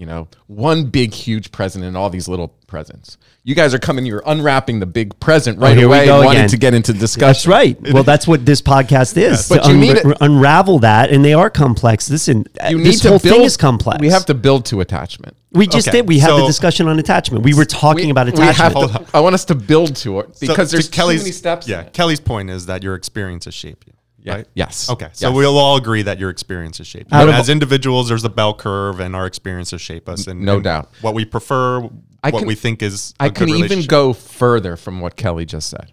you 0.00 0.06
know, 0.06 0.26
one 0.46 0.86
big 0.86 1.12
huge 1.12 1.52
present 1.52 1.84
and 1.84 1.94
all 1.94 2.08
these 2.08 2.26
little 2.26 2.48
presents. 2.66 3.18
You 3.44 3.54
guys 3.54 3.74
are 3.74 3.78
coming. 3.78 4.06
You're 4.06 4.22
unwrapping 4.24 4.80
the 4.80 4.86
big 4.86 5.18
present 5.20 5.58
oh, 5.58 5.60
right 5.60 5.72
Oh, 5.72 5.78
here 5.78 5.88
we 5.90 5.96
away, 5.96 6.06
go 6.06 6.16
wanting 6.24 6.38
again. 6.40 6.48
to 6.48 6.56
get 6.56 6.72
into 6.72 6.94
discussion. 6.94 7.28
that's 7.28 7.46
right. 7.46 7.92
Well, 7.92 8.02
that's 8.02 8.26
what 8.26 8.46
this 8.46 8.62
podcast 8.62 9.18
is. 9.18 9.46
But 9.50 9.64
to 9.64 9.72
you 9.72 9.76
need 9.76 9.96
it- 9.98 10.16
unravel 10.22 10.78
that, 10.78 11.10
and 11.10 11.22
they 11.22 11.34
are 11.34 11.50
complex. 11.50 12.08
Listen, 12.08 12.46
uh, 12.64 12.68
You 12.68 12.78
need 12.78 12.86
this 12.86 13.00
to 13.00 13.10
whole 13.10 13.18
build. 13.18 13.34
thing 13.36 13.44
is 13.44 13.58
complex. 13.58 14.00
We 14.00 14.08
have 14.08 14.24
to 14.26 14.34
build 14.34 14.64
to 14.66 14.80
attachment. 14.80 15.36
We 15.52 15.66
just 15.66 15.88
Okay, 15.88 15.98
did. 15.98 16.08
We 16.08 16.18
had 16.18 16.30
the 16.32 16.46
discussion 16.46 16.88
on 16.88 16.98
attachment. 16.98 17.44
We 17.44 17.52
were 17.52 17.66
talking 17.66 18.06
We- 18.06 18.10
about 18.10 18.32
we 18.32 18.40
have 18.42 18.72
attachment. 18.72 19.06
to- 19.08 19.16
I 19.16 19.20
want 19.20 19.34
us 19.34 19.44
to 19.46 19.54
build 19.54 19.96
to 19.96 20.20
it 20.20 20.38
So 20.38 20.46
because 20.46 20.70
to 20.70 20.76
there's 20.76 20.88
too 20.88 21.06
many 21.08 21.30
steps. 21.32 21.68
Yeah. 21.68 21.82
Kelly's 21.82 22.20
point 22.20 22.48
is 22.48 22.64
that 22.66 22.82
your 22.82 22.94
experiences 22.94 23.52
shape 23.52 23.84
you. 23.86 23.92
Yeah. 24.22 24.34
Right? 24.34 24.46
Yes. 24.54 24.90
Okay. 24.90 25.08
So 25.12 25.28
Yes. 25.28 25.36
we'll 25.36 25.56
all 25.58 25.76
agree 25.76 26.02
that 26.02 26.18
your 26.18 26.28
experiences 26.30 26.86
shape 26.86 27.06
you. 27.10 27.18
As 27.18 27.48
individuals, 27.48 28.08
there's 28.08 28.24
a 28.24 28.28
bell 28.28 28.52
curve, 28.54 29.00
and 29.00 29.16
our 29.16 29.26
experiences 29.26 29.80
shape 29.80 30.08
us. 30.08 30.26
And 30.26 30.42
No 30.42 30.54
and 30.56 30.64
doubt. 30.64 30.90
What 31.00 31.14
we 31.14 31.24
prefer, 31.24 31.78
I 32.22 32.30
what 32.30 32.40
can- 32.40 32.46
we 32.48 32.54
think 32.54 32.82
is. 32.82 33.14
I 33.18 33.30
can 33.30 33.48
even 33.48 33.82
go 33.86 34.12
further 34.12 34.76
from 34.76 35.00
what 35.00 35.16
Kelly 35.16 35.46
just 35.46 35.70
said. 35.70 35.92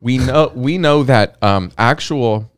We 0.00 0.18
know 0.18 0.52
we 0.54 0.78
know 0.78 1.02
that 1.02 1.42
um, 1.42 1.72
actual 1.78 2.52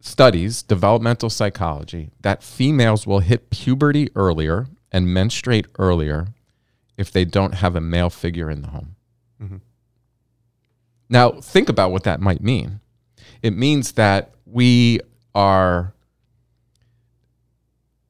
studies, 0.00 0.62
developmental 0.62 1.28
psychology, 1.30 2.10
that 2.22 2.42
females 2.42 3.06
will 3.06 3.20
hit 3.20 3.50
puberty 3.50 4.08
earlier 4.16 4.66
and 4.90 5.06
menstruate 5.12 5.66
earlier 5.78 6.28
if 6.96 7.12
they 7.12 7.24
don't 7.24 7.54
have 7.56 7.76
a 7.76 7.80
male 7.80 8.10
figure 8.10 8.50
in 8.50 8.62
the 8.62 8.68
home. 8.68 8.96
Mhm. 9.42 9.60
Now, 11.08 11.32
think 11.32 11.68
about 11.68 11.92
what 11.92 12.02
that 12.04 12.20
might 12.20 12.42
mean. 12.42 12.80
It 13.42 13.56
means 13.56 13.92
that 13.92 14.34
we 14.44 15.00
are 15.34 15.94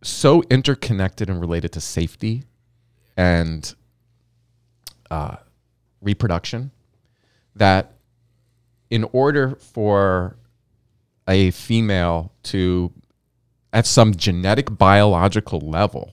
so 0.03 0.43
interconnected 0.51 1.29
and 1.29 1.41
related 1.41 1.73
to 1.73 1.81
safety 1.81 2.45
and 3.17 3.75
uh, 5.11 5.37
reproduction 6.01 6.71
that 7.55 7.93
in 8.89 9.05
order 9.13 9.55
for 9.57 10.37
a 11.29 11.51
female 11.53 12.33
to, 12.43 12.93
at 13.73 13.87
some 13.87 14.15
genetic 14.15 14.77
biological 14.77 15.61
level, 15.61 16.13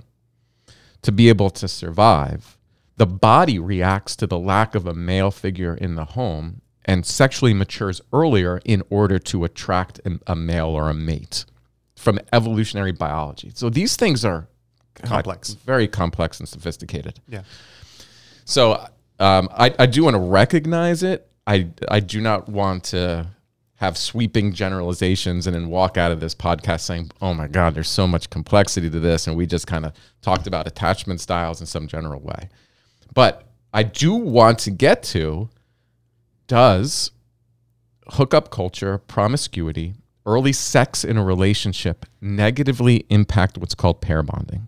to 1.01 1.12
be 1.12 1.30
able 1.30 1.49
to 1.49 1.67
survive, 1.67 2.58
the 2.97 3.08
body 3.08 3.58
reacts 3.58 4.15
to 4.17 4.27
the 4.27 4.38
lack 4.38 4.75
of 4.75 4.86
a 4.86 4.93
male 4.93 5.32
figure 5.32 5.73
in 5.73 5.95
the 5.95 6.06
home 6.06 6.62
and 6.88 7.06
sexually 7.06 7.54
matures 7.54 8.02
earlier 8.13 8.62
in 8.65 8.82
order 8.89 9.19
to 9.19 9.43
attract 9.43 10.00
a 10.26 10.36
male 10.36 10.69
or 10.69 10.89
a 10.89 10.93
mate 10.93 11.45
from 11.95 12.19
evolutionary 12.32 12.93
biology. 12.93 13.52
So 13.54 13.69
these 13.69 13.95
things 13.97 14.23
are 14.23 14.47
God, 14.95 15.10
Complex. 15.10 15.54
very 15.54 15.88
complex 15.88 16.39
and 16.39 16.47
sophisticated. 16.47 17.19
Yeah. 17.28 17.43
So 18.45 18.88
um, 19.19 19.50
I, 19.52 19.73
I 19.78 19.86
do 19.86 20.04
want 20.04 20.13
to 20.15 20.19
recognize 20.19 21.04
it. 21.04 21.30
I, 21.45 21.67
I 21.89 22.00
do 22.00 22.21
not 22.21 22.47
want 22.50 22.86
to 22.86 23.28
have 23.76 23.97
sweeping 23.97 24.54
generalizations 24.54 25.45
and 25.45 25.56
then 25.56 25.69
walk 25.69 25.97
out 25.97 26.12
of 26.12 26.19
this 26.19 26.34
podcast 26.34 26.82
saying, 26.82 27.12
oh 27.21 27.34
my 27.34 27.47
God, 27.47 27.76
there's 27.76 27.89
so 27.89 28.08
much 28.08 28.30
complexity 28.30 28.89
to 28.89 29.00
this. 29.00 29.28
And 29.28 29.36
we 29.38 29.45
just 29.45 29.67
kind 29.67 29.86
of 29.86 29.93
talked 30.21 30.47
about 30.47 30.65
attachment 30.65 31.21
styles 31.21 31.60
in 31.60 31.67
some 31.67 31.88
general 31.88 32.19
way. 32.21 32.50
But 33.13 33.47
I 33.73 33.84
do 33.84 34.15
want 34.15 34.60
to 34.60 34.71
get 34.71 35.04
to 35.04 35.50
does 36.47 37.12
hookup 38.10 38.49
culture, 38.49 38.97
promiscuity, 38.97 39.95
early 40.25 40.53
sex 40.53 41.03
in 41.03 41.17
a 41.17 41.23
relationship 41.23 42.05
negatively 42.19 43.05
impact 43.10 43.57
what's 43.57 43.75
called 43.75 44.01
pair 44.01 44.23
bonding? 44.23 44.67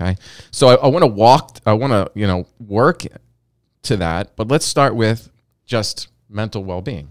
Okay. 0.00 0.16
So 0.50 0.68
I, 0.68 0.74
I 0.74 0.86
want 0.88 1.02
to 1.02 1.10
walk, 1.10 1.58
I 1.66 1.72
want 1.72 1.92
to, 1.92 2.10
you 2.14 2.26
know, 2.26 2.46
work 2.60 3.02
to 3.82 3.96
that, 3.96 4.36
but 4.36 4.48
let's 4.48 4.66
start 4.66 4.94
with 4.94 5.30
just 5.66 6.08
mental 6.28 6.62
well 6.64 6.82
being. 6.82 7.08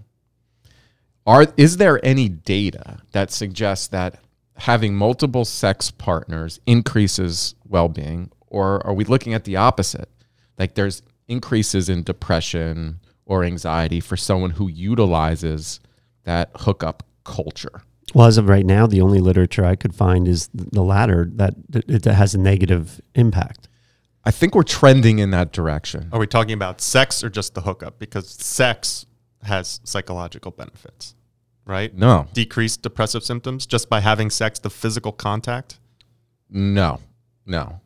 Are, 1.26 1.48
is 1.58 1.77
there 1.77 2.04
any 2.06 2.29
data 2.29 3.00
that 3.12 3.31
suggests 3.31 3.88
that 3.88 4.19
having 4.56 4.96
multiple 4.96 5.44
sex 5.44 5.92
partners 5.92 6.60
increases 6.65 7.56
well 7.67 7.90
being, 7.90 8.31
or 8.48 8.85
are 8.88 8.94
we 8.94 9.04
looking 9.04 9.33
at 9.33 9.44
the 9.44 9.58
opposite? 9.58 10.10
Like 10.58 10.75
there's 10.75 11.02
increases 11.27 11.90
in 11.90 12.04
depression 12.04 13.02
or 13.28 13.44
anxiety 13.44 14.00
for 14.00 14.17
someone 14.17 14.52
who 14.52 14.67
utilizes 14.67 15.80
that 16.23 16.50
hookup 16.56 17.04
culture. 17.23 17.82
Well, 18.13 18.25
as 18.28 18.38
of 18.38 18.48
right 18.48 18.65
now, 18.65 18.88
the 18.88 19.02
only 19.02 19.19
literature 19.19 19.65
I 19.65 19.75
could 19.75 19.94
find 19.94 20.28
is 20.28 20.50
the 20.54 20.82
latter 20.84 21.30
that 21.36 21.56
it 21.73 22.06
has 22.06 22.34
a 22.34 22.38
negative 22.40 23.02
impact. 23.15 23.67
I 24.23 24.32
think 24.32 24.56
we're 24.56 24.63
trending 24.63 25.19
in 25.19 25.32
that 25.32 25.52
direction. 25.52 26.10
Are 26.12 26.19
we 26.19 26.28
talking 26.28 26.54
about 26.54 26.82
sex 26.82 27.23
or 27.23 27.30
just 27.30 27.54
the 27.54 27.62
hookup? 27.62 28.00
Because 28.00 28.30
sex 28.30 29.06
has 29.44 29.80
psychological 29.84 30.52
benefits, 30.52 31.15
right? 31.65 31.94
No, 31.96 32.28
Decreased 32.34 32.82
depressive 32.82 33.23
symptoms 33.23 33.65
just 33.65 33.90
by 33.90 34.00
having 34.00 34.30
sex, 34.30 34.60
the 34.60 34.69
physical 34.69 35.12
contact. 35.12 35.80
no, 36.50 37.00
no. 37.46 37.82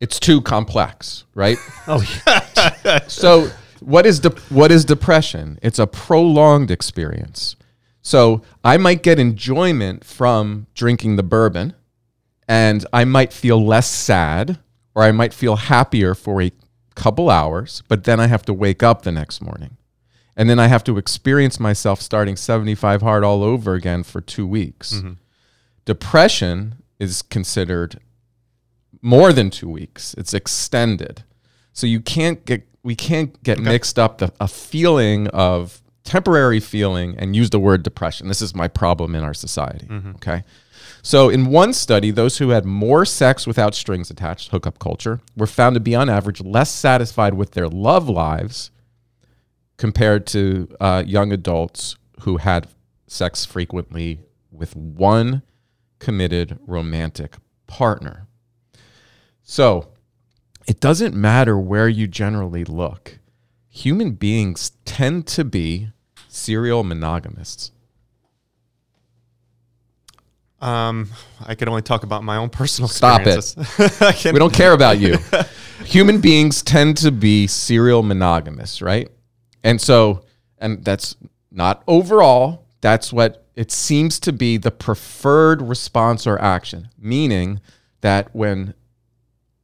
It's 0.00 0.18
too 0.18 0.40
complex, 0.40 1.24
right? 1.34 1.58
Oh, 1.86 2.02
yeah. 2.26 3.00
so 3.06 3.50
what 3.80 4.06
is 4.06 4.20
de- 4.20 4.30
what 4.48 4.70
is 4.70 4.84
depression? 4.84 5.58
It's 5.62 5.78
a 5.78 5.86
prolonged 5.86 6.70
experience. 6.70 7.56
So 8.02 8.42
I 8.64 8.76
might 8.76 9.02
get 9.02 9.18
enjoyment 9.18 10.04
from 10.04 10.66
drinking 10.74 11.16
the 11.16 11.22
bourbon, 11.22 11.74
and 12.48 12.86
I 12.92 13.04
might 13.04 13.32
feel 13.32 13.64
less 13.64 13.90
sad, 13.90 14.58
or 14.94 15.02
I 15.02 15.12
might 15.12 15.34
feel 15.34 15.56
happier 15.56 16.14
for 16.14 16.40
a 16.40 16.52
couple 16.94 17.30
hours, 17.30 17.82
but 17.88 18.04
then 18.04 18.20
I 18.20 18.26
have 18.26 18.44
to 18.46 18.54
wake 18.54 18.82
up 18.82 19.02
the 19.02 19.12
next 19.12 19.40
morning. 19.40 19.76
And 20.36 20.48
then 20.48 20.58
I 20.58 20.68
have 20.68 20.84
to 20.84 20.96
experience 20.96 21.60
myself 21.60 22.00
starting 22.00 22.36
75 22.36 23.02
hard 23.02 23.24
all 23.24 23.42
over 23.42 23.74
again 23.74 24.02
for 24.02 24.20
two 24.20 24.46
weeks. 24.46 24.94
Mm-hmm. 24.94 25.12
Depression 25.84 26.76
is 26.98 27.22
considered 27.22 28.00
more 29.02 29.32
than 29.32 29.50
two 29.50 29.68
weeks. 29.68 30.14
It's 30.14 30.34
extended. 30.34 31.24
So 31.72 31.86
you 31.86 32.00
can't 32.00 32.44
get 32.44 32.66
we 32.82 32.94
can't 32.94 33.42
get 33.42 33.58
mixed 33.58 33.98
up 33.98 34.18
the, 34.18 34.32
a 34.40 34.48
feeling 34.48 35.26
of 35.28 35.82
temporary 36.04 36.60
feeling 36.60 37.14
and 37.18 37.36
use 37.36 37.50
the 37.50 37.58
word 37.58 37.82
depression. 37.82 38.28
This 38.28 38.42
is 38.42 38.54
my 38.54 38.68
problem 38.68 39.14
in 39.14 39.22
our 39.22 39.34
society. 39.34 39.86
Okay. 40.16 40.44
So 41.02 41.28
in 41.28 41.46
one 41.46 41.72
study, 41.72 42.10
those 42.10 42.38
who 42.38 42.50
had 42.50 42.64
more 42.64 43.04
sex 43.04 43.46
without 43.46 43.74
strings 43.74 44.10
attached, 44.10 44.50
hookup 44.50 44.78
culture, 44.78 45.20
were 45.36 45.46
found 45.46 45.74
to 45.74 45.80
be 45.80 45.94
on 45.94 46.08
average 46.08 46.40
less 46.40 46.70
satisfied 46.70 47.34
with 47.34 47.52
their 47.52 47.68
love 47.68 48.08
lives 48.08 48.70
compared 49.76 50.26
to 50.28 50.68
uh, 50.80 51.02
young 51.06 51.32
adults 51.32 51.96
who 52.20 52.36
had 52.36 52.68
sex 53.06 53.44
frequently 53.44 54.20
with 54.50 54.76
one 54.76 55.42
committed 55.98 56.58
romantic 56.66 57.36
partner. 57.66 58.26
So 59.42 59.88
it 60.70 60.78
doesn't 60.78 61.16
matter 61.16 61.58
where 61.58 61.88
you 61.88 62.06
generally 62.06 62.62
look. 62.62 63.18
Human 63.70 64.12
beings 64.12 64.70
tend 64.84 65.26
to 65.26 65.42
be 65.44 65.88
serial 66.28 66.84
monogamists. 66.84 67.72
Um, 70.60 71.10
I 71.44 71.56
can 71.56 71.68
only 71.68 71.82
talk 71.82 72.04
about 72.04 72.22
my 72.22 72.36
own 72.36 72.50
personal 72.50 72.86
Stop 72.86 73.22
it. 73.22 73.36
experiences. 73.36 74.00
I 74.00 74.12
can, 74.12 74.32
We 74.32 74.38
don't 74.38 74.54
care 74.54 74.72
about 74.72 75.00
you. 75.00 75.18
Human 75.86 76.20
beings 76.20 76.62
tend 76.62 76.98
to 76.98 77.10
be 77.10 77.48
serial 77.48 78.04
monogamous, 78.04 78.80
right? 78.80 79.10
And 79.64 79.80
so, 79.80 80.22
and 80.58 80.84
that's 80.84 81.16
not 81.50 81.82
overall, 81.88 82.64
that's 82.80 83.12
what 83.12 83.44
it 83.56 83.72
seems 83.72 84.20
to 84.20 84.32
be 84.32 84.56
the 84.56 84.70
preferred 84.70 85.62
response 85.62 86.28
or 86.28 86.40
action, 86.40 86.90
meaning 86.96 87.60
that 88.02 88.32
when 88.32 88.74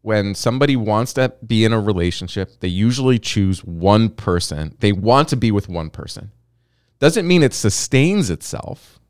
when 0.07 0.37
somebody 0.37 0.77
wants 0.77 1.13
to 1.15 1.33
be 1.45 1.65
in 1.65 1.73
a 1.73 1.81
relationship, 1.81 2.61
they 2.61 2.69
usually 2.69 3.19
choose 3.19 3.65
one 3.65 4.09
person. 4.09 4.73
They 4.79 4.93
want 4.93 5.27
to 5.31 5.37
be 5.37 5.51
with 5.51 5.69
one 5.69 5.91
person. 5.91 6.31
Doesn't 7.01 7.27
mean 7.27 7.43
it 7.43 7.53
sustains 7.53 8.31
itself. 8.31 9.01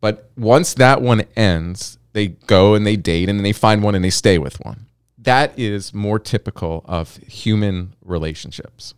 But 0.00 0.30
once 0.36 0.72
that 0.74 1.02
one 1.02 1.22
ends, 1.34 1.98
they 2.12 2.28
go 2.28 2.74
and 2.74 2.86
they 2.86 2.94
date 2.94 3.28
and 3.28 3.40
then 3.40 3.42
they 3.42 3.52
find 3.52 3.82
one 3.82 3.96
and 3.96 4.04
they 4.04 4.10
stay 4.10 4.38
with 4.38 4.64
one. 4.64 4.86
That 5.18 5.58
is 5.58 5.92
more 5.92 6.20
typical 6.20 6.84
of 6.84 7.16
human 7.16 7.96
relationships. 8.04 8.94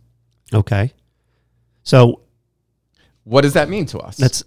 Okay. 0.53 0.93
So 1.81 2.21
What 3.23 3.41
does 3.41 3.53
that 3.53 3.69
mean 3.69 3.87
to 3.87 3.97
us? 3.97 4.17
that's 4.17 4.43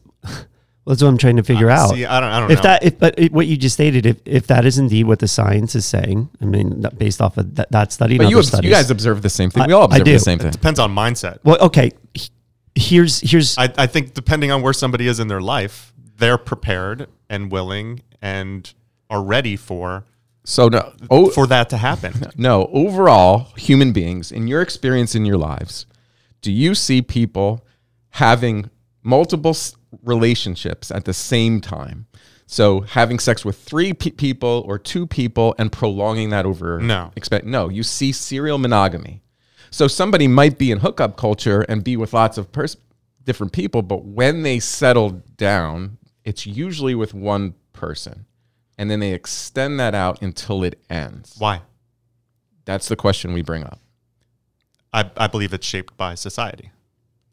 that's 0.87 1.03
what 1.03 1.09
I'm 1.09 1.19
trying 1.19 1.37
to 1.37 1.43
figure 1.43 1.71
out. 1.71 1.91
See, 1.91 2.05
I 2.05 2.19
don't, 2.21 2.31
I 2.31 2.41
don't 2.41 2.51
if 2.51 2.59
know. 2.59 2.63
that 2.65 2.85
if 2.85 2.99
but 2.99 3.19
it, 3.19 3.33
what 3.33 3.47
you 3.47 3.57
just 3.57 3.75
stated 3.75 4.05
if 4.07 4.17
if 4.25 4.47
that 4.49 4.65
is 4.65 4.79
indeed 4.79 5.05
what 5.07 5.19
the 5.21 5.29
science 5.29 5.75
is 5.77 5.87
saying 5.87 6.29
i 6.41 6.45
mean 6.45 6.81
that- 6.83 6.99
based 6.99 7.21
off 7.23 7.37
of 7.39 7.55
that, 7.55 7.71
that 7.71 7.93
study 7.93 8.19
but 8.19 8.25
you, 8.25 8.37
other 8.37 8.39
obs- 8.41 8.49
studies 8.49 8.69
you 8.69 8.75
guys 8.75 8.91
observe 8.91 9.23
the 9.23 9.31
same 9.31 9.49
thing. 9.51 9.63
I- 9.63 9.67
We 9.69 9.73
all 9.75 9.83
I 9.93 9.97
observe 9.99 10.05
do. 10.05 10.13
the 10.13 10.19
same 10.19 10.39
thing. 10.41 10.51
Depends 10.51 10.79
on 10.81 10.93
mindset. 10.95 11.39
well 11.45 11.59
okay 11.61 11.93
here's 12.75 13.21
here's 13.21 13.57
I, 13.59 13.73
I 13.77 13.87
think 13.87 14.15
depending 14.15 14.51
on 14.51 14.63
where 14.63 14.73
somebody 14.73 15.07
is 15.07 15.21
in 15.21 15.29
their 15.29 15.41
life, 15.41 15.93
they're 16.17 16.39
prepared 16.39 17.09
and 17.29 17.51
willing 17.53 18.03
and 18.21 18.73
are 19.11 19.23
ready 19.23 19.57
for 19.57 20.05
So 20.45 20.69
no, 20.69 20.93
oh, 21.11 21.31
for 21.31 21.47
that 21.49 21.69
to 21.71 21.77
happen. 21.77 22.13
no. 22.37 22.67
Overall, 22.73 23.49
human 23.57 23.93
beings, 23.93 24.33
in 24.33 24.47
your 24.49 24.63
experience 24.63 25.15
in 25.15 25.25
your 25.25 25.37
lives, 25.39 25.87
do 26.41 26.51
you 26.51 26.75
see 26.75 27.03
people 27.03 27.65
having 28.11 28.71
multiple 29.03 29.51
s- 29.51 29.77
relationships 30.03 30.91
at 30.91 31.05
the 31.05 31.15
same 31.15 31.61
time? 31.61 32.07
So 32.47 32.83
having 32.83 33.19
sex 33.19 33.45
with 33.45 33.59
three 33.59 33.93
pe- 33.95 34.11
people 34.11 34.63
or 34.67 34.79
two 34.79 35.07
people 35.07 35.55
and 35.59 35.73
prolonging 35.73 36.31
that 36.31 36.45
over. 36.45 36.81
No. 36.81 37.11
expect 37.17 37.47
no. 37.47 37.69
You 37.69 37.83
see 37.83 38.13
serial 38.13 38.59
monogamy. 38.59 39.23
So 39.71 39.89
somebody 39.89 40.29
might 40.29 40.59
be 40.59 40.71
in 40.71 40.81
hookup 40.81 41.17
culture 41.17 41.63
and 41.63 41.83
be 41.83 41.97
with 41.97 42.13
lots 42.13 42.37
of 42.37 42.53
pers- 42.53 42.77
different 43.25 43.53
people, 43.53 43.81
but 43.81 44.05
when 44.05 44.43
they 44.43 44.59
settle 44.59 45.23
down, 45.37 45.97
it's 46.25 46.47
usually 46.47 46.95
with 46.95 47.15
one 47.15 47.55
person, 47.73 48.27
and 48.77 48.91
then 48.91 49.01
they 49.01 49.13
extend 49.13 49.81
that 49.81 49.95
out 49.95 50.21
until 50.21 50.63
it 50.63 50.79
ends. 50.91 51.37
Why? 51.39 51.63
That's 52.65 52.89
the 52.89 52.97
question 52.97 53.33
we 53.33 53.43
bring 53.43 53.65
up. 53.65 53.81
I, 54.93 55.11
I 55.17 55.27
believe 55.27 55.55
it's 55.55 55.67
shaped 55.67 55.97
by 55.97 56.15
society. 56.17 56.71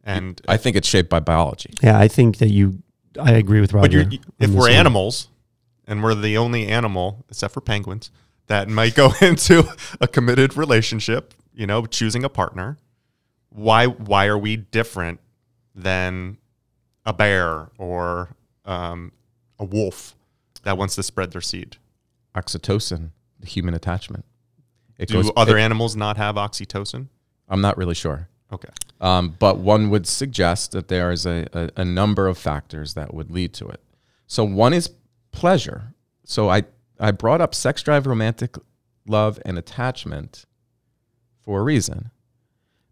And 0.04 0.42
I 0.48 0.58
think 0.58 0.76
it's 0.76 0.88
shaped 0.88 1.10
by 1.10 1.20
biology. 1.20 1.74
yeah 1.82 1.98
i 2.00 2.08
think 2.08 2.38
that 2.38 2.50
you 2.50 2.82
i 3.20 3.32
agree 3.34 3.62
with 3.62 3.74
roger 3.74 4.04
but 4.04 4.12
you're, 4.14 4.22
if 4.40 4.50
we're 4.50 4.62
one. 4.62 4.72
animals 4.72 5.28
and 5.88 6.04
we're 6.04 6.16
the 6.16 6.38
only 6.38 6.68
animal 6.68 7.26
except 7.30 7.54
for 7.54 7.62
penguins 7.62 8.12
that 8.48 8.68
might 8.70 8.96
go 8.96 9.12
into 9.22 9.64
a 10.02 10.08
committed 10.08 10.58
relationship, 10.58 11.34
you 11.54 11.66
know, 11.68 11.86
choosing 11.86 12.24
a 12.24 12.30
partner, 12.30 12.78
why 13.50 13.86
why 13.88 14.26
are 14.28 14.38
we 14.38 14.56
different 14.58 15.20
than 15.76 16.38
a 17.06 17.14
bear 17.14 17.70
or 17.78 18.30
um, 18.66 19.12
a 19.60 19.66
wolf 19.66 20.16
that 20.64 20.78
wants 20.78 20.96
to 20.96 21.04
spread 21.04 21.32
their 21.32 21.42
seed? 21.42 21.78
Oxytocin, 22.36 23.12
the 23.40 23.48
human 23.48 23.74
attachment. 23.74 24.26
It 24.98 25.10
Do 25.10 25.32
other 25.36 25.58
it- 25.58 25.62
animals 25.62 25.96
not 25.96 26.18
have 26.18 26.36
oxytocin? 26.36 27.08
I'm 27.48 27.62
not 27.62 27.78
really 27.78 27.96
sure. 27.96 28.30
Okay. 28.52 28.70
Um, 29.02 29.36
but 29.40 29.60
one 29.60 29.90
would 29.90 30.06
suggest 30.08 30.72
that 30.72 30.90
there 30.90 31.12
is 31.12 31.26
a, 31.26 31.48
a, 31.54 31.82
a 31.82 31.86
number 31.86 32.28
of 32.28 32.38
factors 32.38 32.96
that 32.96 33.14
would 33.14 33.32
lead 33.32 33.54
to 33.54 33.68
it. 33.68 33.82
So 34.28 34.44
one 34.44 34.74
is 34.74 34.92
pleasure. 35.32 35.94
So 36.26 36.50
I, 36.50 36.64
I 37.00 37.12
brought 37.12 37.42
up 37.42 37.56
sex 37.56 37.82
drive, 37.82 38.06
romantic 38.06 38.58
love, 39.08 39.40
and 39.46 39.58
attachment 39.58 40.46
for 41.44 41.62
a 41.62 41.64
reason. 41.64 42.12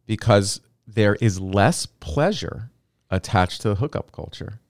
Because 0.05 0.61
there 0.87 1.15
is 1.15 1.39
less 1.41 1.85
pleasure 1.85 2.71
attached 3.09 3.61
to 3.61 3.69
the 3.69 3.75
hookup 3.75 4.13
culture. 4.13 4.61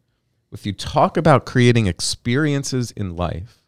If 0.52 0.66
you 0.66 0.74
talk 0.74 1.18
about 1.18 1.46
creating 1.46 1.86
experiences 1.86 2.92
in 2.92 3.16
life, 3.16 3.62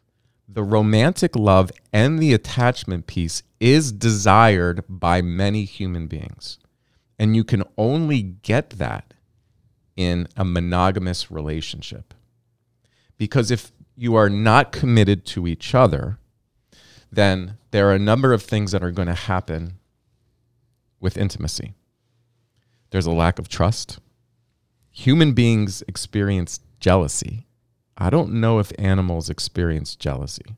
the 0.48 0.64
romantic 0.64 1.36
love 1.36 1.70
and 1.92 2.18
the 2.18 2.32
attachment 2.34 3.06
piece 3.06 3.44
is 3.60 3.92
desired 3.92 4.82
by 4.88 5.22
many 5.22 5.64
human 5.64 6.08
beings. 6.08 6.58
And 7.20 7.36
you 7.36 7.44
can 7.44 7.64
only 7.76 8.22
get 8.22 8.70
that 8.70 9.12
in 9.94 10.26
a 10.38 10.44
monogamous 10.44 11.30
relationship. 11.30 12.14
Because 13.18 13.50
if 13.50 13.72
you 13.94 14.14
are 14.14 14.30
not 14.30 14.72
committed 14.72 15.26
to 15.26 15.46
each 15.46 15.74
other, 15.74 16.16
then 17.12 17.58
there 17.72 17.90
are 17.90 17.94
a 17.94 17.98
number 17.98 18.32
of 18.32 18.42
things 18.42 18.72
that 18.72 18.82
are 18.82 18.90
going 18.90 19.08
to 19.08 19.14
happen 19.14 19.74
with 20.98 21.18
intimacy. 21.18 21.74
There's 22.88 23.04
a 23.04 23.10
lack 23.10 23.38
of 23.38 23.50
trust. 23.50 23.98
Human 24.90 25.34
beings 25.34 25.82
experience 25.86 26.60
jealousy. 26.80 27.46
I 27.98 28.08
don't 28.08 28.32
know 28.32 28.60
if 28.60 28.72
animals 28.78 29.28
experience 29.28 29.94
jealousy. 29.94 30.56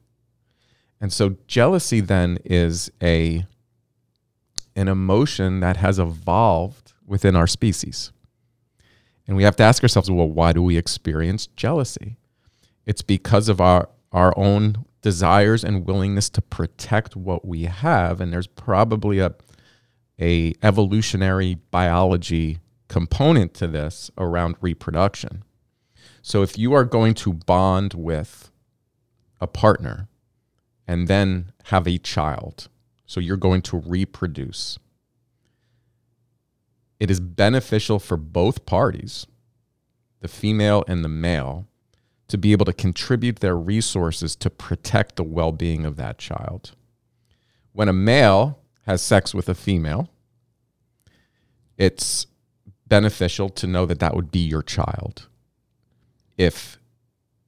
And 1.01 1.13
so 1.13 1.39
jealousy 1.49 1.99
then 1.99 2.39
is 2.45 2.89
a 3.03 3.47
an 4.75 4.89
emotion 4.89 5.61
that 5.61 5.77
has 5.77 5.99
evolved 5.99 6.93
within 7.07 7.37
our 7.37 7.47
species. 7.47 8.13
And 9.27 9.37
we 9.37 9.43
have 9.45 9.57
to 9.57 9.63
ask 9.63 9.83
ourselves, 9.83 10.11
well, 10.11 10.29
why 10.29 10.53
do 10.53 10.63
we 10.63 10.77
experience 10.77 11.47
jealousy? 11.49 12.17
It's 12.87 13.03
because 13.03 13.49
of 13.49 13.61
our 13.61 13.89
our 14.13 14.37
own 14.37 14.85
desires 15.01 15.65
and 15.65 15.87
willingness 15.87 16.29
to 16.29 16.43
protect 16.43 17.17
what 17.17 17.47
we 17.47 17.65
have 17.65 18.21
and 18.21 18.33
there's 18.33 18.47
probably 18.47 19.19
a 19.21 19.35
a 20.21 20.55
evolutionary 20.63 21.55
biology 21.71 22.59
component 22.89 23.55
to 23.55 23.67
this 23.67 24.11
around 24.19 24.55
reproduction. 24.61 25.43
So 26.21 26.43
if 26.43 26.59
you 26.59 26.73
are 26.75 26.85
going 26.85 27.15
to 27.15 27.33
bond 27.33 27.95
with 27.95 28.51
a 29.41 29.47
partner 29.47 30.09
and 30.87 31.09
then 31.09 31.53
have 31.65 31.89
a 31.89 31.99
child, 31.99 32.69
so 33.13 33.21
you're 33.21 33.37
going 33.37 33.61
to 33.61 33.77
reproduce, 33.77 34.79
it 36.99 37.11
is 37.11 37.21
beneficial 37.21 37.99
for 37.99 38.17
both 38.17 38.65
parties, 38.65 39.27
the 40.21 40.29
female 40.29 40.83
and 40.89 41.05
the 41.05 41.11
male, 41.11 41.67
to 42.29 42.39
be 42.39 42.53
able 42.53 42.65
to 42.65 42.73
contribute 42.73 43.41
their 43.41 43.55
resources 43.55 44.35
to 44.37 44.49
protect 44.49 45.17
the 45.17 45.25
well 45.25 45.53
being 45.53 45.85
of 45.85 45.97
that 45.97 46.17
child. 46.17 46.73
When 47.75 47.87
a 47.87 47.93
male 47.93 48.61
has 48.87 49.03
sex 49.03 49.35
with 49.35 49.47
a 49.51 49.55
female, 49.55 50.09
it's 51.77 52.27
beneficial 52.87 53.51
to 53.51 53.67
know 53.67 53.85
that 53.85 54.01
that 54.01 54.17
would 54.17 54.31
be 54.31 54.41
your 54.41 54.63
child. 54.63 55.29
If 56.39 56.79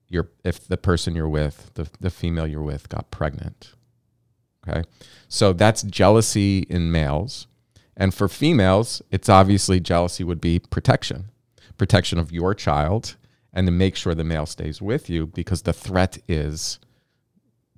you're 0.08 0.28
if 0.44 0.68
the 0.68 0.76
person 0.76 1.16
you're 1.16 1.26
with 1.26 1.70
the, 1.72 1.88
the 2.00 2.10
female 2.10 2.46
you're 2.46 2.62
with 2.62 2.90
got 2.90 3.10
pregnant 3.10 3.72
okay 4.66 4.82
so 5.28 5.52
that's 5.52 5.82
jealousy 5.82 6.58
in 6.70 6.90
males 6.90 7.46
and 7.96 8.14
for 8.14 8.28
females 8.28 9.02
it's 9.10 9.28
obviously 9.28 9.80
jealousy 9.80 10.24
would 10.24 10.40
be 10.40 10.58
protection 10.58 11.26
protection 11.76 12.18
of 12.18 12.32
your 12.32 12.54
child 12.54 13.16
and 13.52 13.66
to 13.66 13.70
make 13.70 13.96
sure 13.96 14.14
the 14.14 14.24
male 14.24 14.46
stays 14.46 14.82
with 14.82 15.08
you 15.08 15.26
because 15.26 15.62
the 15.62 15.72
threat 15.72 16.18
is 16.28 16.78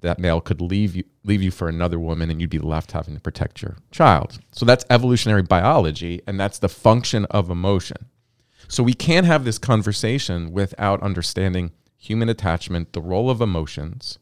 that 0.01 0.18
male 0.18 0.41
could 0.41 0.61
leave 0.61 0.95
you 0.97 1.05
leave 1.24 1.43
you 1.43 1.51
for 1.51 1.68
another 1.68 1.99
woman 1.99 2.30
and 2.30 2.41
you'd 2.41 2.51
be 2.51 2.59
left 2.59 2.93
having 2.93 3.14
to 3.14 3.20
protect 3.20 3.61
your 3.61 3.76
child. 3.91 4.39
So 4.53 4.64
that's 4.64 4.84
evolutionary 4.89 5.43
biology 5.43 6.22
and 6.26 6.39
that's 6.39 6.59
the 6.59 6.68
function 6.68 7.24
of 7.26 7.51
emotion. 7.51 8.07
So 8.68 8.82
we 8.82 8.95
can't 8.95 9.26
have 9.26 9.45
this 9.45 9.59
conversation 9.59 10.53
without 10.53 11.03
understanding 11.03 11.72
human 11.97 12.28
attachment, 12.28 12.93
the 12.93 13.01
role 13.01 13.28
of 13.30 13.41
emotions, 13.41 14.18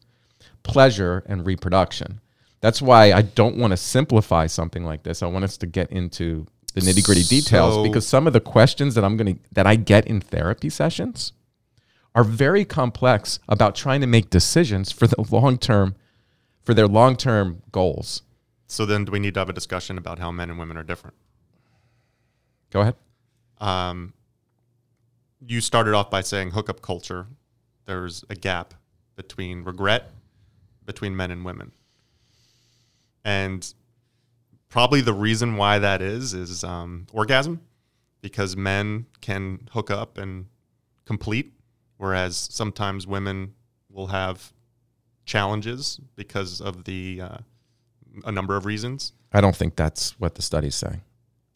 pleasure 0.63 1.23
and 1.27 1.45
reproduction. 1.45 2.21
That's 2.65 2.81
why 2.81 3.13
I 3.13 3.21
don't 3.21 3.57
want 3.57 3.73
to 3.73 3.77
simplify 3.77 4.47
something 4.47 4.83
like 4.83 5.03
this. 5.03 5.21
I 5.21 5.27
want 5.27 5.45
us 5.45 5.55
to 5.57 5.67
get 5.67 5.91
into 5.91 6.47
the 6.73 6.81
nitty-gritty 6.81 7.25
details 7.25 7.75
So- 7.75 7.83
because 7.83 8.07
some 8.07 8.25
of 8.25 8.33
the 8.33 8.39
questions 8.41 8.95
that 8.95 9.05
I'm 9.05 9.17
going 9.17 9.35
to 9.35 9.39
that 9.51 9.67
I 9.67 9.75
get 9.75 10.07
in 10.07 10.19
therapy 10.19 10.71
sessions 10.71 11.31
are 12.15 12.23
very 12.23 12.65
complex 12.65 13.37
about 13.47 13.75
trying 13.75 14.01
to 14.01 14.07
make 14.07 14.31
decisions 14.31 14.91
for 14.91 15.05
the 15.05 15.13
long 15.29 15.59
term 15.59 15.93
for 16.63 16.73
their 16.73 16.87
long 16.87 17.15
term 17.15 17.61
goals. 17.71 18.23
So 18.65 18.87
then, 18.87 19.05
do 19.05 19.11
we 19.11 19.19
need 19.19 19.35
to 19.35 19.41
have 19.41 19.49
a 19.49 19.53
discussion 19.53 19.99
about 19.99 20.17
how 20.17 20.31
men 20.31 20.49
and 20.49 20.57
women 20.57 20.75
are 20.75 20.83
different? 20.83 21.15
Go 22.71 22.81
ahead. 22.81 22.95
Um, 23.59 24.13
you 25.39 25.61
started 25.61 25.93
off 25.93 26.09
by 26.09 26.21
saying 26.21 26.49
hookup 26.49 26.81
culture. 26.81 27.27
There's 27.85 28.25
a 28.27 28.33
gap 28.33 28.73
between 29.15 29.63
regret 29.63 30.09
between 30.83 31.15
men 31.15 31.29
and 31.29 31.45
women, 31.45 31.71
and 33.25 33.73
probably 34.69 35.01
the 35.01 35.13
reason 35.13 35.57
why 35.57 35.79
that 35.79 36.01
is 36.01 36.33
is 36.33 36.63
um, 36.63 37.07
orgasm, 37.11 37.59
because 38.21 38.55
men 38.55 39.07
can 39.19 39.67
hook 39.73 39.91
up 39.91 40.17
and 40.17 40.45
complete, 41.05 41.51
whereas 41.97 42.37
sometimes 42.37 43.05
women 43.05 43.53
will 43.91 44.07
have 44.07 44.53
challenges 45.25 45.99
because 46.15 46.61
of 46.61 46.85
the 46.85 47.19
uh, 47.21 47.37
a 48.23 48.31
number 48.31 48.55
of 48.55 48.65
reasons. 48.65 49.11
I 49.33 49.41
don't 49.41 49.55
think 49.55 49.75
that's 49.75 50.17
what 50.19 50.35
the 50.35 50.41
study's 50.41 50.75
saying. 50.75 51.01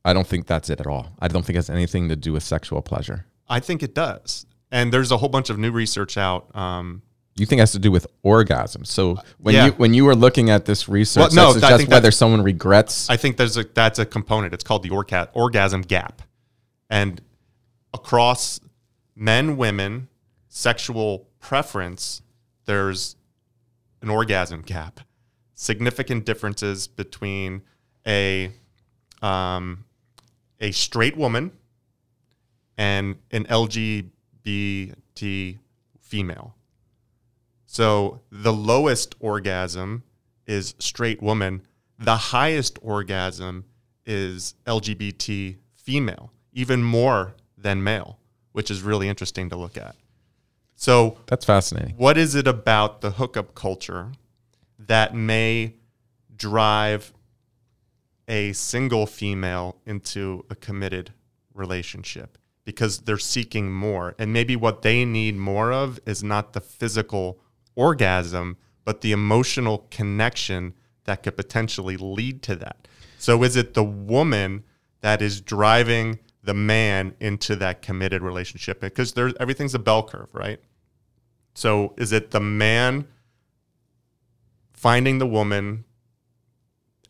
I 0.04 0.14
don't 0.14 0.28
think 0.28 0.48
that's 0.48 0.70
it 0.70 0.80
at 0.80 0.88
all. 0.88 1.14
I 1.20 1.28
don't 1.28 1.46
think 1.46 1.56
it 1.56 1.60
has 1.60 1.70
anything 1.70 2.10
to 2.10 2.16
do 2.16 2.34
with 2.34 2.44
sexual 2.44 2.82
pleasure. 2.82 3.26
I 3.48 3.60
think 3.60 3.84
it 3.84 3.94
does. 3.94 4.46
And 4.72 4.92
there's 4.94 5.12
a 5.12 5.18
whole 5.18 5.30
bunch 5.30 5.50
of 5.50 5.58
new 5.58 5.72
research 5.72 6.18
out. 6.18 6.54
Um, 6.56 7.02
You 7.40 7.46
think 7.46 7.60
it 7.60 7.62
has 7.62 7.72
to 7.72 7.80
do 7.80 7.92
with 7.92 8.08
orgasm. 8.24 8.86
So 8.86 9.18
when 9.38 9.56
yeah. 9.56 9.66
you 9.68 9.72
when 9.74 9.94
you 9.94 10.06
were 10.06 10.16
looking 10.16 10.50
at 10.50 10.66
this 10.66 10.90
research, 10.90 11.34
Well, 11.34 11.54
no, 11.54 11.60
think 11.78 11.90
whether 11.90 12.12
someone 12.12 12.44
regrets. 12.44 13.10
I 13.10 13.18
think 13.18 13.38
there's 13.38 13.58
a 13.58 13.64
that's 13.64 14.00
a 14.00 14.06
component. 14.06 14.54
It's 14.54 14.64
called 14.64 14.84
the 14.84 14.90
orca- 14.90 15.30
orgasm 15.34 15.82
gap, 15.82 16.22
and 16.90 17.22
across 17.94 18.60
men, 19.16 19.58
women, 19.58 20.08
sexual 20.48 21.28
preference, 21.40 22.22
there's 22.66 23.16
an 24.02 24.10
orgasm 24.10 24.62
gap. 24.62 25.02
Significant 25.56 26.26
differences 26.26 26.88
between 26.88 27.62
a 28.08 28.52
um, 29.22 29.86
a 30.60 30.72
straight 30.72 31.18
woman 31.18 31.52
and 32.78 33.18
an 33.32 33.46
LGBT 33.46 34.10
female. 36.00 36.56
So 37.72 38.22
the 38.32 38.52
lowest 38.52 39.14
orgasm 39.20 40.02
is 40.48 40.74
straight 40.80 41.22
woman. 41.22 41.62
The 42.00 42.16
highest 42.16 42.80
orgasm 42.82 43.66
is 44.08 44.56
LGBT 44.66 45.56
female, 45.76 46.34
even 46.52 46.82
more 46.82 47.36
than 47.56 47.84
male, 47.84 48.18
which 48.54 48.72
is 48.72 48.82
really 48.82 49.08
interesting 49.08 49.52
to 49.52 49.56
look 49.56 49.78
at. 49.78 49.96
So, 50.78 51.20
that's 51.28 51.46
fascinating. 51.46 51.94
what 51.98 52.18
is 52.18 52.34
it 52.34 52.48
about 52.48 53.02
the 53.02 53.12
hookup 53.12 53.54
culture 53.54 54.14
that 54.80 55.14
may 55.14 55.76
drive 56.36 57.14
a 58.28 58.52
single 58.54 59.06
female 59.06 59.78
into 59.86 60.44
a 60.50 60.56
committed 60.56 61.14
relationship 61.54 62.40
because 62.66 63.02
they're 63.02 63.20
seeking 63.20 63.72
more 63.72 64.16
and 64.18 64.34
maybe 64.34 64.56
what 64.56 64.82
they 64.82 65.06
need 65.06 65.36
more 65.36 65.72
of 65.72 66.00
is 66.08 66.24
not 66.24 66.54
the 66.54 66.62
physical 66.62 67.40
orgasm 67.80 68.58
but 68.84 69.02
the 69.02 69.12
emotional 69.12 69.88
connection 69.92 70.74
that 71.06 71.24
could 71.24 71.38
potentially 71.38 71.96
lead 71.96 72.42
to 72.42 72.56
that. 72.56 72.88
So 73.20 73.44
is 73.44 73.56
it 73.56 73.74
the 73.74 73.84
woman 73.84 74.64
that 75.02 75.22
is 75.22 75.42
driving 75.42 76.20
the 76.44 76.54
man 76.54 77.16
into 77.20 77.56
that 77.58 77.82
committed 77.82 78.24
relationship? 78.24 78.82
Because 78.82 79.14
there's 79.14 79.34
everything's 79.40 79.76
a 79.76 79.80
bell 79.80 80.04
curve 80.04 80.30
right? 80.34 80.60
So 81.54 81.94
is 81.98 82.12
it 82.12 82.32
the 82.32 82.40
man 82.40 83.08
finding 84.74 85.20
the 85.20 85.28
woman 85.28 85.86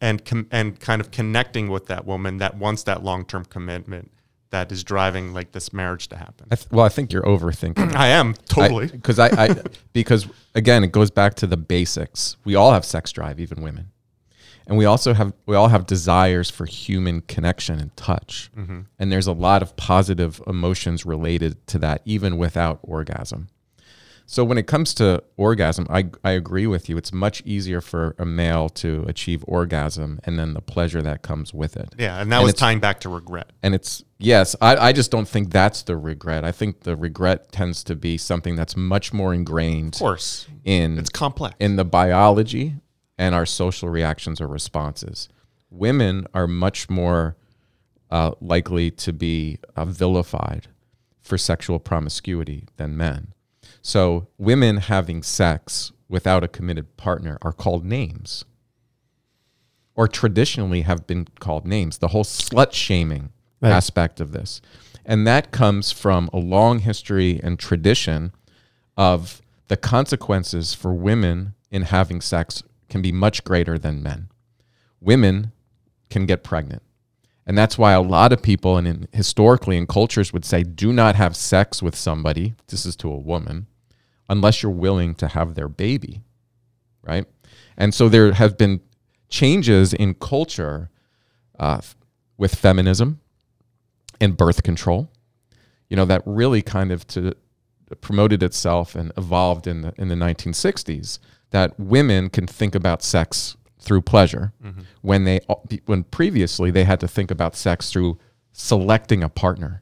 and 0.02 0.24
com- 0.24 0.48
and 0.52 0.80
kind 0.80 1.02
of 1.02 1.12
connecting 1.12 1.70
with 1.70 1.88
that 1.88 2.06
woman 2.06 2.38
that 2.38 2.58
wants 2.58 2.84
that 2.84 3.04
long-term 3.04 3.46
commitment 3.46 4.12
that 4.52 4.72
is 4.72 4.84
driving 4.84 5.34
like 5.34 5.52
this 5.52 5.72
marriage 5.72 6.08
to 6.10 6.18
happen. 6.18 6.48
I 6.52 6.56
th- 6.56 6.68
well, 6.72 6.86
I 6.86 6.90
think 6.90 7.14
you're 7.14 7.24
overthinking. 7.24 7.96
I 7.96 8.08
am 8.08 8.34
totally. 8.48 8.88
because 8.88 9.20
I, 9.20 9.28
I 9.28 9.56
because 9.94 10.28
again 10.56 10.84
it 10.84 10.92
goes 10.92 11.12
back 11.12 11.36
to 11.36 11.48
the 11.48 11.58
basics 11.58 12.38
we 12.44 12.56
all 12.56 12.72
have 12.72 12.86
sex 12.86 13.12
drive 13.12 13.40
even 13.40 13.62
women 13.62 13.92
and 14.68 14.78
we 14.78 14.86
also 14.86 15.14
have 15.14 15.34
we 15.46 15.56
all 15.56 15.68
have 15.68 15.86
desires 15.86 16.50
for 16.50 16.66
human 16.66 17.22
connection 17.22 17.80
and 17.80 17.96
touch 17.96 18.52
mm-hmm. 18.58 18.82
and 18.98 19.12
there's 19.12 19.28
a 19.28 19.34
lot 19.34 19.62
of 19.62 19.76
positive 19.76 20.42
emotions 20.48 21.06
related 21.06 21.66
to 21.68 21.80
that 21.80 22.02
even 22.06 22.38
without 22.38 22.80
orgasm 22.84 23.48
so 24.32 24.44
when 24.44 24.58
it 24.60 24.68
comes 24.68 24.94
to 24.94 25.24
orgasm 25.38 25.88
I, 25.90 26.10
I 26.24 26.32
agree 26.32 26.68
with 26.68 26.88
you. 26.88 26.98
It's 26.98 27.12
much 27.12 27.42
easier 27.46 27.82
for 27.82 28.16
a 28.20 28.26
male 28.26 28.70
to 28.84 29.04
achieve 29.08 29.44
orgasm 29.48 30.20
and 30.24 30.38
then 30.38 30.54
the 30.54 30.62
pleasure 30.62 31.02
that 31.02 31.24
comes 31.24 31.54
with 31.54 31.76
it. 31.76 31.96
Yeah, 31.98 32.22
and 32.22 32.32
that 32.32 32.36
and 32.38 32.44
was 32.44 32.52
it's- 32.54 32.60
tying 32.60 32.80
back 32.80 33.00
to 33.02 33.10
regret. 33.10 33.52
and 33.64 33.74
it's 33.74 34.04
yes 34.20 34.56
I, 34.62 34.76
I 34.90 34.92
just 34.94 35.10
don't 35.12 35.28
think 35.28 35.52
that's 35.52 35.82
the 35.84 35.98
regret. 35.98 36.44
I 36.46 36.52
think 36.52 36.82
the 36.82 36.96
regret 36.96 37.52
tends 37.52 37.84
to 37.86 37.96
be 37.96 38.18
something 38.18 38.56
that's 38.56 38.76
much 38.78 39.12
more 39.14 39.34
ingrained 39.34 39.96
Of 39.96 40.00
course, 40.00 40.48
in 40.64 40.98
it's 41.00 41.10
complex. 41.10 41.56
in 41.60 41.76
the 41.76 41.86
biology 41.86 42.76
and 43.18 43.34
our 43.36 43.46
social 43.46 43.90
reactions 43.90 44.40
or 44.40 44.48
responses. 44.48 45.28
Women 45.72 46.26
are 46.34 46.48
much 46.48 46.90
more 46.90 47.36
uh, 48.12 48.32
likely 48.42 48.90
to 48.92 49.12
be 49.14 49.58
uh, 49.76 49.86
vilified 49.86 50.68
for 51.22 51.38
sexual 51.38 51.80
promiscuity 51.80 52.68
than 52.78 52.96
men 52.98 53.34
so 53.82 54.28
women 54.38 54.78
having 54.78 55.24
sex 55.24 55.92
without 56.08 56.44
a 56.44 56.48
committed 56.48 56.98
partner 56.98 57.38
are 57.42 57.54
called 57.54 57.86
names. 57.86 58.46
Or 59.96 60.08
traditionally 60.08 60.82
have 60.82 61.06
been 61.06 61.28
called 61.40 61.66
names. 61.66 61.98
The 61.98 62.10
whole 62.10 62.24
slut 62.24 62.74
shaming 62.74 63.32
Right. 63.62 63.72
aspect 63.74 64.22
of 64.22 64.32
this. 64.32 64.62
And 65.06 65.28
that 65.28 65.52
comes 65.52 65.92
from 65.92 66.30
a 66.32 66.38
long 66.38 66.80
history 66.80 67.42
and 67.44 67.60
tradition 67.60 68.32
of 68.96 69.42
the 69.68 69.76
consequences 69.76 70.74
for 70.74 70.94
women 70.94 71.56
in 71.70 71.82
having 71.84 72.22
sex 72.22 72.64
can 72.88 73.02
be 73.02 73.12
much 73.12 73.44
greater 73.44 73.78
than 73.78 74.02
men. 74.02 74.30
Women 75.02 75.52
can 76.10 76.26
get 76.26 76.44
pregnant. 76.44 76.84
And 77.46 77.58
that's 77.58 77.78
why 77.78 77.92
a 77.94 78.02
lot 78.02 78.32
of 78.32 78.42
people 78.42 78.78
and 78.78 78.88
in, 78.88 79.08
historically 79.12 79.76
in 79.76 79.88
cultures 79.88 80.32
would 80.32 80.46
say 80.46 80.64
do 80.64 80.94
not 80.94 81.16
have 81.16 81.36
sex 81.36 81.82
with 81.82 81.96
somebody. 81.96 82.54
This 82.68 82.86
is 82.86 82.96
to 82.98 83.12
a 83.12 83.18
woman 83.18 83.68
unless 84.30 84.64
you're 84.64 84.72
willing 84.72 85.16
to 85.16 85.28
have 85.28 85.56
their 85.56 85.68
baby 85.68 86.22
right? 87.04 87.26
And 87.78 87.94
so 87.94 88.10
there 88.10 88.34
have 88.34 88.58
been 88.58 88.82
changes 89.30 89.94
in 89.94 90.14
culture 90.16 90.90
uh, 91.58 91.80
with 92.38 92.54
feminism 92.56 93.20
and 94.20 94.36
birth 94.36 94.64
control 94.64 95.10
you 95.90 95.96
know 95.96 96.06
that 96.06 96.22
really 96.26 96.62
kind 96.62 96.92
of 96.92 97.06
to 97.08 97.34
promoted 98.02 98.44
itself 98.44 98.96
and 98.96 99.12
evolved 99.18 99.68
in 99.68 99.82
the 99.82 99.94
in 99.98 100.08
the 100.08 100.16
1960s 100.16 101.20
that 101.52 101.78
women 101.80 102.30
can 102.30 102.46
think 102.48 102.76
about 102.76 103.02
sex 103.04 103.56
through 103.80 104.02
pleasure 104.02 104.52
when 105.02 105.24
they 105.26 105.40
when 105.86 106.04
previously 106.04 106.72
they 106.72 106.84
had 106.86 107.00
to 107.00 107.08
think 107.08 107.32
about 107.32 107.56
sex 107.56 107.92
through 107.92 108.18
selecting 108.52 109.24
a 109.24 109.30
partner 109.30 109.82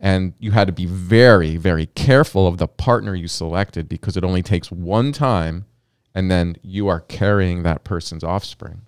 and 0.00 0.34
you 0.38 0.52
had 0.52 0.66
to 0.66 0.72
be 0.72 0.86
very 0.86 1.56
very 1.56 1.86
careful 1.86 2.46
of 2.46 2.58
the 2.58 2.68
partner 2.68 3.14
you 3.14 3.28
selected 3.28 3.88
because 3.88 4.16
it 4.16 4.24
only 4.24 4.42
takes 4.42 4.70
one 4.70 5.12
time 5.12 5.66
and 6.14 6.30
then 6.30 6.56
you 6.62 6.88
are 6.88 7.00
carrying 7.00 7.62
that 7.62 7.84
person's 7.84 8.24
offspring 8.24 8.82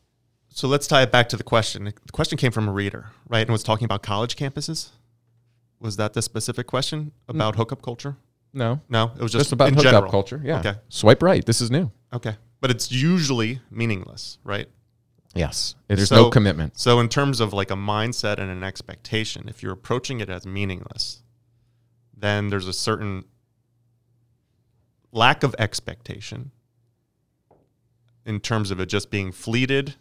So 0.52 0.68
let's 0.68 0.86
tie 0.86 1.02
it 1.02 1.12
back 1.12 1.28
to 1.30 1.36
the 1.36 1.44
question. 1.44 1.84
The 1.84 2.12
question 2.12 2.36
came 2.36 2.52
from 2.52 2.68
a 2.68 2.72
reader, 2.72 3.06
right? 3.28 3.40
And 3.40 3.50
was 3.50 3.62
talking 3.62 3.84
about 3.84 4.02
college 4.02 4.36
campuses. 4.36 4.90
Was 5.78 5.96
that 5.96 6.12
the 6.12 6.22
specific 6.22 6.66
question 6.66 7.04
mm. 7.04 7.10
about 7.34 7.56
hookup 7.56 7.82
culture? 7.82 8.16
No, 8.52 8.80
No, 8.88 9.12
it 9.16 9.22
was 9.22 9.32
just, 9.32 9.44
just, 9.44 9.52
about 9.52 9.68
in 9.68 9.74
hookup 9.74 9.92
general. 9.92 10.10
culture. 10.10 10.40
Yeah. 10.44 10.58
Okay. 10.58 10.74
Swipe 10.88 11.22
right. 11.22 11.44
This 11.44 11.60
is 11.60 11.70
new. 11.70 11.90
Okay. 12.12 12.36
But 12.60 12.70
it's 12.70 12.90
usually 12.90 13.60
meaningless, 13.70 14.38
right? 14.44 14.68
Yes. 15.34 15.74
There's 15.86 16.08
So- 16.08 16.24
no 16.24 16.30
commitment. 16.30 16.78
So, 16.78 16.98
in 17.00 17.08
terms 17.08 17.40
of 17.40 17.52
like 17.52 17.70
a 17.70 17.76
mindset 17.76 18.38
and 18.38 18.50
an 18.50 18.62
expectation, 18.64 19.48
if 19.48 19.62
you're 19.62 19.72
approaching 19.72 20.20
it 20.20 20.28
as 20.28 20.46
meaningless, 20.46 21.22
then 22.16 22.48
there's 22.48 22.66
a 22.66 22.72
certain 22.72 23.24
lack 25.12 25.42
of 25.42 25.54
expectation 25.58 26.50
in 28.24 28.40
terms 28.40 28.70
of 28.70 28.80
it 28.80 28.86
just 28.86 29.10
being 29.10 29.32
fleeted 29.32 29.94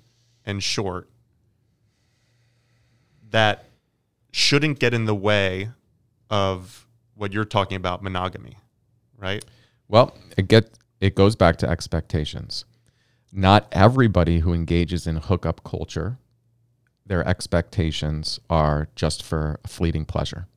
and 0.45 0.61
short 0.61 1.09
that 3.29 3.65
shouldn't 4.31 4.79
get 4.79 4.93
in 4.93 5.05
the 5.05 5.15
way 5.15 5.69
of 6.29 6.87
what 7.15 7.33
you're 7.33 7.45
talking 7.45 7.75
about 7.77 8.03
monogamy, 8.03 8.57
right? 9.17 9.43
Well, 9.87 10.15
it 10.37 10.47
get 10.47 10.71
it 10.99 11.15
goes 11.15 11.35
back 11.35 11.57
to 11.57 11.69
expectations. 11.69 12.65
Not 13.31 13.67
everybody 13.71 14.39
who 14.39 14.53
engages 14.53 15.05
in 15.05 15.17
hookup 15.17 15.63
culture, 15.63 16.17
their 17.05 17.27
expectations 17.27 18.39
are 18.49 18.89
just 18.95 19.23
for 19.23 19.59
a 19.63 19.67
fleeting 19.67 20.05
pleasure. 20.05 20.47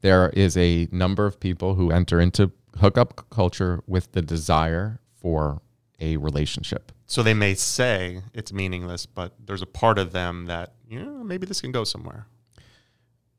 There 0.00 0.30
is 0.30 0.56
a 0.56 0.88
number 0.92 1.26
of 1.26 1.40
people 1.40 1.74
who 1.74 1.90
enter 1.90 2.20
into 2.20 2.52
hookup 2.78 3.28
culture 3.30 3.82
with 3.86 4.12
the 4.12 4.22
desire 4.22 5.00
for 5.14 5.62
a 5.98 6.16
relationship. 6.16 6.92
So 7.06 7.22
they 7.22 7.34
may 7.34 7.54
say 7.54 8.22
it's 8.34 8.52
meaningless, 8.52 9.06
but 9.06 9.32
there's 9.44 9.62
a 9.62 9.66
part 9.66 9.98
of 9.98 10.12
them 10.12 10.46
that, 10.46 10.74
you 10.88 11.02
know, 11.02 11.24
maybe 11.24 11.46
this 11.46 11.60
can 11.60 11.72
go 11.72 11.84
somewhere. 11.84 12.26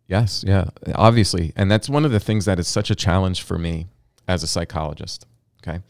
Yes, 0.08 0.44
yeah, 0.48 0.70
obviously. 0.96 1.52
And 1.56 1.70
that's 1.70 1.90
one 1.90 2.06
of 2.06 2.12
the 2.12 2.20
things 2.20 2.46
that 2.46 2.60
is 2.60 2.68
such 2.68 2.90
a 2.90 2.96
challenge 2.96 3.44
for 3.44 3.58
me 3.58 3.88
as 4.28 4.42
a 4.42 4.48
psychologist. 4.48 5.26
Okay. 5.62 5.82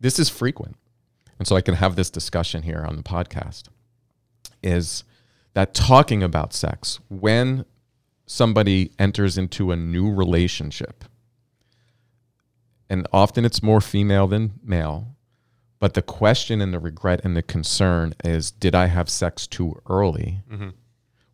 This 0.00 0.18
is 0.18 0.28
frequent. 0.28 0.76
And 1.42 1.46
so 1.48 1.56
I 1.56 1.60
can 1.60 1.74
have 1.74 1.96
this 1.96 2.08
discussion 2.08 2.62
here 2.62 2.86
on 2.88 2.94
the 2.94 3.02
podcast 3.02 3.64
is 4.62 5.02
that 5.54 5.74
talking 5.74 6.22
about 6.22 6.54
sex 6.54 7.00
when 7.08 7.64
somebody 8.26 8.92
enters 8.96 9.36
into 9.36 9.72
a 9.72 9.76
new 9.76 10.14
relationship, 10.14 11.04
and 12.88 13.08
often 13.12 13.44
it's 13.44 13.60
more 13.60 13.80
female 13.80 14.28
than 14.28 14.52
male, 14.62 15.16
but 15.80 15.94
the 15.94 16.00
question 16.02 16.60
and 16.60 16.72
the 16.72 16.78
regret 16.78 17.20
and 17.24 17.36
the 17.36 17.42
concern 17.42 18.14
is 18.22 18.52
did 18.52 18.76
I 18.76 18.86
have 18.86 19.10
sex 19.10 19.48
too 19.48 19.82
early? 19.90 20.42
Mm-hmm. 20.48 20.68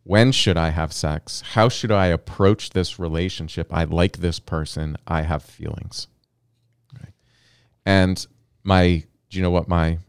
when 0.05 0.31
should 0.31 0.57
I 0.57 0.69
have 0.71 0.91
sex? 0.91 1.43
How 1.53 1.69
should 1.69 1.91
I 1.91 2.07
approach 2.07 2.71
this 2.71 2.97
relationship? 2.97 3.71
I 3.71 3.83
like 3.83 4.17
this 4.17 4.39
person. 4.39 4.97
I 5.05 5.21
have 5.21 5.43
feelings. 5.43 6.07
Okay. 6.95 7.11
And 7.85 8.25
my, 8.63 9.03
do 9.29 9.37
you 9.37 9.43
know 9.43 9.51
what 9.51 9.67
my 9.67 9.99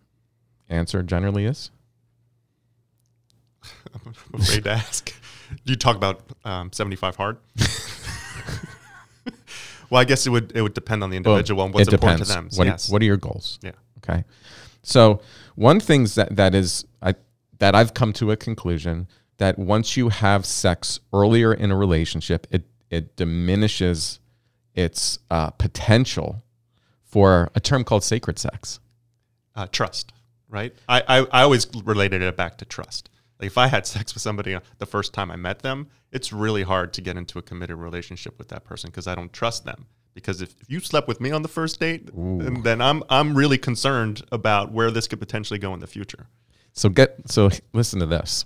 answer 0.68 1.02
generally 1.02 1.44
is? 1.44 1.70
I'm 3.94 4.14
afraid 4.40 4.64
to 4.64 4.70
ask. 4.70 5.14
You 5.64 5.76
talk 5.76 5.96
about 5.96 6.22
um, 6.44 6.72
75 6.72 7.16
hard. 7.16 7.38
well, 9.90 10.00
I 10.00 10.04
guess 10.04 10.26
it 10.26 10.30
would 10.30 10.52
it 10.54 10.62
would 10.62 10.74
depend 10.74 11.02
on 11.02 11.10
the 11.10 11.16
individual 11.16 11.64
and 11.64 11.74
what's 11.74 11.92
important 11.92 12.22
to 12.24 12.28
them. 12.28 12.48
What, 12.54 12.66
yes. 12.66 12.88
what 12.90 13.02
are 13.02 13.04
your 13.04 13.16
goals? 13.16 13.58
yeah. 13.62 13.72
Okay. 13.98 14.24
So 14.82 15.20
one 15.56 15.80
thing 15.80 16.04
that 16.14 16.36
that 16.36 16.54
is 16.54 16.86
I 17.02 17.14
that 17.58 17.74
I've 17.74 17.94
come 17.94 18.12
to 18.14 18.30
a 18.30 18.36
conclusion 18.36 19.08
that 19.38 19.58
once 19.58 19.96
you 19.96 20.08
have 20.08 20.46
sex 20.46 21.00
earlier 21.12 21.52
in 21.52 21.70
a 21.70 21.76
relationship, 21.76 22.46
it 22.50 22.64
it 22.90 23.16
diminishes 23.16 24.20
its 24.74 25.18
uh, 25.30 25.50
potential 25.50 26.42
for 27.02 27.50
a 27.54 27.60
term 27.60 27.84
called 27.84 28.04
sacred 28.04 28.38
sex. 28.38 28.80
Uh, 29.54 29.66
trust, 29.70 30.12
right? 30.48 30.74
I, 30.88 31.02
I 31.08 31.18
I 31.32 31.42
always 31.42 31.66
related 31.84 32.22
it 32.22 32.36
back 32.36 32.58
to 32.58 32.64
trust. 32.64 33.10
Like 33.38 33.48
if 33.48 33.58
I 33.58 33.66
had 33.68 33.86
sex 33.86 34.14
with 34.14 34.22
somebody 34.22 34.54
uh, 34.54 34.60
the 34.78 34.86
first 34.86 35.12
time 35.12 35.30
I 35.30 35.36
met 35.36 35.60
them, 35.60 35.88
it's 36.12 36.32
really 36.32 36.62
hard 36.62 36.92
to 36.94 37.00
get 37.00 37.16
into 37.16 37.38
a 37.38 37.42
committed 37.42 37.76
relationship 37.76 38.38
with 38.38 38.48
that 38.48 38.64
person 38.64 38.90
because 38.90 39.06
I 39.06 39.14
don't 39.14 39.32
trust 39.32 39.64
them. 39.64 39.86
Because 40.12 40.42
if, 40.42 40.54
if 40.60 40.68
you 40.68 40.80
slept 40.80 41.06
with 41.08 41.20
me 41.20 41.30
on 41.30 41.42
the 41.42 41.48
first 41.48 41.78
date, 41.78 42.10
then, 42.14 42.62
then 42.62 42.80
I'm 42.80 43.02
I'm 43.08 43.34
really 43.34 43.58
concerned 43.58 44.22
about 44.32 44.72
where 44.72 44.90
this 44.90 45.06
could 45.08 45.20
potentially 45.20 45.58
go 45.58 45.72
in 45.72 45.80
the 45.80 45.86
future. 45.86 46.26
So 46.72 46.88
get 46.88 47.30
so 47.30 47.50
listen 47.72 48.00
to 48.00 48.06
this. 48.06 48.44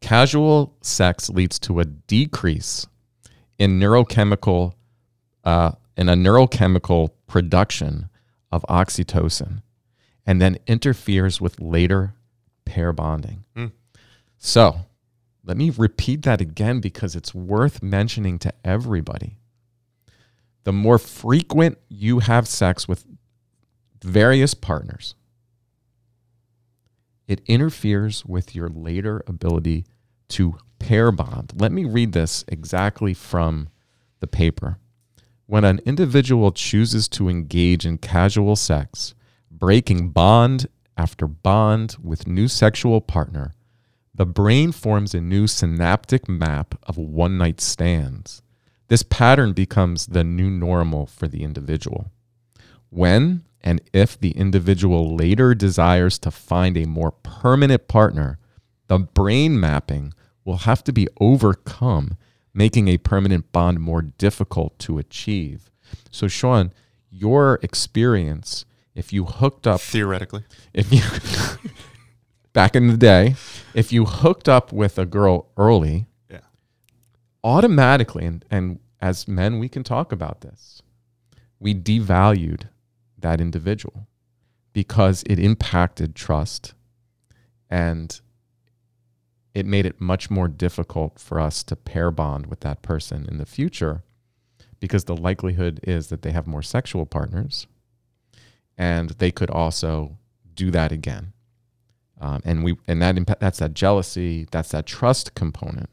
Casual 0.00 0.76
sex 0.80 1.28
leads 1.28 1.58
to 1.60 1.80
a 1.80 1.84
decrease 1.84 2.86
in 3.58 3.80
neurochemical 3.80 4.74
uh, 5.44 5.72
in 5.96 6.08
a 6.08 6.14
neurochemical 6.14 7.10
production 7.26 8.08
of 8.52 8.64
oxytocin, 8.68 9.62
and 10.28 10.42
then 10.42 10.58
interferes 10.66 11.40
with 11.40 11.58
later 11.58 12.12
pair 12.66 12.92
bonding. 12.92 13.44
Hmm. 13.56 13.68
So 14.36 14.80
let 15.42 15.56
me 15.56 15.70
repeat 15.70 16.20
that 16.22 16.42
again 16.42 16.80
because 16.80 17.16
it's 17.16 17.34
worth 17.34 17.82
mentioning 17.82 18.38
to 18.40 18.52
everybody. 18.62 19.38
The 20.64 20.72
more 20.72 20.98
frequent 20.98 21.78
you 21.88 22.18
have 22.18 22.46
sex 22.46 22.86
with 22.86 23.06
various 24.04 24.52
partners, 24.52 25.14
it 27.26 27.40
interferes 27.46 28.26
with 28.26 28.54
your 28.54 28.68
later 28.68 29.22
ability 29.26 29.86
to 30.28 30.58
pair 30.78 31.10
bond. 31.10 31.54
Let 31.56 31.72
me 31.72 31.86
read 31.86 32.12
this 32.12 32.44
exactly 32.48 33.14
from 33.14 33.70
the 34.20 34.26
paper. 34.26 34.76
When 35.46 35.64
an 35.64 35.80
individual 35.86 36.52
chooses 36.52 37.08
to 37.08 37.30
engage 37.30 37.86
in 37.86 37.96
casual 37.96 38.54
sex, 38.54 39.14
breaking 39.58 40.10
bond 40.10 40.66
after 40.96 41.26
bond 41.26 41.96
with 42.02 42.26
new 42.26 42.48
sexual 42.48 43.00
partner, 43.00 43.54
the 44.14 44.26
brain 44.26 44.72
forms 44.72 45.14
a 45.14 45.20
new 45.20 45.46
synaptic 45.46 46.28
map 46.28 46.74
of 46.84 46.96
one 46.96 47.38
night 47.38 47.60
stands. 47.60 48.42
This 48.88 49.02
pattern 49.02 49.52
becomes 49.52 50.06
the 50.06 50.24
new 50.24 50.50
normal 50.50 51.06
for 51.06 51.28
the 51.28 51.44
individual. 51.44 52.10
When 52.90 53.44
and 53.60 53.80
if 53.92 54.18
the 54.18 54.30
individual 54.30 55.14
later 55.14 55.54
desires 55.54 56.18
to 56.20 56.30
find 56.30 56.76
a 56.76 56.86
more 56.86 57.10
permanent 57.10 57.86
partner, 57.88 58.38
the 58.86 58.98
brain 58.98 59.60
mapping 59.60 60.14
will 60.44 60.58
have 60.58 60.82
to 60.84 60.92
be 60.92 61.08
overcome, 61.20 62.16
making 62.54 62.88
a 62.88 62.98
permanent 62.98 63.52
bond 63.52 63.80
more 63.80 64.02
difficult 64.02 64.78
to 64.80 64.98
achieve. 64.98 65.70
So, 66.10 66.28
Sean, 66.28 66.72
your 67.10 67.58
experience, 67.62 68.64
if 68.98 69.12
you 69.12 69.24
hooked 69.24 69.66
up 69.66 69.80
Theoretically, 69.80 70.42
if 70.74 70.92
you 70.92 71.02
back 72.52 72.74
in 72.74 72.88
the 72.88 72.96
day, 72.96 73.36
if 73.72 73.92
you 73.92 74.04
hooked 74.04 74.48
up 74.48 74.72
with 74.72 74.98
a 74.98 75.06
girl 75.06 75.46
early, 75.56 76.06
yeah. 76.28 76.40
automatically, 77.44 78.26
and, 78.26 78.44
and 78.50 78.80
as 79.00 79.28
men, 79.28 79.60
we 79.60 79.68
can 79.68 79.84
talk 79.84 80.10
about 80.10 80.40
this, 80.40 80.82
we 81.60 81.74
devalued 81.74 82.64
that 83.16 83.40
individual 83.40 84.08
because 84.72 85.22
it 85.26 85.38
impacted 85.38 86.16
trust 86.16 86.74
and 87.70 88.20
it 89.54 89.64
made 89.64 89.86
it 89.86 90.00
much 90.00 90.28
more 90.28 90.48
difficult 90.48 91.20
for 91.20 91.38
us 91.38 91.62
to 91.62 91.76
pair 91.76 92.10
bond 92.10 92.46
with 92.46 92.60
that 92.60 92.82
person 92.82 93.26
in 93.30 93.38
the 93.38 93.46
future 93.46 94.02
because 94.80 95.04
the 95.04 95.16
likelihood 95.16 95.78
is 95.84 96.08
that 96.08 96.22
they 96.22 96.32
have 96.32 96.48
more 96.48 96.62
sexual 96.62 97.06
partners 97.06 97.68
and 98.78 99.10
they 99.10 99.30
could 99.30 99.50
also 99.50 100.16
do 100.54 100.70
that 100.70 100.92
again. 100.92 101.32
Um, 102.20 102.40
and 102.44 102.64
we 102.64 102.76
and 102.86 103.02
that 103.02 103.16
impa- 103.16 103.38
that's 103.38 103.58
that 103.58 103.74
jealousy, 103.74 104.46
that's 104.50 104.70
that 104.70 104.86
trust 104.86 105.34
component. 105.34 105.90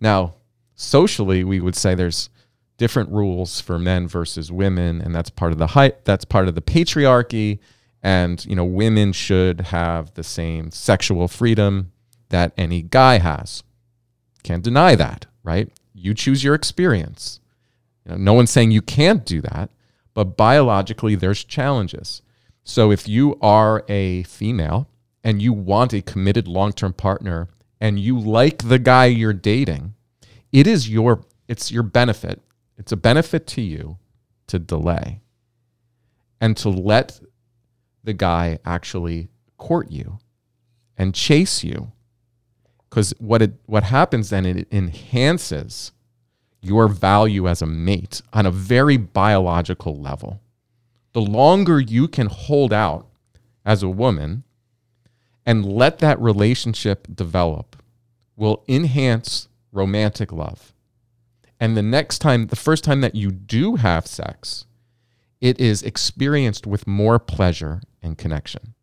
Now, 0.00 0.34
socially, 0.74 1.44
we 1.44 1.60
would 1.60 1.76
say 1.76 1.94
there's 1.94 2.30
different 2.76 3.10
rules 3.10 3.60
for 3.60 3.78
men 3.78 4.08
versus 4.08 4.50
women, 4.50 5.00
and 5.00 5.14
that's 5.14 5.30
part 5.30 5.52
of 5.52 5.58
the 5.58 5.68
height. 5.68 6.04
That's 6.04 6.24
part 6.24 6.48
of 6.48 6.54
the 6.54 6.60
patriarchy, 6.60 7.58
and 8.02 8.44
you 8.46 8.56
know, 8.56 8.64
women 8.64 9.12
should 9.12 9.60
have 9.60 10.14
the 10.14 10.24
same 10.24 10.70
sexual 10.70 11.28
freedom 11.28 11.92
that 12.30 12.52
any 12.56 12.82
guy 12.82 13.18
has. 13.18 13.62
Can't 14.42 14.64
deny 14.64 14.94
that, 14.96 15.26
right? 15.42 15.68
You 15.94 16.14
choose 16.14 16.42
your 16.42 16.54
experience. 16.54 17.40
You 18.04 18.12
know, 18.12 18.18
no 18.18 18.32
one's 18.34 18.50
saying 18.50 18.72
you 18.72 18.82
can't 18.82 19.24
do 19.24 19.40
that, 19.42 19.70
but 20.14 20.36
biologically, 20.36 21.14
there's 21.16 21.44
challenges. 21.44 22.22
So 22.62 22.90
if 22.90 23.06
you 23.08 23.36
are 23.42 23.84
a 23.88 24.22
female 24.22 24.88
and 25.22 25.42
you 25.42 25.52
want 25.52 25.92
a 25.92 26.00
committed 26.00 26.48
long-term 26.48 26.94
partner 26.94 27.48
and 27.80 27.98
you 27.98 28.18
like 28.18 28.68
the 28.68 28.78
guy 28.78 29.06
you're 29.06 29.32
dating, 29.32 29.94
it 30.52 30.66
is 30.66 30.88
your 30.88 31.24
it's 31.46 31.70
your 31.70 31.82
benefit. 31.82 32.40
It's 32.78 32.92
a 32.92 32.96
benefit 32.96 33.46
to 33.48 33.60
you 33.60 33.98
to 34.46 34.58
delay 34.58 35.20
and 36.40 36.56
to 36.58 36.68
let 36.68 37.20
the 38.02 38.12
guy 38.12 38.58
actually 38.64 39.28
court 39.56 39.90
you 39.90 40.18
and 40.96 41.14
chase 41.14 41.64
you 41.64 41.92
because 42.88 43.14
what 43.18 43.42
it 43.42 43.54
what 43.66 43.82
happens 43.84 44.30
then 44.30 44.46
it 44.46 44.68
enhances 44.70 45.92
your 46.64 46.88
value 46.88 47.48
as 47.48 47.62
a 47.62 47.66
mate 47.66 48.22
on 48.32 48.46
a 48.46 48.50
very 48.50 48.96
biological 48.96 49.94
level. 49.94 50.40
The 51.12 51.20
longer 51.20 51.80
you 51.80 52.08
can 52.08 52.26
hold 52.26 52.72
out 52.72 53.06
as 53.64 53.82
a 53.82 53.88
woman 53.88 54.44
and 55.46 55.64
let 55.64 55.98
that 55.98 56.20
relationship 56.20 57.06
develop 57.14 57.76
will 58.36 58.64
enhance 58.68 59.48
romantic 59.72 60.32
love. 60.32 60.72
And 61.60 61.76
the 61.76 61.82
next 61.82 62.18
time, 62.18 62.48
the 62.48 62.56
first 62.56 62.84
time 62.84 63.00
that 63.02 63.14
you 63.14 63.30
do 63.30 63.76
have 63.76 64.06
sex, 64.06 64.66
it 65.40 65.60
is 65.60 65.82
experienced 65.82 66.66
with 66.66 66.86
more 66.86 67.18
pleasure 67.18 67.82
and 68.02 68.18
connection. 68.18 68.74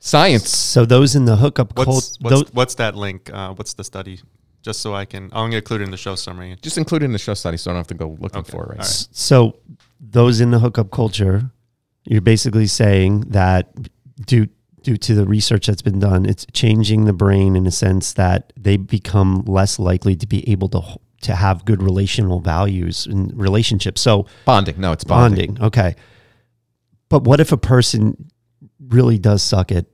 Science. 0.00 0.48
So 0.56 0.86
those 0.86 1.16
in 1.16 1.24
the 1.24 1.36
hookup 1.36 1.76
What's 1.76 1.84
cult, 1.86 2.18
what's, 2.20 2.42
tho- 2.42 2.54
what's 2.54 2.74
that 2.76 2.94
link? 2.94 3.30
Uh, 3.32 3.52
what's 3.54 3.74
the 3.74 3.84
study? 3.84 4.20
Just 4.62 4.80
so 4.80 4.94
I 4.94 5.04
can, 5.04 5.30
oh, 5.32 5.42
I'm 5.42 5.46
gonna 5.50 5.56
include 5.58 5.80
it 5.82 5.84
in 5.84 5.90
the 5.90 5.96
show 5.96 6.14
summary. 6.14 6.56
Just 6.62 6.78
include 6.78 7.02
it 7.02 7.06
in 7.06 7.12
the 7.12 7.18
show 7.18 7.34
study 7.34 7.56
so 7.56 7.70
I 7.70 7.74
don't 7.74 7.78
have 7.80 7.86
to 7.88 7.94
go 7.94 8.16
looking 8.20 8.40
Okay. 8.40 8.50
for 8.52 8.64
it 8.64 8.68
right 8.70 8.78
All 8.80 8.84
right. 8.84 9.08
so 9.12 9.56
those 10.00 10.40
in 10.40 10.50
the 10.50 10.58
hookup 10.58 10.90
culture, 10.90 11.50
you're 12.04 12.20
basically 12.20 12.66
saying 12.66 13.20
that 13.28 13.72
due 14.26 14.48
due 14.82 14.96
to 14.96 15.14
the 15.14 15.26
research 15.26 15.66
that's 15.66 15.82
been 15.82 15.98
done, 15.98 16.24
it's 16.24 16.46
changing 16.52 17.04
the 17.04 17.12
brain 17.12 17.56
in 17.56 17.66
a 17.66 17.70
sense 17.70 18.12
that 18.14 18.52
they 18.58 18.76
become 18.76 19.42
less 19.46 19.78
likely 19.78 20.14
to 20.16 20.26
be 20.26 20.48
able 20.48 20.68
to 20.68 20.78
h- 20.78 20.96
to 21.22 21.34
have 21.34 21.64
good 21.64 21.82
relational 21.82 22.40
values 22.40 23.06
in 23.06 23.28
relationships. 23.34 24.00
So 24.00 24.26
Bonding. 24.44 24.80
No, 24.80 24.92
it's 24.92 25.04
bonding. 25.04 25.54
bonding, 25.54 25.64
okay. 25.66 25.94
But 27.08 27.24
what 27.24 27.40
if 27.40 27.52
a 27.52 27.56
person 27.56 28.30
really 28.80 29.18
does 29.18 29.42
suck 29.42 29.72
at 29.72 29.86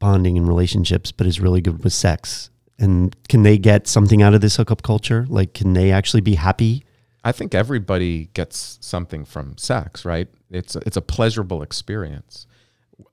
bonding 0.00 0.36
in 0.36 0.44
relationships, 0.46 1.12
but 1.12 1.26
is 1.26 1.38
really 1.40 1.60
good 1.60 1.82
with 1.84 1.92
sex? 1.92 2.50
And 2.82 3.16
can 3.28 3.44
they 3.44 3.58
get 3.58 3.86
something 3.86 4.22
out 4.22 4.34
of 4.34 4.40
this 4.40 4.56
hookup 4.56 4.82
culture? 4.82 5.24
Like, 5.28 5.54
can 5.54 5.72
they 5.72 5.92
actually 5.92 6.20
be 6.20 6.34
happy? 6.34 6.84
I 7.24 7.30
think 7.30 7.54
everybody 7.54 8.26
gets 8.34 8.78
something 8.80 9.24
from 9.24 9.56
sex, 9.56 10.04
right? 10.04 10.28
It's 10.50 10.74
it's 10.76 10.96
a 10.96 11.00
pleasurable 11.00 11.62
experience. 11.62 12.46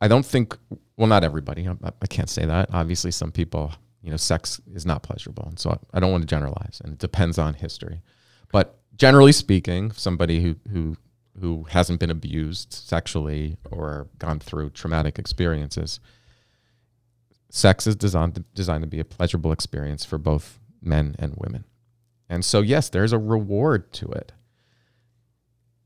I 0.01 0.07
don't 0.07 0.25
think 0.25 0.57
well, 0.97 1.07
not 1.07 1.23
everybody. 1.23 1.67
I, 1.67 1.91
I 2.01 2.07
can't 2.07 2.29
say 2.29 2.45
that. 2.45 2.69
Obviously, 2.73 3.11
some 3.11 3.31
people, 3.31 3.71
you 4.01 4.09
know, 4.09 4.17
sex 4.17 4.59
is 4.73 4.85
not 4.85 5.03
pleasurable, 5.03 5.45
and 5.47 5.59
so 5.59 5.69
I, 5.69 5.97
I 5.97 5.99
don't 5.99 6.11
want 6.11 6.23
to 6.23 6.27
generalize, 6.27 6.81
and 6.83 6.93
it 6.93 6.99
depends 6.99 7.37
on 7.37 7.53
history. 7.53 8.01
But 8.51 8.79
generally 8.95 9.31
speaking, 9.31 9.91
somebody 9.91 10.41
who 10.41 10.55
who 10.71 10.97
who 11.39 11.65
hasn't 11.69 11.99
been 11.99 12.09
abused 12.09 12.73
sexually 12.73 13.57
or 13.69 14.07
gone 14.17 14.39
through 14.39 14.71
traumatic 14.71 15.19
experiences, 15.19 15.99
sex 17.49 17.87
is 17.87 17.95
designed 17.95 18.35
to, 18.35 18.41
designed 18.53 18.83
to 18.83 18.87
be 18.87 18.99
a 18.99 19.05
pleasurable 19.05 19.51
experience 19.51 20.05
for 20.05 20.17
both 20.17 20.59
men 20.81 21.15
and 21.19 21.35
women. 21.37 21.65
And 22.29 22.45
so, 22.45 22.61
yes, 22.61 22.89
there's 22.89 23.11
a 23.11 23.17
reward 23.17 23.91
to 23.93 24.07
it. 24.09 24.31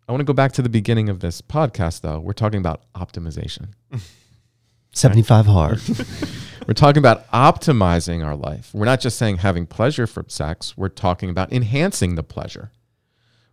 I 0.07 0.11
want 0.11 0.20
to 0.20 0.26
go 0.26 0.34
back 0.34 0.51
to 0.53 0.61
the 0.61 0.70
beginning 0.70 1.07
of 1.07 1.22
this 1.22 1.41
podcast, 1.41 2.01
though. 2.01 2.20
We're 2.20 2.34
talking 2.34 2.59
about 2.59 2.82
optimization. 2.93 3.70
75 4.93 5.45
hard. 5.47 5.82
We're 6.68 6.74
talking 6.74 6.99
about 6.99 7.28
optimizing 7.32 8.24
our 8.24 8.36
life. 8.36 8.72
We're 8.74 8.86
not 8.86 9.01
just 9.01 9.18
saying 9.18 9.38
having 9.38 9.66
pleasure 9.66 10.07
from 10.07 10.30
sex, 10.30 10.78
we're 10.78 10.88
talking 10.88 11.30
about 11.30 11.51
enhancing 11.51 12.16
the 12.16 12.24
pleasure. 12.24 12.72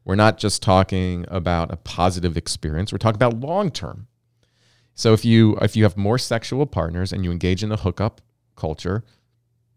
We're 0.04 0.14
not 0.14 0.38
just 0.38 0.62
talking 0.62 1.24
about 1.28 1.72
a 1.72 1.76
positive 1.76 2.36
experience, 2.36 2.92
we're 2.92 2.98
talking 2.98 3.16
about 3.16 3.40
long 3.40 3.72
term. 3.72 4.06
So 4.94 5.12
if 5.12 5.24
you 5.24 5.56
if 5.62 5.76
you 5.76 5.84
have 5.84 5.96
more 5.96 6.18
sexual 6.18 6.66
partners 6.66 7.12
and 7.12 7.24
you 7.24 7.30
engage 7.30 7.62
in 7.62 7.68
the 7.68 7.78
hookup 7.78 8.20
culture, 8.56 9.04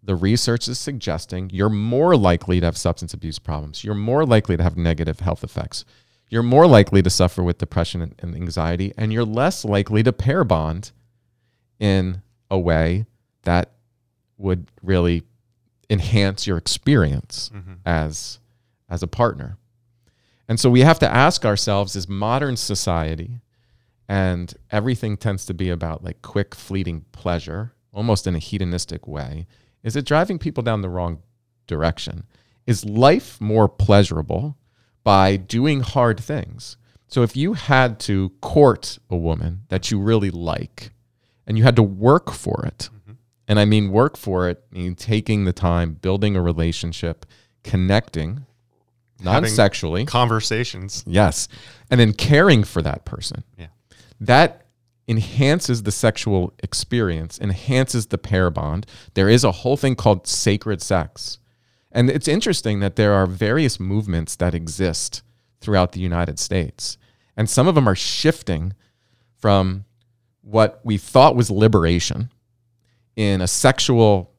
the 0.03 0.15
research 0.15 0.67
is 0.67 0.77
suggesting 0.79 1.49
you're 1.51 1.69
more 1.69 2.15
likely 2.15 2.59
to 2.59 2.65
have 2.65 2.77
substance 2.77 3.13
abuse 3.13 3.39
problems. 3.39 3.83
You're 3.83 3.95
more 3.95 4.25
likely 4.25 4.57
to 4.57 4.63
have 4.63 4.75
negative 4.75 5.21
health 5.21 5.43
effects. 5.43 5.85
You're 6.29 6.43
more 6.43 6.67
likely 6.67 7.01
to 7.01 7.09
suffer 7.09 7.43
with 7.43 7.59
depression 7.59 8.13
and, 8.19 8.35
anxiety, 8.35 8.93
and 8.97 9.13
you're 9.13 9.23
less 9.23 9.63
likely 9.63 10.03
to 10.03 10.11
pair 10.11 10.43
bond 10.43 10.91
in 11.79 12.21
a 12.49 12.59
way 12.59 13.05
that 13.43 13.71
would 14.37 14.67
really 14.81 15.23
enhance 15.89 16.47
your 16.47 16.57
experience 16.57 17.51
mm-hmm. 17.53 17.73
as 17.85 18.39
as 18.89 19.03
a 19.03 19.07
partner. 19.07 19.57
And 20.47 20.59
so 20.59 20.69
we 20.69 20.81
have 20.81 20.99
to 20.99 21.09
ask 21.09 21.45
ourselves 21.45 21.95
as 21.95 22.09
modern 22.09 22.57
society 22.57 23.39
and 24.07 24.53
everything 24.71 25.17
tends 25.17 25.45
to 25.45 25.53
be 25.53 25.69
about 25.69 26.03
like 26.03 26.21
quick 26.21 26.55
fleeting 26.55 27.05
pleasure, 27.11 27.73
almost 27.93 28.27
in 28.27 28.35
a 28.35 28.39
hedonistic 28.39 29.07
way, 29.07 29.47
is 29.83 29.95
it 29.95 30.05
driving 30.05 30.39
people 30.39 30.63
down 30.63 30.81
the 30.81 30.89
wrong 30.89 31.21
direction? 31.67 32.23
Is 32.65 32.85
life 32.85 33.39
more 33.41 33.67
pleasurable 33.67 34.57
by 35.03 35.35
doing 35.35 35.81
hard 35.81 36.19
things? 36.19 36.77
So 37.07 37.21
if 37.21 37.35
you 37.35 37.53
had 37.53 37.99
to 38.01 38.29
court 38.41 38.97
a 39.09 39.15
woman 39.15 39.63
that 39.69 39.91
you 39.91 39.99
really 39.99 40.31
like 40.31 40.91
and 41.45 41.57
you 41.57 41.63
had 41.63 41.75
to 41.75 41.83
work 41.83 42.31
for 42.31 42.65
it, 42.65 42.89
mm-hmm. 42.93 43.13
and 43.47 43.59
I 43.59 43.65
mean 43.65 43.91
work 43.91 44.17
for 44.17 44.49
it, 44.49 44.63
mean 44.71 44.95
taking 44.95 45.43
the 45.43 45.53
time, 45.53 45.93
building 45.93 46.35
a 46.35 46.41
relationship, 46.41 47.25
connecting, 47.63 48.45
non 49.21 49.45
sexually. 49.47 50.05
Conversations. 50.05 51.03
Yes. 51.05 51.47
And 51.91 51.99
then 51.99 52.13
caring 52.13 52.63
for 52.63 52.81
that 52.81 53.05
person. 53.05 53.43
Yeah. 53.57 53.67
That 54.19 54.65
enhances 55.07 55.83
the 55.83 55.91
sexual 55.91 56.53
experience, 56.63 57.39
enhances 57.39 58.07
the 58.07 58.17
pair 58.17 58.49
bond. 58.49 58.85
There 59.13 59.29
is 59.29 59.43
a 59.43 59.51
whole 59.51 59.77
thing 59.77 59.95
called 59.95 60.27
sacred 60.27 60.81
sex. 60.81 61.39
And 61.91 62.09
it's 62.09 62.27
interesting 62.27 62.79
that 62.79 62.95
there 62.95 63.13
are 63.13 63.27
various 63.27 63.79
movements 63.79 64.35
that 64.37 64.55
exist 64.55 65.21
throughout 65.61 65.91
the 65.91 65.99
United 65.99 66.39
States. 66.39 66.97
And 67.35 67.49
some 67.49 67.67
of 67.67 67.75
them 67.75 67.87
are 67.87 67.95
shifting 67.95 68.73
from 69.37 69.85
what 70.41 70.79
we 70.83 70.97
thought 70.97 71.35
was 71.35 71.49
liberation 71.51 72.29
in 73.15 73.41
a 73.41 73.47
sexual 73.47 74.31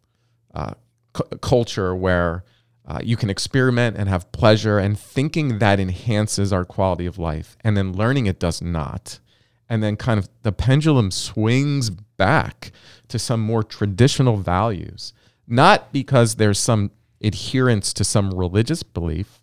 uh, 0.55 0.75
cu- 1.13 1.37
culture 1.39 1.95
where 1.95 2.45
uh, 2.87 3.01
you 3.03 3.17
can 3.17 3.31
experiment 3.31 3.97
and 3.97 4.09
have 4.09 4.31
pleasure 4.33 4.79
and 4.79 4.99
thinking 4.99 5.59
that 5.59 5.81
enhances 5.81 6.53
our 6.53 6.65
quality 6.65 7.07
of 7.07 7.19
life 7.19 7.57
and 7.63 7.77
then 7.77 7.93
learning 7.93 8.27
it 8.27 8.39
does 8.39 8.61
not 8.61 9.21
and 9.69 9.83
then 9.83 9.97
kind 9.97 10.19
of 10.19 10.29
the 10.43 10.53
pendulum 10.53 11.11
swings 11.11 11.91
back 11.91 12.73
to 13.09 13.19
some 13.19 13.41
more 13.41 13.63
traditional 13.63 14.37
values 14.37 15.13
not 15.47 15.93
because 15.93 16.37
there's 16.37 16.59
some 16.59 16.91
adherence 17.23 17.93
to 17.93 18.05
some 18.05 18.31
religious 18.33 18.83
belief 18.83 19.41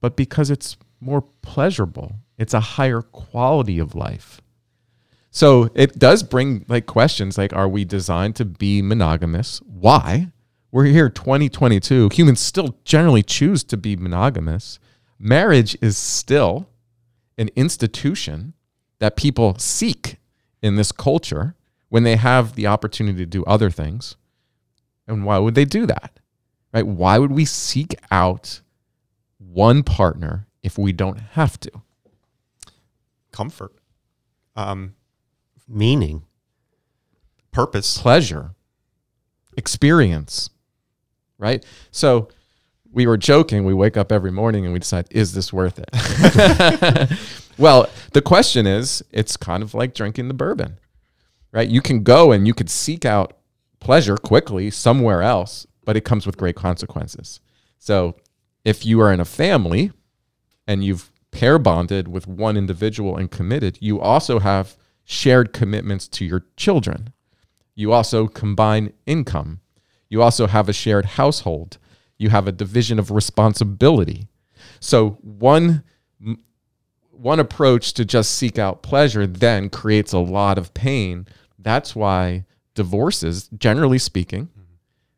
but 0.00 0.16
because 0.16 0.50
it's 0.50 0.76
more 1.00 1.22
pleasurable 1.42 2.12
it's 2.38 2.54
a 2.54 2.60
higher 2.60 3.02
quality 3.02 3.78
of 3.78 3.94
life 3.94 4.40
so 5.36 5.68
it 5.74 5.98
does 5.98 6.22
bring 6.22 6.64
like 6.66 6.86
questions 6.86 7.36
like 7.36 7.52
are 7.52 7.68
we 7.68 7.84
designed 7.84 8.36
to 8.36 8.46
be 8.46 8.80
monogamous? 8.80 9.60
Why? 9.66 10.32
We're 10.72 10.86
here 10.86 11.10
2022. 11.10 12.08
Humans 12.10 12.40
still 12.40 12.78
generally 12.86 13.22
choose 13.22 13.62
to 13.64 13.76
be 13.76 13.96
monogamous. 13.96 14.78
Marriage 15.18 15.76
is 15.82 15.98
still 15.98 16.70
an 17.36 17.50
institution 17.54 18.54
that 18.98 19.16
people 19.16 19.56
seek 19.58 20.16
in 20.62 20.76
this 20.76 20.92
culture 20.92 21.54
when 21.88 22.02
they 22.02 22.16
have 22.16 22.54
the 22.54 22.66
opportunity 22.66 23.18
to 23.18 23.26
do 23.26 23.44
other 23.44 23.70
things. 23.70 24.16
And 25.06 25.24
why 25.24 25.38
would 25.38 25.54
they 25.54 25.64
do 25.64 25.86
that? 25.86 26.18
Right? 26.72 26.86
Why 26.86 27.18
would 27.18 27.30
we 27.30 27.44
seek 27.44 27.94
out 28.10 28.60
one 29.38 29.82
partner 29.82 30.46
if 30.62 30.76
we 30.78 30.92
don't 30.92 31.18
have 31.18 31.58
to? 31.60 31.70
Comfort. 33.32 33.72
Um, 34.56 34.94
Meaning. 35.68 36.24
purpose. 37.52 37.98
pleasure, 37.98 38.54
experience, 39.56 40.50
right? 41.38 41.64
So 41.90 42.28
we 42.90 43.06
were 43.06 43.16
joking. 43.16 43.64
We 43.64 43.74
wake 43.74 43.96
up 43.96 44.10
every 44.10 44.32
morning 44.32 44.64
and 44.64 44.72
we 44.72 44.78
decide, 44.78 45.06
is 45.10 45.34
this 45.34 45.52
worth 45.52 45.78
it? 45.78 45.90
well, 47.58 47.88
the 48.12 48.22
question 48.22 48.66
is, 48.66 49.02
it's 49.10 49.36
kind 49.36 49.62
of 49.62 49.74
like 49.74 49.94
drinking 49.94 50.28
the 50.28 50.34
bourbon, 50.34 50.78
right? 51.52 51.68
You 51.68 51.80
can 51.80 52.02
go 52.02 52.32
and 52.32 52.46
you 52.46 52.54
could 52.54 52.70
seek 52.70 53.04
out 53.04 53.38
pleasure 53.80 54.16
quickly 54.16 54.70
somewhere 54.70 55.22
else, 55.22 55.66
but 55.84 55.96
it 55.96 56.04
comes 56.04 56.26
with 56.26 56.36
great 56.36 56.56
consequences. 56.56 57.40
So 57.78 58.16
if 58.64 58.84
you 58.84 59.00
are 59.00 59.12
in 59.12 59.20
a 59.20 59.24
family 59.24 59.92
and 60.66 60.84
you've 60.84 61.10
pair 61.30 61.58
bonded 61.58 62.08
with 62.08 62.26
one 62.26 62.56
individual 62.56 63.16
and 63.16 63.30
committed, 63.30 63.78
you 63.80 64.00
also 64.00 64.38
have 64.40 64.76
shared 65.04 65.52
commitments 65.52 66.08
to 66.08 66.24
your 66.24 66.46
children. 66.56 67.12
You 67.74 67.92
also 67.92 68.26
combine 68.26 68.92
income. 69.06 69.60
You 70.08 70.22
also 70.22 70.46
have 70.46 70.68
a 70.68 70.72
shared 70.72 71.04
household. 71.04 71.78
You 72.18 72.30
have 72.30 72.48
a 72.48 72.52
division 72.52 72.98
of 72.98 73.10
responsibility. 73.10 74.28
So 74.80 75.18
one 75.20 75.84
one 77.18 77.40
approach 77.40 77.92
to 77.94 78.04
just 78.04 78.32
seek 78.32 78.58
out 78.58 78.82
pleasure 78.82 79.26
then 79.26 79.70
creates 79.70 80.12
a 80.12 80.18
lot 80.18 80.58
of 80.58 80.74
pain. 80.74 81.26
That's 81.58 81.96
why 81.96 82.44
divorces, 82.74 83.48
generally 83.56 83.98
speaking, 83.98 84.50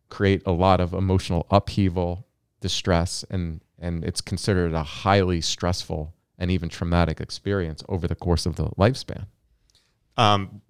create 0.09 0.43
a 0.47 0.53
lot 0.53 0.81
of 0.81 0.93
emotional 0.93 1.47
upheaval, 1.51 2.27
distress, 2.61 3.25
and 3.31 3.61
and 3.79 4.05
it's 4.05 4.21
considered 4.21 4.73
a 4.73 4.83
highly 4.83 5.41
stressful 5.41 6.15
and 6.39 6.51
even 6.51 6.69
traumatic 6.69 7.21
experience 7.21 7.83
over 7.89 8.09
the 8.09 8.15
course 8.15 8.47
of 8.47 8.57
the 8.57 8.69
lifespan. 8.71 9.27
Um, 10.17 10.63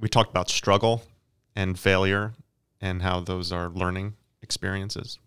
we 0.00 0.08
talked 0.08 0.30
about 0.30 0.48
struggle 0.48 1.02
and 1.54 1.78
failure 1.78 2.34
and 2.80 3.02
how 3.02 3.20
those 3.20 3.52
are 3.52 3.68
learning 3.68 4.14
experiences. 4.42 5.18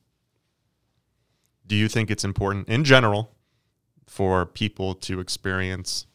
Do 1.68 1.76
you 1.76 1.88
think 1.88 2.12
it's 2.12 2.26
important 2.26 2.68
in 2.68 2.84
general 2.84 3.36
for 4.08 4.46
people 4.46 4.96
to 4.96 5.20
experience 5.20 6.06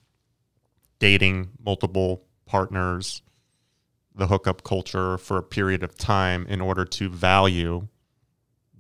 dating 0.99 1.51
multiple 1.65 2.25
partners, 2.47 3.23
the 4.15 4.27
hookup 4.27 4.63
culture 4.63 5.19
for 5.19 5.39
a 5.39 5.43
period 5.43 5.83
of 5.83 5.97
time 5.97 6.47
in 6.49 6.61
order 6.61 6.85
to 6.85 7.09
value 7.09 7.87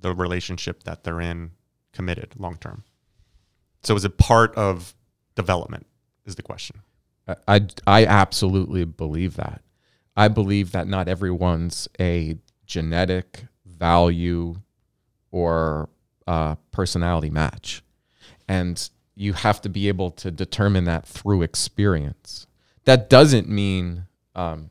the 0.01 0.15
relationship 0.15 0.83
that 0.85 1.05
they're 1.05 1.21
in 1.21 1.51
committed 1.93 2.35
long 2.39 2.57
term? 2.57 2.85
So 3.83 3.95
is 3.95 4.05
it 4.05 4.19
part 4.19 4.55
of 4.55 4.95
development 5.37 5.87
is 6.25 6.35
the 6.35 6.43
question. 6.43 6.81
I, 7.47 7.67
I, 7.87 8.05
absolutely 8.07 8.85
believe 8.85 9.37
that. 9.37 9.63
I 10.17 10.29
believe 10.29 10.73
that 10.73 10.89
not 10.89 11.09
everyone's 11.09 11.89
a 12.01 12.37
genetic 12.67 13.47
value 13.65 14.57
or 15.31 15.89
uh, 16.27 16.57
personality 16.73 17.31
match. 17.31 17.83
And 18.49 18.89
you 19.17 19.33
have 19.33 19.61
to 19.63 19.69
be 19.69 19.89
able 19.89 20.11
to 20.13 20.31
determine 20.31 20.85
that 20.85 21.07
through 21.07 21.43
experience. 21.43 22.47
That 22.85 23.09
doesn't 23.11 23.49
mean 23.49 24.07
um, 24.35 24.71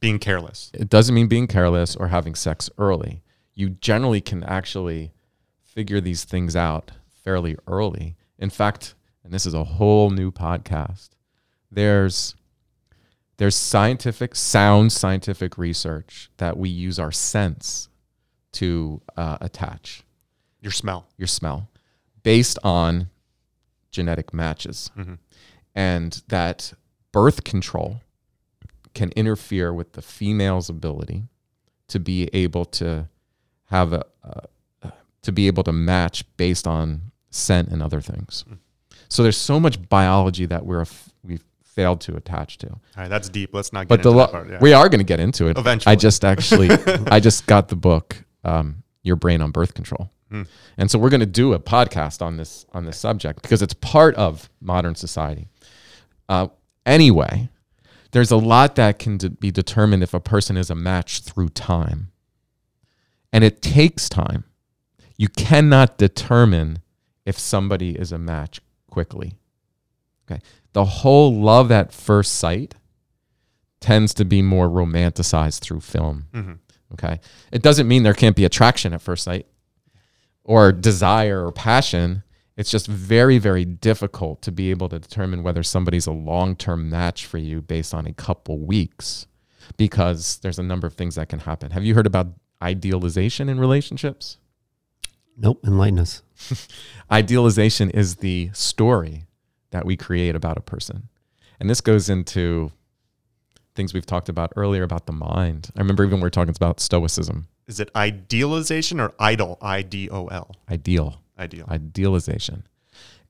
Being 0.00 0.18
careless. 0.18 0.70
it 0.74 0.88
doesn't 0.88 1.14
mean 1.14 1.28
being 1.28 1.46
careless 1.46 1.94
or 1.94 2.08
having 2.08 2.34
sex 2.34 2.70
early. 2.78 3.22
You 3.54 3.70
generally 3.70 4.20
can 4.22 4.42
actually 4.44 5.12
figure 5.62 6.00
these 6.00 6.24
things 6.24 6.56
out 6.56 6.92
fairly 7.22 7.56
early. 7.66 8.16
In 8.38 8.48
fact, 8.50 8.94
and 9.22 9.32
this 9.34 9.44
is 9.44 9.52
a 9.54 9.64
whole 9.64 10.08
new 10.10 10.32
podcast. 10.32 11.10
There's 11.70 12.34
there's 13.36 13.54
scientific, 13.56 14.34
sound 14.34 14.92
scientific 14.92 15.56
research 15.56 16.30
that 16.38 16.56
we 16.58 16.68
use 16.68 16.98
our 16.98 17.12
sense 17.12 17.88
to 18.52 19.00
uh, 19.16 19.38
attach 19.40 20.02
Your 20.60 20.72
smell. 20.72 21.06
your 21.16 21.26
smell 21.28 21.68
based 22.22 22.58
on 22.62 23.08
genetic 23.90 24.32
matches. 24.32 24.90
Mhm. 24.96 25.18
And 25.74 26.22
that 26.28 26.72
birth 27.12 27.44
control 27.44 28.00
can 28.94 29.10
interfere 29.10 29.72
with 29.72 29.92
the 29.92 30.02
female's 30.02 30.68
ability 30.68 31.24
to 31.88 31.98
be 32.00 32.28
able 32.32 32.64
to 32.64 33.08
have 33.66 33.92
a, 33.92 34.04
to 35.22 35.32
be 35.32 35.46
able 35.46 35.62
to 35.62 35.72
match 35.72 36.24
based 36.36 36.66
on 36.66 37.02
scent 37.30 37.68
and 37.68 37.82
other 37.82 38.00
things. 38.00 38.44
So 39.08 39.22
there's 39.22 39.36
so 39.36 39.60
much 39.60 39.88
biology 39.88 40.46
that 40.46 40.64
we're 40.64 40.84
we've 41.22 41.44
failed 41.62 42.00
to 42.02 42.16
attach 42.16 42.58
to. 42.58 42.68
All 42.70 42.80
right, 42.96 43.08
that's 43.08 43.28
deep. 43.28 43.50
Let's 43.52 43.72
not 43.72 43.82
get 43.82 43.88
But 43.88 43.94
into 44.00 44.08
the 44.10 44.14
that 44.14 44.16
lo- 44.18 44.26
part. 44.28 44.50
Yeah. 44.50 44.58
we 44.60 44.72
are 44.72 44.88
going 44.88 44.98
to 45.00 45.04
get 45.04 45.20
into 45.20 45.46
it. 45.46 45.58
Eventually. 45.58 45.92
I 45.92 45.96
just 45.96 46.24
actually 46.24 46.70
I 47.10 47.20
just 47.20 47.46
got 47.46 47.68
the 47.68 47.76
book 47.76 48.16
um, 48.44 48.82
Your 49.02 49.16
Brain 49.16 49.40
on 49.42 49.50
Birth 49.50 49.74
Control. 49.74 50.10
Hmm. 50.30 50.42
And 50.76 50.90
so 50.90 50.98
we're 50.98 51.10
going 51.10 51.20
to 51.20 51.26
do 51.26 51.52
a 51.54 51.58
podcast 51.58 52.22
on 52.22 52.36
this 52.36 52.64
on 52.72 52.84
this 52.84 52.98
subject 52.98 53.42
because 53.42 53.62
it's 53.62 53.74
part 53.74 54.14
of 54.14 54.48
modern 54.60 54.94
society. 54.94 55.48
Uh, 56.28 56.48
anyway, 56.86 57.48
there's 58.12 58.30
a 58.30 58.36
lot 58.36 58.76
that 58.76 58.98
can 58.98 59.18
de- 59.18 59.30
be 59.30 59.50
determined 59.50 60.02
if 60.02 60.14
a 60.14 60.20
person 60.20 60.56
is 60.56 60.70
a 60.70 60.74
match 60.76 61.20
through 61.22 61.48
time, 61.48 62.12
and 63.32 63.42
it 63.44 63.60
takes 63.60 64.08
time. 64.08 64.44
You 65.16 65.28
cannot 65.28 65.98
determine 65.98 66.78
if 67.26 67.38
somebody 67.38 67.90
is 67.98 68.12
a 68.12 68.18
match 68.18 68.60
quickly. 68.88 69.34
Okay, 70.30 70.40
the 70.72 70.84
whole 70.84 71.34
love 71.34 71.72
at 71.72 71.92
first 71.92 72.36
sight 72.36 72.74
tends 73.80 74.14
to 74.14 74.24
be 74.24 74.42
more 74.42 74.68
romanticized 74.68 75.60
through 75.60 75.80
film. 75.80 76.26
Mhm. 76.32 76.58
Okay. 76.92 77.18
It 77.50 77.62
doesn't 77.62 77.88
mean 77.88 78.02
there 78.02 78.14
can't 78.14 78.36
be 78.36 78.44
attraction 78.44 78.92
at 78.92 79.00
first 79.00 79.24
sight 79.24 79.46
or 80.50 80.72
desire 80.72 81.46
or 81.46 81.52
passion. 81.52 82.24
It's 82.56 82.72
just 82.72 82.88
very, 82.88 83.38
very 83.38 83.64
difficult 83.64 84.42
to 84.42 84.50
be 84.50 84.70
able 84.70 84.88
to 84.88 84.98
determine 84.98 85.44
whether 85.44 85.62
somebody's 85.62 86.08
a 86.08 86.12
long 86.12 86.56
term 86.56 86.90
match 86.90 87.24
for 87.24 87.38
you 87.38 87.62
based 87.62 87.94
on 87.94 88.04
a 88.04 88.12
couple 88.12 88.58
weeks 88.58 89.28
because 89.76 90.38
there's 90.42 90.58
a 90.58 90.64
number 90.64 90.88
of 90.88 90.94
things 90.94 91.14
that 91.14 91.28
can 91.28 91.38
happen. 91.38 91.70
Have 91.70 91.84
you 91.84 91.94
heard 91.94 92.06
about 92.06 92.26
idealization 92.60 93.48
in 93.48 93.60
relationships? 93.60 94.38
Nope. 95.36 95.64
Enlighten 95.64 96.00
us. 96.00 96.24
Idealization 97.12 97.88
is 97.88 98.16
the 98.16 98.50
story 98.52 99.26
that 99.70 99.86
we 99.86 99.96
create 99.96 100.34
about 100.34 100.58
a 100.58 100.62
person. 100.62 101.10
And 101.60 101.70
this 101.70 101.80
goes 101.80 102.10
into 102.10 102.72
things 103.76 103.94
we've 103.94 104.04
talked 104.04 104.28
about 104.28 104.52
earlier 104.56 104.82
about 104.82 105.06
the 105.06 105.12
mind. 105.12 105.70
I 105.76 105.78
remember 105.78 106.04
even 106.04 106.18
we 106.18 106.22
were 106.22 106.30
talking 106.30 106.56
about 106.56 106.80
stoicism, 106.80 107.46
Is 107.70 107.78
it 107.78 107.88
idealization 107.94 108.98
or 109.00 109.12
idol? 109.18 109.56
I 109.62 109.82
D 109.82 110.08
O 110.10 110.26
L. 110.26 110.48
ideal, 110.68 111.22
Ideal. 111.38 111.66
idealization. 111.70 112.66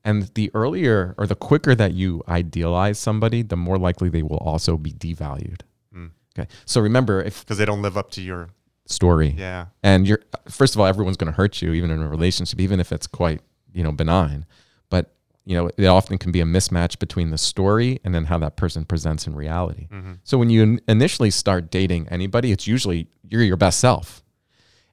And 0.02 0.30
the 0.34 0.50
earlier 0.54 1.14
or 1.18 1.26
the 1.26 1.34
quicker 1.34 1.74
that 1.74 1.92
you 1.92 2.22
idealize 2.26 2.98
somebody, 2.98 3.42
the 3.42 3.56
more 3.56 3.78
likely 3.78 4.08
they 4.08 4.22
will 4.22 4.38
also 4.38 4.78
be 4.78 4.92
devalued. 4.92 5.60
Mm. 5.94 6.10
Okay. 6.36 6.48
So 6.64 6.80
remember 6.80 7.20
if 7.22 7.44
Because 7.44 7.58
they 7.58 7.66
don't 7.66 7.82
live 7.82 7.98
up 7.98 8.10
to 8.12 8.22
your. 8.22 8.48
story 8.86 9.34
Yeah. 9.38 9.66
and 9.84 10.08
you're 10.08 10.20
first 10.48 10.74
of 10.74 10.80
all 10.80 10.86
everyone's 10.86 11.16
going 11.16 11.32
to 11.32 11.36
hurt 11.36 11.62
you 11.62 11.72
even 11.74 11.90
in 11.92 12.00
a 12.02 12.08
relationship 12.08 12.58
even 12.58 12.80
if 12.80 12.90
it's 12.90 13.06
quite 13.06 13.40
you 13.72 13.84
know 13.84 13.92
benign 13.92 14.40
but 14.88 15.04
you 15.44 15.54
know 15.56 15.70
it 15.76 15.86
often 15.86 16.18
can 16.18 16.32
be 16.32 16.40
a 16.40 16.44
mismatch 16.56 16.98
between 16.98 17.30
the 17.30 17.38
story 17.38 18.00
and 18.04 18.12
then 18.16 18.24
how 18.24 18.36
that 18.44 18.56
person 18.56 18.84
presents 18.84 19.28
in 19.28 19.34
reality 19.36 19.86
Mhm. 19.92 20.18
so 20.24 20.38
when 20.38 20.50
you 20.50 20.80
initially 20.88 21.30
start 21.30 21.70
dating 21.70 22.08
anybody 22.08 22.50
it's 22.50 22.66
usually 22.66 23.06
you're 23.30 23.44
your 23.44 23.56
best 23.66 23.78
self 23.78 24.24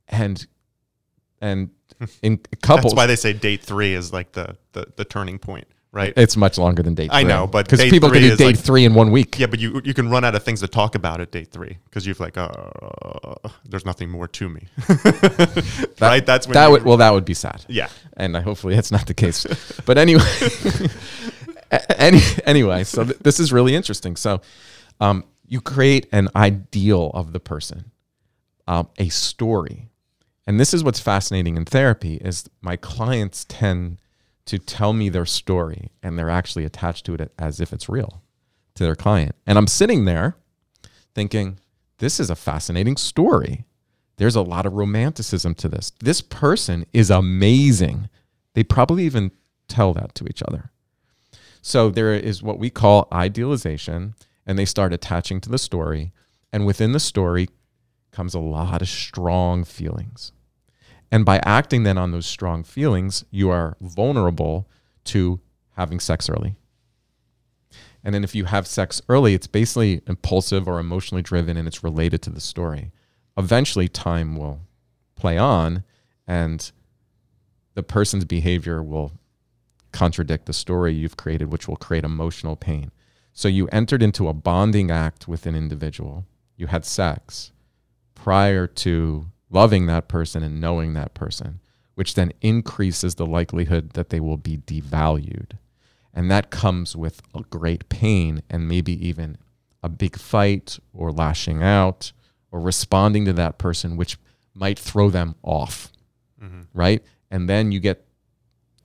and 0.09 0.45
and 1.41 1.69
in 2.21 2.37
couples 2.61 2.93
That's 2.93 2.95
why 2.95 3.05
they 3.07 3.15
say 3.15 3.33
date 3.33 3.61
three 3.63 3.93
is 3.93 4.11
like 4.13 4.31
the, 4.33 4.55
the, 4.73 4.85
the 4.97 5.05
turning 5.05 5.39
point, 5.39 5.67
right? 5.91 6.13
it's 6.15 6.37
much 6.37 6.57
longer 6.57 6.83
than 6.83 6.93
date 6.95 7.09
I 7.11 7.21
three. 7.21 7.29
know, 7.29 7.47
but 7.47 7.65
because 7.67 7.81
people 7.89 8.09
can 8.11 8.21
do 8.21 8.35
date 8.35 8.45
like- 8.45 8.57
three 8.59 8.85
in 8.85 8.93
one 8.93 9.11
week 9.11 9.39
yeah, 9.39 9.47
but 9.47 9.59
you 9.59 9.81
you 9.83 9.93
can 9.93 10.09
run 10.09 10.23
out 10.23 10.35
of 10.35 10.43
things 10.43 10.59
to 10.61 10.67
talk 10.67 10.95
about 10.95 11.21
at 11.21 11.31
date 11.31 11.51
three 11.51 11.77
because 11.85 12.05
you've 12.05 12.19
like, 12.19 12.37
uh, 12.37 12.47
there's 13.65 13.85
nothing 13.85 14.09
more 14.09 14.27
to 14.27 14.49
me, 14.49 14.67
right? 16.01 16.25
That's 16.25 16.47
when 16.47 16.53
that 16.53 16.69
would 16.69 16.83
well 16.83 16.97
that 16.97 17.13
would 17.13 17.25
be 17.25 17.33
sad 17.33 17.65
yeah. 17.67 17.89
and 18.15 18.35
I 18.37 18.41
hopefully 18.41 18.75
that's 18.75 18.91
not 18.91 19.07
the 19.07 19.13
case. 19.13 19.45
but 19.85 19.97
anyway, 19.97 20.21
any, 21.97 22.19
anyway, 22.45 22.83
so 22.83 23.03
th- 23.03 23.19
this 23.19 23.39
is 23.39 23.51
really 23.51 23.75
interesting. 23.75 24.15
So, 24.15 24.41
um, 24.99 25.23
you 25.47 25.61
create 25.61 26.07
an 26.11 26.29
ideal 26.35 27.11
of 27.13 27.33
the 27.33 27.39
person, 27.39 27.91
um, 28.67 28.87
a 28.97 29.09
story, 29.09 29.89
and 30.47 30.59
this 30.59 30.73
is 30.73 30.83
what's 30.83 30.99
fascinating 30.99 31.57
in 31.57 31.65
therapy 31.65 32.15
is 32.15 32.49
my 32.61 32.75
clients 32.75 33.45
tend 33.47 33.99
to 34.45 34.57
tell 34.57 34.93
me 34.93 35.09
their 35.09 35.25
story, 35.25 35.91
and 36.01 36.17
they're 36.17 36.29
actually 36.29 36.65
attached 36.65 37.05
to 37.05 37.13
it 37.13 37.31
as 37.37 37.59
if 37.59 37.73
it's 37.73 37.89
real 37.89 38.23
to 38.73 38.83
their 38.83 38.95
client, 38.95 39.35
and 39.45 39.57
I'm 39.57 39.67
sitting 39.67 40.05
there 40.05 40.35
thinking, 41.13 41.59
this 41.99 42.19
is 42.19 42.29
a 42.29 42.35
fascinating 42.35 42.95
story. 42.95 43.65
There's 44.17 44.35
a 44.35 44.41
lot 44.41 44.65
of 44.65 44.73
romanticism 44.73 45.55
to 45.55 45.67
this. 45.67 45.91
This 45.99 46.21
person 46.21 46.85
is 46.93 47.09
amazing. 47.09 48.09
They 48.53 48.63
probably 48.63 49.03
even 49.05 49.31
tell 49.67 49.93
that 49.93 50.15
to 50.15 50.27
each 50.27 50.41
other. 50.43 50.71
So 51.61 51.89
there 51.89 52.13
is 52.13 52.41
what 52.41 52.59
we 52.59 52.69
call 52.69 53.07
idealization, 53.11 54.15
and 54.45 54.57
they 54.57 54.65
start 54.65 54.93
attaching 54.93 55.41
to 55.41 55.49
the 55.49 55.57
story. 55.57 56.13
And 56.53 56.65
within 56.65 56.93
the 56.93 56.99
story 56.99 57.49
comes 58.11 58.33
a 58.33 58.39
lot 58.39 58.81
of 58.81 58.87
strong 58.87 59.63
feelings. 59.63 60.31
And 61.11 61.25
by 61.25 61.39
acting 61.43 61.83
then 61.83 61.97
on 61.97 62.11
those 62.11 62.25
strong 62.25 62.63
feelings, 62.63 63.23
you 63.31 63.49
are 63.49 63.77
vulnerable 63.79 64.67
to 65.05 65.39
having 65.75 65.99
sex 65.99 66.29
early. 66.29 66.55
And 68.03 68.13
then 68.13 68.23
if 68.23 68.35
you 68.35 68.45
have 68.45 68.67
sex 68.67 69.01
early, 69.09 69.33
it's 69.33 69.47
basically 69.47 70.01
impulsive 70.07 70.67
or 70.67 70.79
emotionally 70.79 71.21
driven 71.21 71.57
and 71.57 71.67
it's 71.67 71.83
related 71.83 72.21
to 72.23 72.29
the 72.29 72.39
story. 72.39 72.91
Eventually, 73.37 73.87
time 73.87 74.35
will 74.35 74.61
play 75.15 75.37
on 75.37 75.83
and 76.27 76.71
the 77.73 77.83
person's 77.83 78.25
behavior 78.25 78.81
will 78.81 79.13
contradict 79.91 80.45
the 80.45 80.53
story 80.53 80.93
you've 80.93 81.17
created, 81.17 81.51
which 81.51 81.67
will 81.67 81.75
create 81.75 82.03
emotional 82.03 82.55
pain. 82.55 82.91
So 83.33 83.47
you 83.47 83.67
entered 83.67 84.01
into 84.01 84.27
a 84.27 84.33
bonding 84.33 84.89
act 84.89 85.27
with 85.27 85.45
an 85.45 85.55
individual, 85.55 86.25
you 86.55 86.67
had 86.67 86.85
sex 86.85 87.51
prior 88.15 88.67
to 88.67 89.27
loving 89.49 89.85
that 89.87 90.07
person 90.07 90.43
and 90.43 90.59
knowing 90.61 90.93
that 90.93 91.13
person, 91.13 91.59
which 91.95 92.13
then 92.15 92.31
increases 92.41 93.15
the 93.15 93.25
likelihood 93.25 93.91
that 93.91 94.09
they 94.09 94.19
will 94.19 94.37
be 94.37 94.57
devalued. 94.57 95.51
And 96.13 96.29
that 96.31 96.49
comes 96.49 96.95
with 96.95 97.21
a 97.35 97.41
great 97.43 97.87
pain 97.89 98.41
and 98.49 98.67
maybe 98.67 98.93
even 99.07 99.37
a 99.83 99.89
big 99.89 100.17
fight 100.17 100.79
or 100.93 101.11
lashing 101.11 101.61
out 101.63 102.11
or 102.51 102.59
responding 102.59 103.25
to 103.25 103.33
that 103.33 103.57
person, 103.57 103.95
which 103.97 104.17
might 104.53 104.79
throw 104.79 105.09
them 105.09 105.35
off, 105.43 105.91
Mm-hmm. 106.43 106.61
right? 106.73 107.03
And 107.31 107.49
then 107.49 107.71
you 107.71 107.79
get 107.79 108.05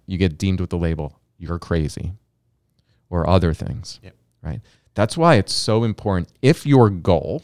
you 0.06 0.16
get 0.18 0.38
deemed 0.38 0.60
with 0.60 0.70
the 0.70 0.78
label 0.78 1.18
you're 1.38 1.58
crazy 1.58 2.12
or 3.10 3.28
other 3.28 3.52
things, 3.54 4.00
Yep. 4.02 4.14
right? 4.42 4.60
That's 4.94 5.16
why 5.18 5.34
it's 5.36 5.52
so 5.54 5.84
important 5.84 6.28
if 6.42 6.64
your 6.66 6.88
goal 6.90 7.42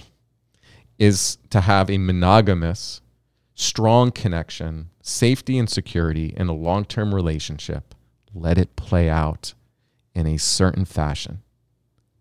is 0.99 1.39
to 1.51 1.61
have 1.61 1.91
a 1.91 1.99
monogamous, 1.99 3.01
strong 3.59 4.13
connection, 4.13 4.89
safety 5.03 5.59
and 5.59 5.69
security 5.69 6.33
in 6.37 6.47
a 6.47 6.55
long-term 6.55 7.13
relationship, 7.13 7.93
let 8.33 8.57
it 8.57 8.77
play 8.77 9.11
out 9.11 9.53
in 10.15 10.29
a 10.29 10.37
certain 10.37 10.85
fashion. 10.85 11.43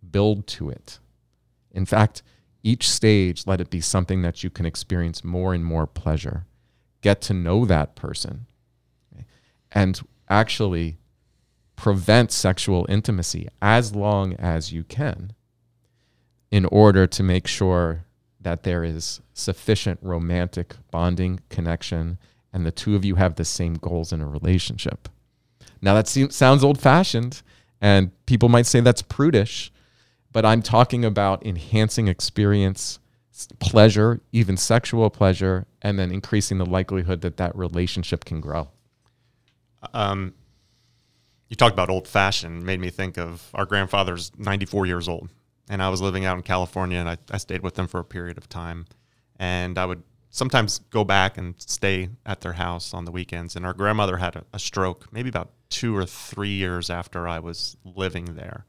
Build 0.10 0.48
to 0.48 0.72
it. 0.72 0.98
In 1.72 1.86
fact, 1.86 2.24
each 2.64 2.90
stage, 2.90 3.46
let 3.46 3.62
it 3.62 3.70
be 3.70 3.82
something 3.82 4.24
that 4.24 4.44
you 4.44 4.50
can 4.50 4.66
experience 4.66 5.24
more 5.24 5.54
and 5.54 5.64
more 5.64 5.86
pleasure. 5.86 6.48
Get 7.02 7.22
to 7.22 7.36
know 7.36 7.66
that 7.66 7.96
person 7.96 8.48
and 9.72 10.02
actually 10.28 10.98
prevent 11.76 12.32
sexual 12.32 12.88
intimacy 12.90 13.48
as 13.62 13.94
long 13.94 14.34
as 14.34 14.74
you 14.74 14.84
can 14.84 15.34
in 16.50 16.66
order 16.66 17.06
to 17.06 17.22
make 17.22 17.46
sure 17.46 18.07
that 18.48 18.64
there 18.64 18.82
is 18.82 19.20
sufficient 19.34 20.00
romantic 20.02 20.76
bonding 20.90 21.38
connection 21.50 22.18
and 22.54 22.66
the 22.66 22.72
two 22.72 22.96
of 22.96 23.04
you 23.04 23.16
have 23.16 23.36
the 23.36 23.44
same 23.44 23.74
goals 23.74 24.14
in 24.14 24.22
a 24.22 24.26
relationship. 24.26 25.10
Now, 25.82 25.94
that 25.96 26.08
seems, 26.08 26.34
sounds 26.34 26.64
old 26.64 26.80
fashioned, 26.80 27.42
and 27.82 28.10
people 28.26 28.48
might 28.48 28.66
say 28.66 28.80
that's 28.80 29.02
prudish, 29.02 29.70
but 30.32 30.46
I'm 30.46 30.62
talking 30.62 31.04
about 31.04 31.46
enhancing 31.46 32.08
experience, 32.08 33.00
pleasure, 33.60 34.22
even 34.32 34.56
sexual 34.56 35.10
pleasure, 35.10 35.68
and 35.82 36.00
then 36.00 36.10
increasing 36.10 36.58
the 36.58 36.66
likelihood 36.66 37.20
that 37.24 37.36
that 37.36 37.54
relationship 37.54 38.24
can 38.24 38.40
grow. 38.40 38.70
Um, 39.94 40.36
you 41.50 41.58
talked 41.58 41.74
about 41.74 41.90
old 41.90 42.08
fashioned, 42.08 42.64
made 42.64 42.80
me 42.80 42.92
think 42.92 43.18
of 43.18 43.50
our 43.54 43.66
grandfather's 43.66 44.32
94 44.38 44.86
years 44.86 45.10
old. 45.10 45.32
And 45.70 45.82
I 45.82 45.90
was 45.90 46.02
living 46.02 46.26
out 46.26 46.38
in 46.38 46.44
California 46.44 46.98
and 46.98 47.10
I, 47.10 47.18
I 47.32 47.38
stayed 47.38 47.62
with 47.62 47.76
them 47.76 47.88
for 47.88 48.00
a 48.00 48.06
period 48.06 48.38
of 48.38 48.48
time. 48.48 48.86
And 49.38 49.78
I 49.78 49.86
would 49.86 50.04
sometimes 50.30 50.80
go 50.92 51.04
back 51.04 51.38
and 51.38 51.56
stay 51.58 52.10
at 52.26 52.42
their 52.42 52.54
house 52.54 52.94
on 52.94 53.06
the 53.06 53.12
weekends. 53.12 53.56
And 53.56 53.66
our 53.66 53.74
grandmother 53.74 54.18
had 54.18 54.36
a, 54.36 54.44
a 54.54 54.60
stroke 54.60 55.12
maybe 55.12 55.30
about 55.30 55.52
two 55.70 55.96
or 55.96 56.06
three 56.06 56.54
years 56.54 56.90
after 56.90 57.28
I 57.28 57.40
was 57.40 57.78
living 57.84 58.36
there. 58.36 58.66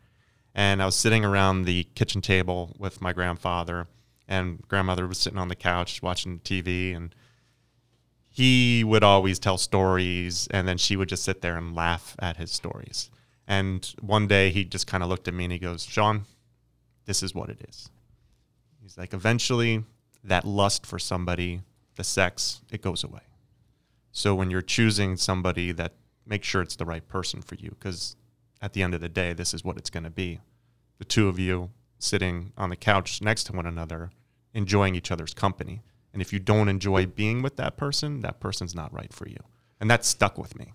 And 0.54 0.82
I 0.82 0.86
was 0.86 0.96
sitting 0.96 1.24
around 1.24 1.64
the 1.64 1.84
kitchen 1.94 2.20
table 2.20 2.74
with 2.78 3.00
my 3.00 3.12
grandfather, 3.12 3.86
and 4.26 4.60
grandmother 4.66 5.06
was 5.06 5.18
sitting 5.18 5.38
on 5.38 5.46
the 5.46 5.54
couch 5.54 6.02
watching 6.02 6.40
TV. 6.40 6.96
And 6.96 7.14
he 8.38 8.84
would 8.84 9.02
always 9.02 9.38
tell 9.38 9.58
stories 9.58 10.46
and 10.50 10.68
then 10.68 10.78
she 10.78 10.96
would 10.96 11.08
just 11.08 11.24
sit 11.24 11.40
there 11.40 11.56
and 11.56 11.74
laugh 11.74 12.14
at 12.18 12.36
his 12.36 12.52
stories. 12.52 13.10
And 13.46 13.92
one 14.00 14.26
day 14.26 14.50
he 14.50 14.64
just 14.64 14.86
kind 14.86 15.02
of 15.02 15.08
looked 15.08 15.28
at 15.28 15.34
me 15.34 15.44
and 15.44 15.52
he 15.52 15.58
goes, 15.58 15.84
Sean, 15.84 16.24
this 17.08 17.22
is 17.22 17.34
what 17.34 17.48
it 17.48 17.64
is. 17.66 17.88
He's 18.82 18.98
like, 18.98 19.14
eventually 19.14 19.82
that 20.22 20.44
lust 20.44 20.84
for 20.84 20.98
somebody, 20.98 21.62
the 21.96 22.04
sex, 22.04 22.60
it 22.70 22.82
goes 22.82 23.02
away. 23.02 23.22
So 24.12 24.34
when 24.34 24.50
you're 24.50 24.60
choosing 24.60 25.16
somebody 25.16 25.72
that 25.72 25.94
make 26.26 26.44
sure 26.44 26.60
it's 26.60 26.76
the 26.76 26.84
right 26.84 27.08
person 27.08 27.40
for 27.40 27.54
you 27.54 27.70
because 27.70 28.14
at 28.60 28.74
the 28.74 28.82
end 28.82 28.92
of 28.92 29.00
the 29.00 29.08
day 29.08 29.32
this 29.32 29.54
is 29.54 29.64
what 29.64 29.78
it's 29.78 29.88
going 29.88 30.04
to 30.04 30.10
be. 30.10 30.40
The 30.98 31.06
two 31.06 31.28
of 31.28 31.38
you 31.38 31.70
sitting 31.98 32.52
on 32.58 32.68
the 32.68 32.76
couch 32.76 33.22
next 33.22 33.44
to 33.44 33.54
one 33.54 33.64
another 33.64 34.10
enjoying 34.52 34.94
each 34.94 35.10
other's 35.10 35.32
company. 35.32 35.80
And 36.12 36.20
if 36.20 36.30
you 36.30 36.38
don't 36.38 36.68
enjoy 36.68 37.06
being 37.06 37.40
with 37.40 37.56
that 37.56 37.78
person, 37.78 38.20
that 38.20 38.38
person's 38.38 38.74
not 38.74 38.92
right 38.92 39.14
for 39.14 39.26
you. 39.26 39.38
And 39.80 39.90
that 39.90 40.04
stuck 40.04 40.36
with 40.36 40.58
me. 40.58 40.74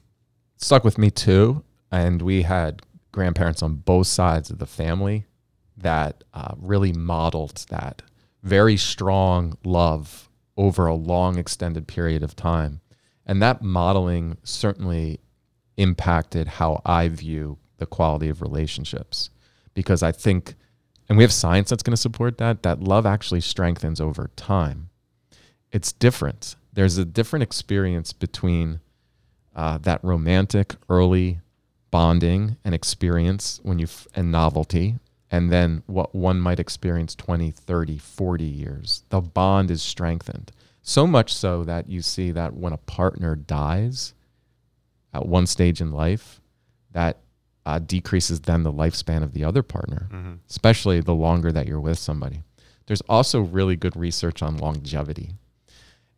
stuck 0.58 0.84
with 0.84 0.98
me 0.98 1.12
too. 1.12 1.64
And 1.92 2.24
we 2.24 2.42
had 2.42 2.82
grandparents 3.12 3.62
on 3.62 3.76
both 3.76 4.08
sides 4.08 4.50
of 4.50 4.58
the 4.58 4.66
family 4.66 5.28
that 5.84 6.24
uh, 6.34 6.56
really 6.58 6.92
modeled 6.92 7.66
that 7.70 8.02
very 8.42 8.76
strong 8.76 9.58
love 9.64 10.30
over 10.58 10.86
a 10.86 10.96
long 10.96 11.38
extended 11.38 11.88
period 11.88 12.24
of 12.24 12.36
time. 12.36 12.82
And 13.26 13.42
that 13.42 13.62
modeling 13.62 14.38
certainly 14.44 15.20
impacted 15.78 16.48
how 16.48 16.82
I 16.86 17.08
view 17.08 17.58
the 17.78 17.86
quality 17.86 18.30
of 18.30 18.42
relationships 18.42 19.30
because 19.74 20.04
I 20.04 20.12
think, 20.12 20.56
and 21.10 21.18
we 21.18 21.24
have 21.24 21.32
science 21.32 21.70
that's 21.70 21.84
going 21.84 21.94
to 21.96 22.02
support 22.02 22.38
that, 22.38 22.64
that 22.64 22.82
love 22.82 23.06
actually 23.06 23.42
strengthens 23.42 24.00
over 24.00 24.30
time. 24.36 24.90
It's 25.72 25.92
different. 25.92 26.56
There's 26.72 26.98
a 26.98 27.06
different 27.06 27.44
experience 27.44 28.14
between 28.14 28.82
uh, 29.56 29.78
that 29.80 30.04
romantic 30.04 30.76
early 30.90 31.40
bonding 31.92 32.58
and 32.64 32.74
experience 32.74 33.60
when 33.64 33.80
you 33.80 33.86
f- 33.86 34.08
and 34.16 34.32
novelty 34.32 34.98
and 35.34 35.52
then 35.52 35.82
what 35.88 36.14
one 36.14 36.40
might 36.40 36.60
experience 36.60 37.16
20 37.16 37.50
30 37.52 37.98
40 37.98 38.44
years 38.46 39.04
the 39.10 39.20
bond 39.22 39.72
is 39.72 39.82
strengthened. 39.82 40.52
So 40.82 41.08
much 41.08 41.34
so 41.34 41.64
that 41.64 41.90
you 41.90 42.02
see 42.02 42.32
that 42.32 42.54
when 42.54 42.74
a 42.74 42.78
partner 42.78 43.36
dies 43.36 44.14
at 45.14 45.26
one 45.26 45.46
stage 45.48 45.80
in 45.82 45.92
life 45.92 46.40
that 46.92 47.18
uh, 47.66 47.80
decreases 47.80 48.42
then 48.42 48.64
the 48.64 48.72
lifespan 48.74 49.24
of 49.24 49.32
the 49.34 49.44
other 49.44 49.64
partner 49.64 50.08
Mhm. 50.12 50.40
especially 50.50 51.00
the 51.02 51.16
longer 51.16 51.52
that 51.52 51.68
you're 51.68 51.80
with 51.90 51.98
somebody. 51.98 52.44
There's 52.86 53.02
also 53.08 53.40
really 53.42 53.78
good 53.78 53.96
research 53.96 54.42
on 54.44 54.58
longevity. 54.58 55.36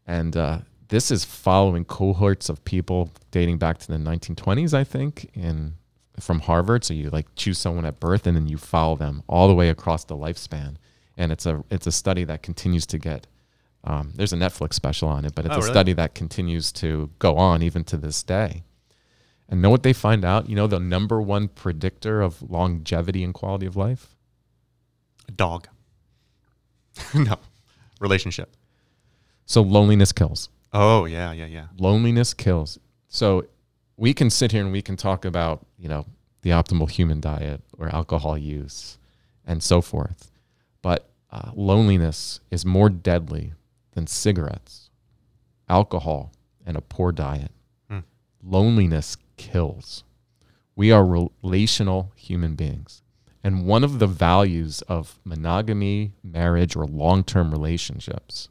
And 0.08 0.36
uh, 0.36 0.60
this 0.88 1.12
is 1.12 1.24
following 1.24 1.86
cohorts 1.86 2.50
of 2.50 2.64
people 2.66 3.12
dating 3.32 3.60
back 3.60 3.78
to 3.80 3.88
the 3.88 3.98
1920s, 4.00 4.74
I 4.74 4.84
think, 4.84 5.30
in 5.36 5.76
from 6.20 6.42
Harvard. 6.42 6.84
So 6.84 6.94
you 6.94 7.10
like 7.10 7.28
choose 7.36 7.58
someone 7.58 7.86
at 7.86 8.00
birth, 8.00 8.26
and 8.28 8.36
then 8.36 8.48
you 8.48 8.58
follow 8.58 8.96
them 8.96 9.24
all 9.28 9.48
the 9.48 9.54
way 9.56 9.70
across 9.70 10.04
the 10.06 10.16
lifespan. 10.16 10.76
And 11.18 11.32
it's 11.32 11.46
a 11.46 11.64
it's 11.70 11.88
a 11.88 11.92
study 11.92 12.24
that 12.26 12.44
continues 12.44 12.86
to 12.88 12.98
get. 12.98 13.28
Um, 13.84 14.14
there's 14.16 14.34
a 14.34 14.38
Netflix 14.38 14.74
special 14.74 15.08
on 15.10 15.26
it, 15.26 15.36
but 15.36 15.46
it's 15.46 15.54
Oh, 15.54 15.58
a 15.58 15.62
really? 15.62 15.72
study 15.72 15.94
that 15.94 16.16
continues 16.16 16.72
to 16.74 17.12
go 17.20 17.36
on 17.38 17.62
even 17.62 17.84
to 17.86 17.98
this 17.98 18.24
day. 18.24 18.64
And 19.48 19.62
know 19.62 19.70
what 19.70 19.84
they 19.84 19.94
find 19.94 20.26
out? 20.26 20.50
You 20.50 20.56
know 20.56 20.66
the 20.66 20.80
number 20.80 21.22
one 21.22 21.48
predictor 21.50 22.22
of 22.22 22.42
longevity 22.50 23.24
and 23.24 23.32
quality 23.34 23.68
of 23.68 23.76
life? 23.76 24.16
A 25.28 25.32
dog. 25.32 25.68
no. 27.14 27.38
Relationship. 28.00 28.56
So 29.46 29.62
loneliness 29.62 30.12
kills. 30.12 30.50
Oh, 30.74 31.06
yeah, 31.06 31.32
yeah, 31.32 31.46
yeah. 31.46 31.68
loneliness 31.78 32.34
kills. 32.34 32.80
So 33.08 33.46
we 33.98 34.14
can 34.14 34.30
sit 34.30 34.52
here 34.52 34.64
and 34.64 34.72
we 34.72 34.82
can 34.82 34.96
talk 34.96 35.26
about, 35.26 35.66
you 35.78 35.88
know, 35.88 36.06
the 36.42 36.50
optimal 36.52 36.90
human 36.90 37.20
diet 37.20 37.62
or 37.78 37.94
alcohol 37.94 38.38
use 38.38 38.98
and 39.46 39.64
so 39.64 39.82
forth. 39.82 40.32
But 40.82 41.10
uh, 41.32 41.52
loneliness 41.56 42.40
is 42.52 42.66
more 42.66 42.90
deadly 42.90 43.54
than 43.94 44.08
cigarettes, 44.08 44.90
alcohol, 45.70 46.32
and 46.66 46.78
a 46.78 46.82
poor 46.82 47.12
diet. 47.12 47.52
Hmm. 47.90 48.00
Loneliness 48.44 49.18
kills. 49.38 50.04
We 50.76 50.92
are 50.92 51.06
relational 51.06 52.12
human 52.16 52.56
beings. 52.56 53.02
And 53.44 53.66
one 53.66 53.84
of 53.84 54.00
the 54.00 54.08
values 54.08 54.82
of 54.84 55.20
monogamy, 55.24 56.14
marriage, 56.24 56.76
or 56.76 56.86
long 56.86 57.24
term 57.24 57.52
relationships 57.52 58.50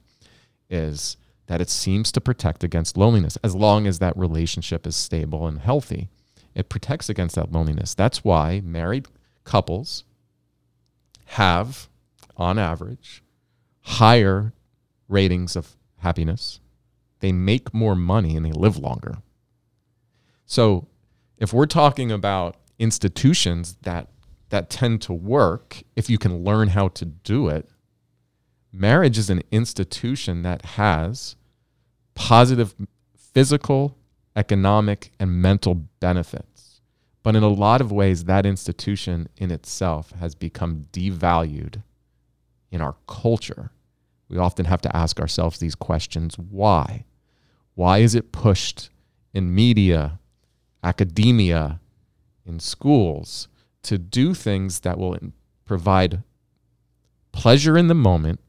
is 0.70 1.16
that 1.46 1.60
it 1.60 1.68
seems 1.68 2.10
to 2.12 2.20
protect 2.20 2.64
against 2.64 2.96
loneliness 2.96 3.36
as 3.42 3.54
long 3.54 3.86
as 3.86 3.98
that 3.98 4.16
relationship 4.16 4.86
is 4.86 4.96
stable 4.96 5.46
and 5.46 5.60
healthy. 5.60 6.08
It 6.54 6.68
protects 6.68 7.08
against 7.08 7.34
that 7.34 7.52
loneliness. 7.52 7.94
That's 7.94 8.24
why 8.24 8.60
married 8.64 9.06
couples 9.44 10.04
have, 11.26 11.88
on 12.36 12.58
average, 12.58 13.22
higher 13.82 14.52
ratings 15.08 15.56
of 15.56 15.76
happiness. 15.98 16.60
They 17.20 17.32
make 17.32 17.74
more 17.74 17.94
money 17.94 18.36
and 18.36 18.44
they 18.44 18.52
live 18.52 18.76
longer. 18.76 19.18
So, 20.46 20.86
if 21.38 21.52
we're 21.52 21.66
talking 21.66 22.12
about 22.12 22.56
institutions 22.78 23.76
that 23.82 24.08
that 24.50 24.70
tend 24.70 25.02
to 25.02 25.12
work 25.12 25.82
if 25.96 26.08
you 26.08 26.18
can 26.18 26.44
learn 26.44 26.68
how 26.68 26.88
to 26.88 27.04
do 27.04 27.48
it, 27.48 27.68
marriage 28.74 29.18
is 29.18 29.30
an 29.30 29.42
institution 29.50 30.42
that 30.42 30.64
has 30.64 31.36
positive 32.14 32.74
physical, 33.16 33.96
economic, 34.36 35.12
and 35.18 35.30
mental 35.30 35.74
benefits. 36.00 36.80
But 37.22 37.36
in 37.36 37.42
a 37.42 37.48
lot 37.48 37.80
of 37.80 37.90
ways, 37.90 38.24
that 38.24 38.44
institution 38.44 39.28
in 39.36 39.50
itself 39.50 40.10
has 40.12 40.34
become 40.34 40.84
devalued 40.92 41.82
in 42.70 42.80
our 42.80 42.96
culture. 43.06 43.70
We 44.28 44.36
often 44.36 44.66
have 44.66 44.82
to 44.82 44.94
ask 44.96 45.20
ourselves 45.20 45.58
these 45.58 45.74
questions 45.74 46.36
why? 46.36 47.04
Why 47.74 47.98
is 47.98 48.14
it 48.14 48.32
pushed 48.32 48.90
in 49.32 49.54
media, 49.54 50.18
academia, 50.82 51.80
in 52.44 52.60
schools 52.60 53.48
to 53.82 53.98
do 53.98 54.34
things 54.34 54.80
that 54.80 54.98
will 54.98 55.18
provide 55.64 56.22
pleasure 57.32 57.76
in 57.76 57.88
the 57.88 57.94
moment, 57.94 58.40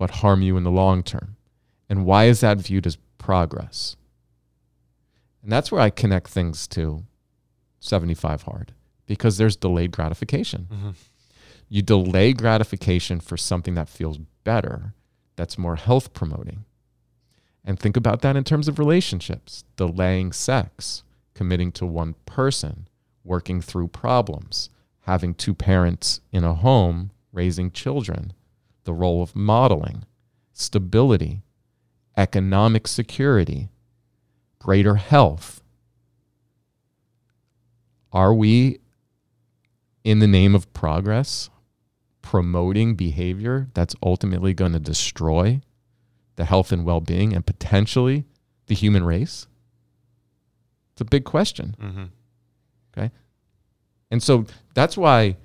but 0.00 0.10
harm 0.12 0.40
you 0.40 0.56
in 0.56 0.64
the 0.64 0.70
long 0.70 1.02
term. 1.02 1.36
And 1.90 2.06
why 2.06 2.24
is 2.24 2.40
that 2.40 2.56
viewed 2.56 2.86
as 2.86 2.96
progress? 3.18 3.96
And 5.42 5.52
that's 5.52 5.70
where 5.70 5.82
I 5.82 5.90
connect 5.90 6.28
things 6.28 6.66
to 6.68 7.04
75 7.80 8.42
hard 8.44 8.72
because 9.04 9.36
there's 9.36 9.56
delayed 9.56 9.90
gratification. 9.90 10.68
Mm-hmm. 10.72 10.90
You 11.68 11.82
delay 11.82 12.32
gratification 12.32 13.20
for 13.20 13.36
something 13.36 13.74
that 13.74 13.90
feels 13.90 14.16
better, 14.42 14.94
that's 15.36 15.58
more 15.58 15.76
health 15.76 16.14
promoting. 16.14 16.64
And 17.62 17.78
think 17.78 17.98
about 17.98 18.22
that 18.22 18.36
in 18.36 18.44
terms 18.44 18.68
of 18.68 18.78
relationships 18.78 19.64
delaying 19.76 20.32
sex, 20.32 21.02
committing 21.34 21.72
to 21.72 21.84
one 21.84 22.14
person, 22.24 22.88
working 23.22 23.60
through 23.60 23.88
problems, 23.88 24.70
having 25.00 25.34
two 25.34 25.54
parents 25.54 26.22
in 26.32 26.42
a 26.42 26.54
home, 26.54 27.10
raising 27.34 27.70
children, 27.70 28.32
the 28.84 28.92
role 28.92 29.22
of 29.22 29.36
modeling, 29.36 30.04
stability, 30.52 31.42
economic 32.16 32.86
security, 32.86 33.70
greater 34.58 34.96
health. 34.96 35.62
Are 38.12 38.34
we, 38.34 38.80
in 40.04 40.18
the 40.18 40.26
name 40.26 40.54
of 40.54 40.72
progress, 40.72 41.50
promoting 42.22 42.94
behavior 42.94 43.68
that's 43.74 43.94
ultimately 44.02 44.52
going 44.52 44.72
to 44.72 44.80
destroy 44.80 45.60
the 46.36 46.44
health 46.44 46.72
and 46.72 46.84
well 46.84 47.00
being 47.00 47.32
and 47.32 47.46
potentially 47.46 48.24
the 48.66 48.74
human 48.74 49.04
race? 49.04 49.46
It's 50.92 51.00
a 51.00 51.04
big 51.04 51.24
question. 51.24 51.76
Mm-hmm. 51.80 52.04
Okay. 52.96 53.10
And 54.10 54.22
so 54.22 54.44
that's 54.74 54.96
why 54.96 55.36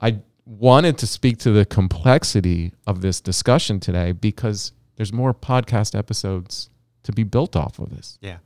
I 0.00 0.20
wanted 0.48 0.96
to 0.98 1.06
speak 1.06 1.36
to 1.38 1.50
the 1.50 1.66
complexity 1.66 2.72
of 2.86 3.02
this 3.02 3.20
discussion 3.20 3.80
today 3.80 4.12
because 4.12 4.72
there's 4.96 5.12
more 5.12 5.34
podcast 5.34 5.96
episodes 5.96 6.70
to 7.02 7.12
be 7.12 7.22
built 7.22 7.54
off 7.54 7.78
of 7.78 7.90
this. 7.90 8.18
Yeah. 8.22 8.38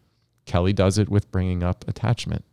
Kelly 0.44 0.72
does 0.72 0.98
it 0.98 1.09
with 1.09 1.30
bringing 1.30 1.62
up 1.62 1.86
attachment. 1.86 2.44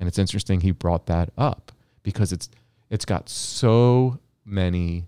And 0.00 0.08
it's 0.08 0.18
interesting 0.18 0.60
he 0.60 0.70
brought 0.70 1.06
that 1.06 1.30
up 1.36 1.70
because 2.02 2.32
it's 2.32 2.48
it's 2.88 3.04
got 3.04 3.28
so 3.28 4.18
many 4.46 5.04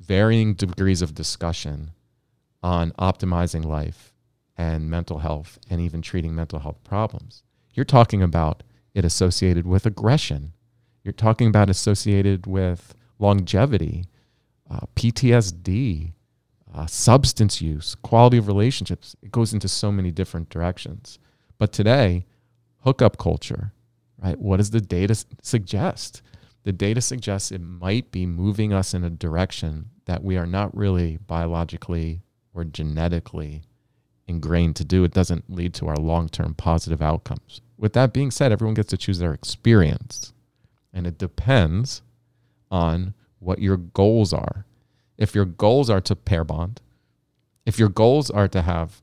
varying 0.00 0.54
degrees 0.54 1.00
of 1.02 1.14
discussion 1.14 1.92
on 2.62 2.90
optimizing 2.92 3.64
life 3.64 4.12
and 4.56 4.90
mental 4.90 5.18
health 5.18 5.58
and 5.70 5.80
even 5.80 6.02
treating 6.02 6.34
mental 6.34 6.58
health 6.58 6.82
problems. 6.82 7.44
You're 7.74 7.84
talking 7.84 8.22
about 8.22 8.64
it 8.94 9.04
associated 9.04 9.66
with 9.66 9.86
aggression. 9.86 10.54
You're 11.04 11.12
talking 11.12 11.48
about 11.48 11.70
associated 11.70 12.46
with 12.46 12.94
longevity, 13.18 14.06
uh, 14.70 14.80
PTSD, 14.94 16.12
uh, 16.74 16.86
substance 16.86 17.60
use, 17.62 17.94
quality 17.94 18.38
of 18.38 18.46
relationships. 18.46 19.16
It 19.22 19.32
goes 19.32 19.52
into 19.52 19.68
so 19.68 19.90
many 19.90 20.10
different 20.10 20.48
directions. 20.50 21.18
But 21.58 21.72
today, 21.72 22.26
hookup 22.80 23.18
culture, 23.18 23.72
right? 24.22 24.38
What 24.38 24.58
does 24.58 24.70
the 24.70 24.80
data 24.80 25.16
suggest? 25.42 26.22
The 26.64 26.72
data 26.72 27.00
suggests 27.00 27.50
it 27.50 27.60
might 27.60 28.10
be 28.10 28.26
moving 28.26 28.72
us 28.72 28.92
in 28.94 29.04
a 29.04 29.10
direction 29.10 29.90
that 30.04 30.22
we 30.22 30.36
are 30.36 30.46
not 30.46 30.76
really 30.76 31.16
biologically 31.26 32.22
or 32.52 32.64
genetically 32.64 33.62
ingrained 34.26 34.76
to 34.76 34.84
do. 34.84 35.04
It 35.04 35.12
doesn't 35.12 35.50
lead 35.50 35.74
to 35.74 35.88
our 35.88 35.96
long 35.96 36.28
term 36.28 36.54
positive 36.54 37.00
outcomes. 37.00 37.60
With 37.78 37.92
that 37.94 38.12
being 38.12 38.30
said, 38.30 38.52
everyone 38.52 38.74
gets 38.74 38.90
to 38.90 38.96
choose 38.96 39.18
their 39.18 39.32
experience, 39.32 40.32
and 40.98 41.06
it 41.06 41.16
depends 41.16 42.02
on 42.72 43.14
what 43.38 43.60
your 43.60 43.76
goals 43.76 44.32
are. 44.32 44.66
If 45.16 45.32
your 45.32 45.44
goals 45.44 45.88
are 45.88 46.00
to 46.00 46.16
pair 46.16 46.42
bond, 46.42 46.82
if 47.64 47.78
your 47.78 47.88
goals 47.88 48.30
are 48.30 48.48
to 48.48 48.62
have 48.62 49.00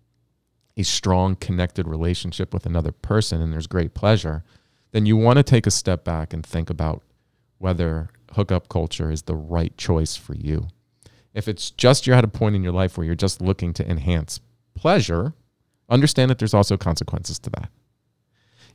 a 0.76 0.84
strong 0.84 1.38
connected 1.38 1.88
relationship 1.88 2.54
with 2.54 2.66
another 2.66 2.92
person 2.92 3.42
and 3.42 3.54
there's 3.54 3.66
great 3.66 3.94
pleasure, 3.94 4.44
then 4.92 5.06
you 5.06 5.16
want 5.16 5.38
to 5.38 5.44
take 5.44 5.66
a 5.66 5.72
step 5.72 6.04
back 6.04 6.34
and 6.34 6.46
think 6.46 6.70
about 6.70 7.02
whether 7.60 8.10
hookup 8.34 8.68
culture 8.68 9.10
is 9.10 9.22
the 9.22 9.36
right 9.36 9.78
choice 9.78 10.18
for 10.18 10.36
you. 10.36 10.68
If 11.34 11.48
it's 11.48 11.72
just 11.72 12.06
you're 12.06 12.18
at 12.18 12.26
a 12.26 12.28
point 12.28 12.58
in 12.58 12.64
your 12.64 12.74
life 12.74 12.98
where 12.98 13.06
you're 13.06 13.16
just 13.16 13.42
looking 13.42 13.72
to 13.72 13.90
enhance 13.90 14.42
pleasure, 14.74 15.34
understand 15.90 16.30
that 16.30 16.40
there's 16.40 16.54
also 16.54 16.76
consequences 16.76 17.40
to 17.40 17.50
that. 17.52 17.70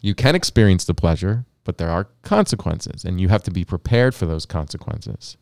You 0.01 0.15
can 0.15 0.35
experience 0.35 0.87
the 0.87 0.95
pleasure, 0.95 1.45
but 1.65 1.79
there 1.79 1.91
are 1.91 2.09
consequences, 2.23 3.05
and 3.05 3.21
you 3.21 3.29
have 3.29 3.43
to 3.45 3.51
be 3.51 3.65
prepared 3.65 4.15
for 4.15 4.27
those 4.27 4.47
consequences. 4.47 5.37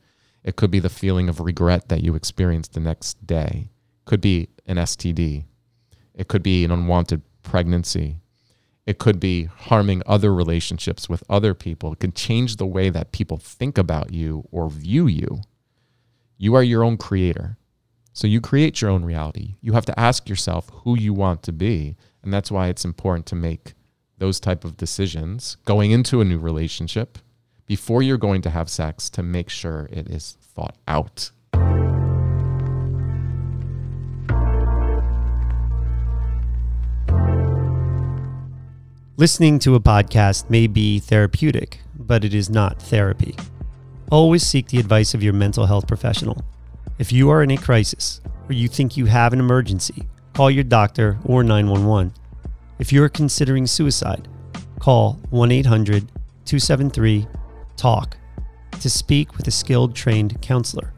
It 0.45 0.57
could 0.57 0.71
be 0.71 0.81
the 0.81 0.89
feeling 0.89 1.29
of 1.29 1.41
regret 1.41 1.89
that 1.89 2.03
you 2.03 2.14
experience 2.14 2.69
the 2.69 2.81
next 2.81 3.27
day. 3.27 3.71
Could 4.05 4.21
be 4.21 4.49
an 4.66 4.77
STD. 4.77 5.45
It 6.14 6.29
could 6.29 6.43
be 6.43 6.64
an 6.64 6.71
unwanted 6.71 7.23
pregnancy. 7.43 8.16
It 8.87 8.99
could 8.99 9.21
be 9.21 9.45
harming 9.45 10.03
other 10.07 10.33
relationships 10.35 11.09
with 11.09 11.23
other 11.29 11.55
people. 11.55 11.93
It 11.93 12.01
could 12.01 12.14
change 12.14 12.57
the 12.57 12.66
way 12.66 12.89
that 12.89 13.12
people 13.12 13.37
think 13.37 13.77
about 13.77 14.12
you 14.12 14.49
or 14.51 14.71
view 14.71 15.07
you. 15.07 15.43
You 16.39 16.55
are 16.55 16.62
your 16.62 16.83
own 16.83 16.97
creator. 16.97 17.59
So 18.12 18.27
you 18.27 18.41
create 18.41 18.81
your 18.81 18.91
own 18.91 19.05
reality. 19.05 19.57
You 19.61 19.75
have 19.75 19.87
to 19.87 20.01
ask 20.01 20.29
yourself 20.29 20.71
who 20.73 20.99
you 20.99 21.12
want 21.12 21.43
to 21.45 21.53
be, 21.53 21.97
and 22.23 22.33
that's 22.33 22.51
why 22.51 22.69
it's 22.69 22.85
important 22.85 23.27
to 23.27 23.37
make 23.37 23.75
those 24.19 24.41
type 24.41 24.64
of 24.64 24.77
decisions 24.77 25.57
going 25.64 25.91
into 25.91 26.21
a 26.21 26.25
new 26.25 26.39
relationship 26.39 27.19
before 27.66 28.03
you're 28.03 28.19
going 28.19 28.43
to 28.43 28.51
have 28.51 28.69
sex 28.69 29.09
to 29.11 29.23
make 29.23 29.49
sure 29.49 29.89
it 29.93 30.09
is 30.09 30.37
thought 30.41 30.77
out. 30.87 31.31
Listening 39.16 39.59
to 39.59 39.75
a 39.75 39.81
podcast 39.81 40.49
may 40.49 40.69
be 40.69 41.01
therapeutic, 41.01 41.81
but 41.99 42.25
it 42.25 42.33
is 42.33 42.49
not 42.49 42.81
therapy. 42.81 43.35
Always 44.12 44.47
seek 44.47 44.69
the 44.69 44.79
advice 44.79 45.12
of 45.12 45.25
your 45.25 45.33
mental 45.33 45.66
health 45.66 45.89
professional. 45.89 46.45
If 46.99 47.12
you 47.12 47.29
are 47.31 47.43
in 47.43 47.51
a 47.51 47.57
crisis 47.57 48.21
or 48.49 48.53
you 48.53 48.69
think 48.69 48.97
you 48.97 49.07
have 49.07 49.33
an 49.33 49.41
emergency, 49.41 50.07
call 50.35 50.51
your 50.51 50.62
doctor 50.62 51.19
or 51.25 51.43
911. 51.43 52.12
If 52.79 52.93
you 52.93 53.03
are 53.03 53.09
considering 53.09 53.66
suicide, 53.66 54.29
call 54.79 55.18
1 55.31 55.51
800 55.51 56.09
273 56.45 57.26
TALK 57.76 58.16
to 58.81 58.89
speak 58.89 59.37
with 59.37 59.49
a 59.49 59.51
skilled 59.51 59.95
trained 59.95 60.41
counselor. 60.41 60.93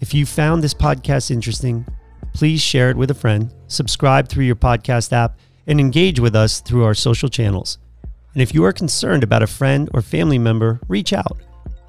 If 0.00 0.14
you 0.14 0.24
found 0.24 0.62
this 0.62 0.72
podcast 0.72 1.30
interesting, 1.30 1.86
please 2.32 2.60
share 2.60 2.88
it 2.90 2.96
with 2.96 3.10
a 3.10 3.14
friend, 3.14 3.52
subscribe 3.66 4.28
through 4.28 4.44
your 4.44 4.56
podcast 4.56 5.12
app, 5.12 5.38
and 5.66 5.80
engage 5.80 6.20
with 6.20 6.34
us 6.34 6.60
through 6.60 6.84
our 6.84 6.94
social 6.94 7.28
channels. 7.28 7.78
And 8.32 8.40
if 8.40 8.54
you 8.54 8.64
are 8.64 8.72
concerned 8.72 9.24
about 9.24 9.42
a 9.42 9.48
friend 9.48 9.90
or 9.92 10.02
family 10.02 10.38
member, 10.38 10.80
reach 10.88 11.12
out. 11.12 11.38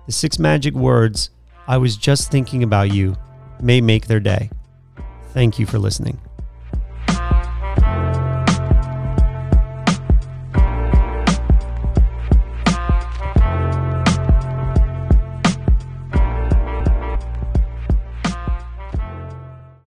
The 0.07 0.11
six 0.11 0.39
magic 0.39 0.73
words, 0.73 1.29
I 1.67 1.77
was 1.77 1.95
just 1.95 2.31
thinking 2.31 2.63
about 2.63 2.91
you, 2.91 3.15
may 3.61 3.79
make 3.79 4.07
their 4.07 4.19
day. 4.19 4.49
Thank 5.33 5.59
you 5.59 5.65
for 5.67 5.77
listening. 5.77 6.19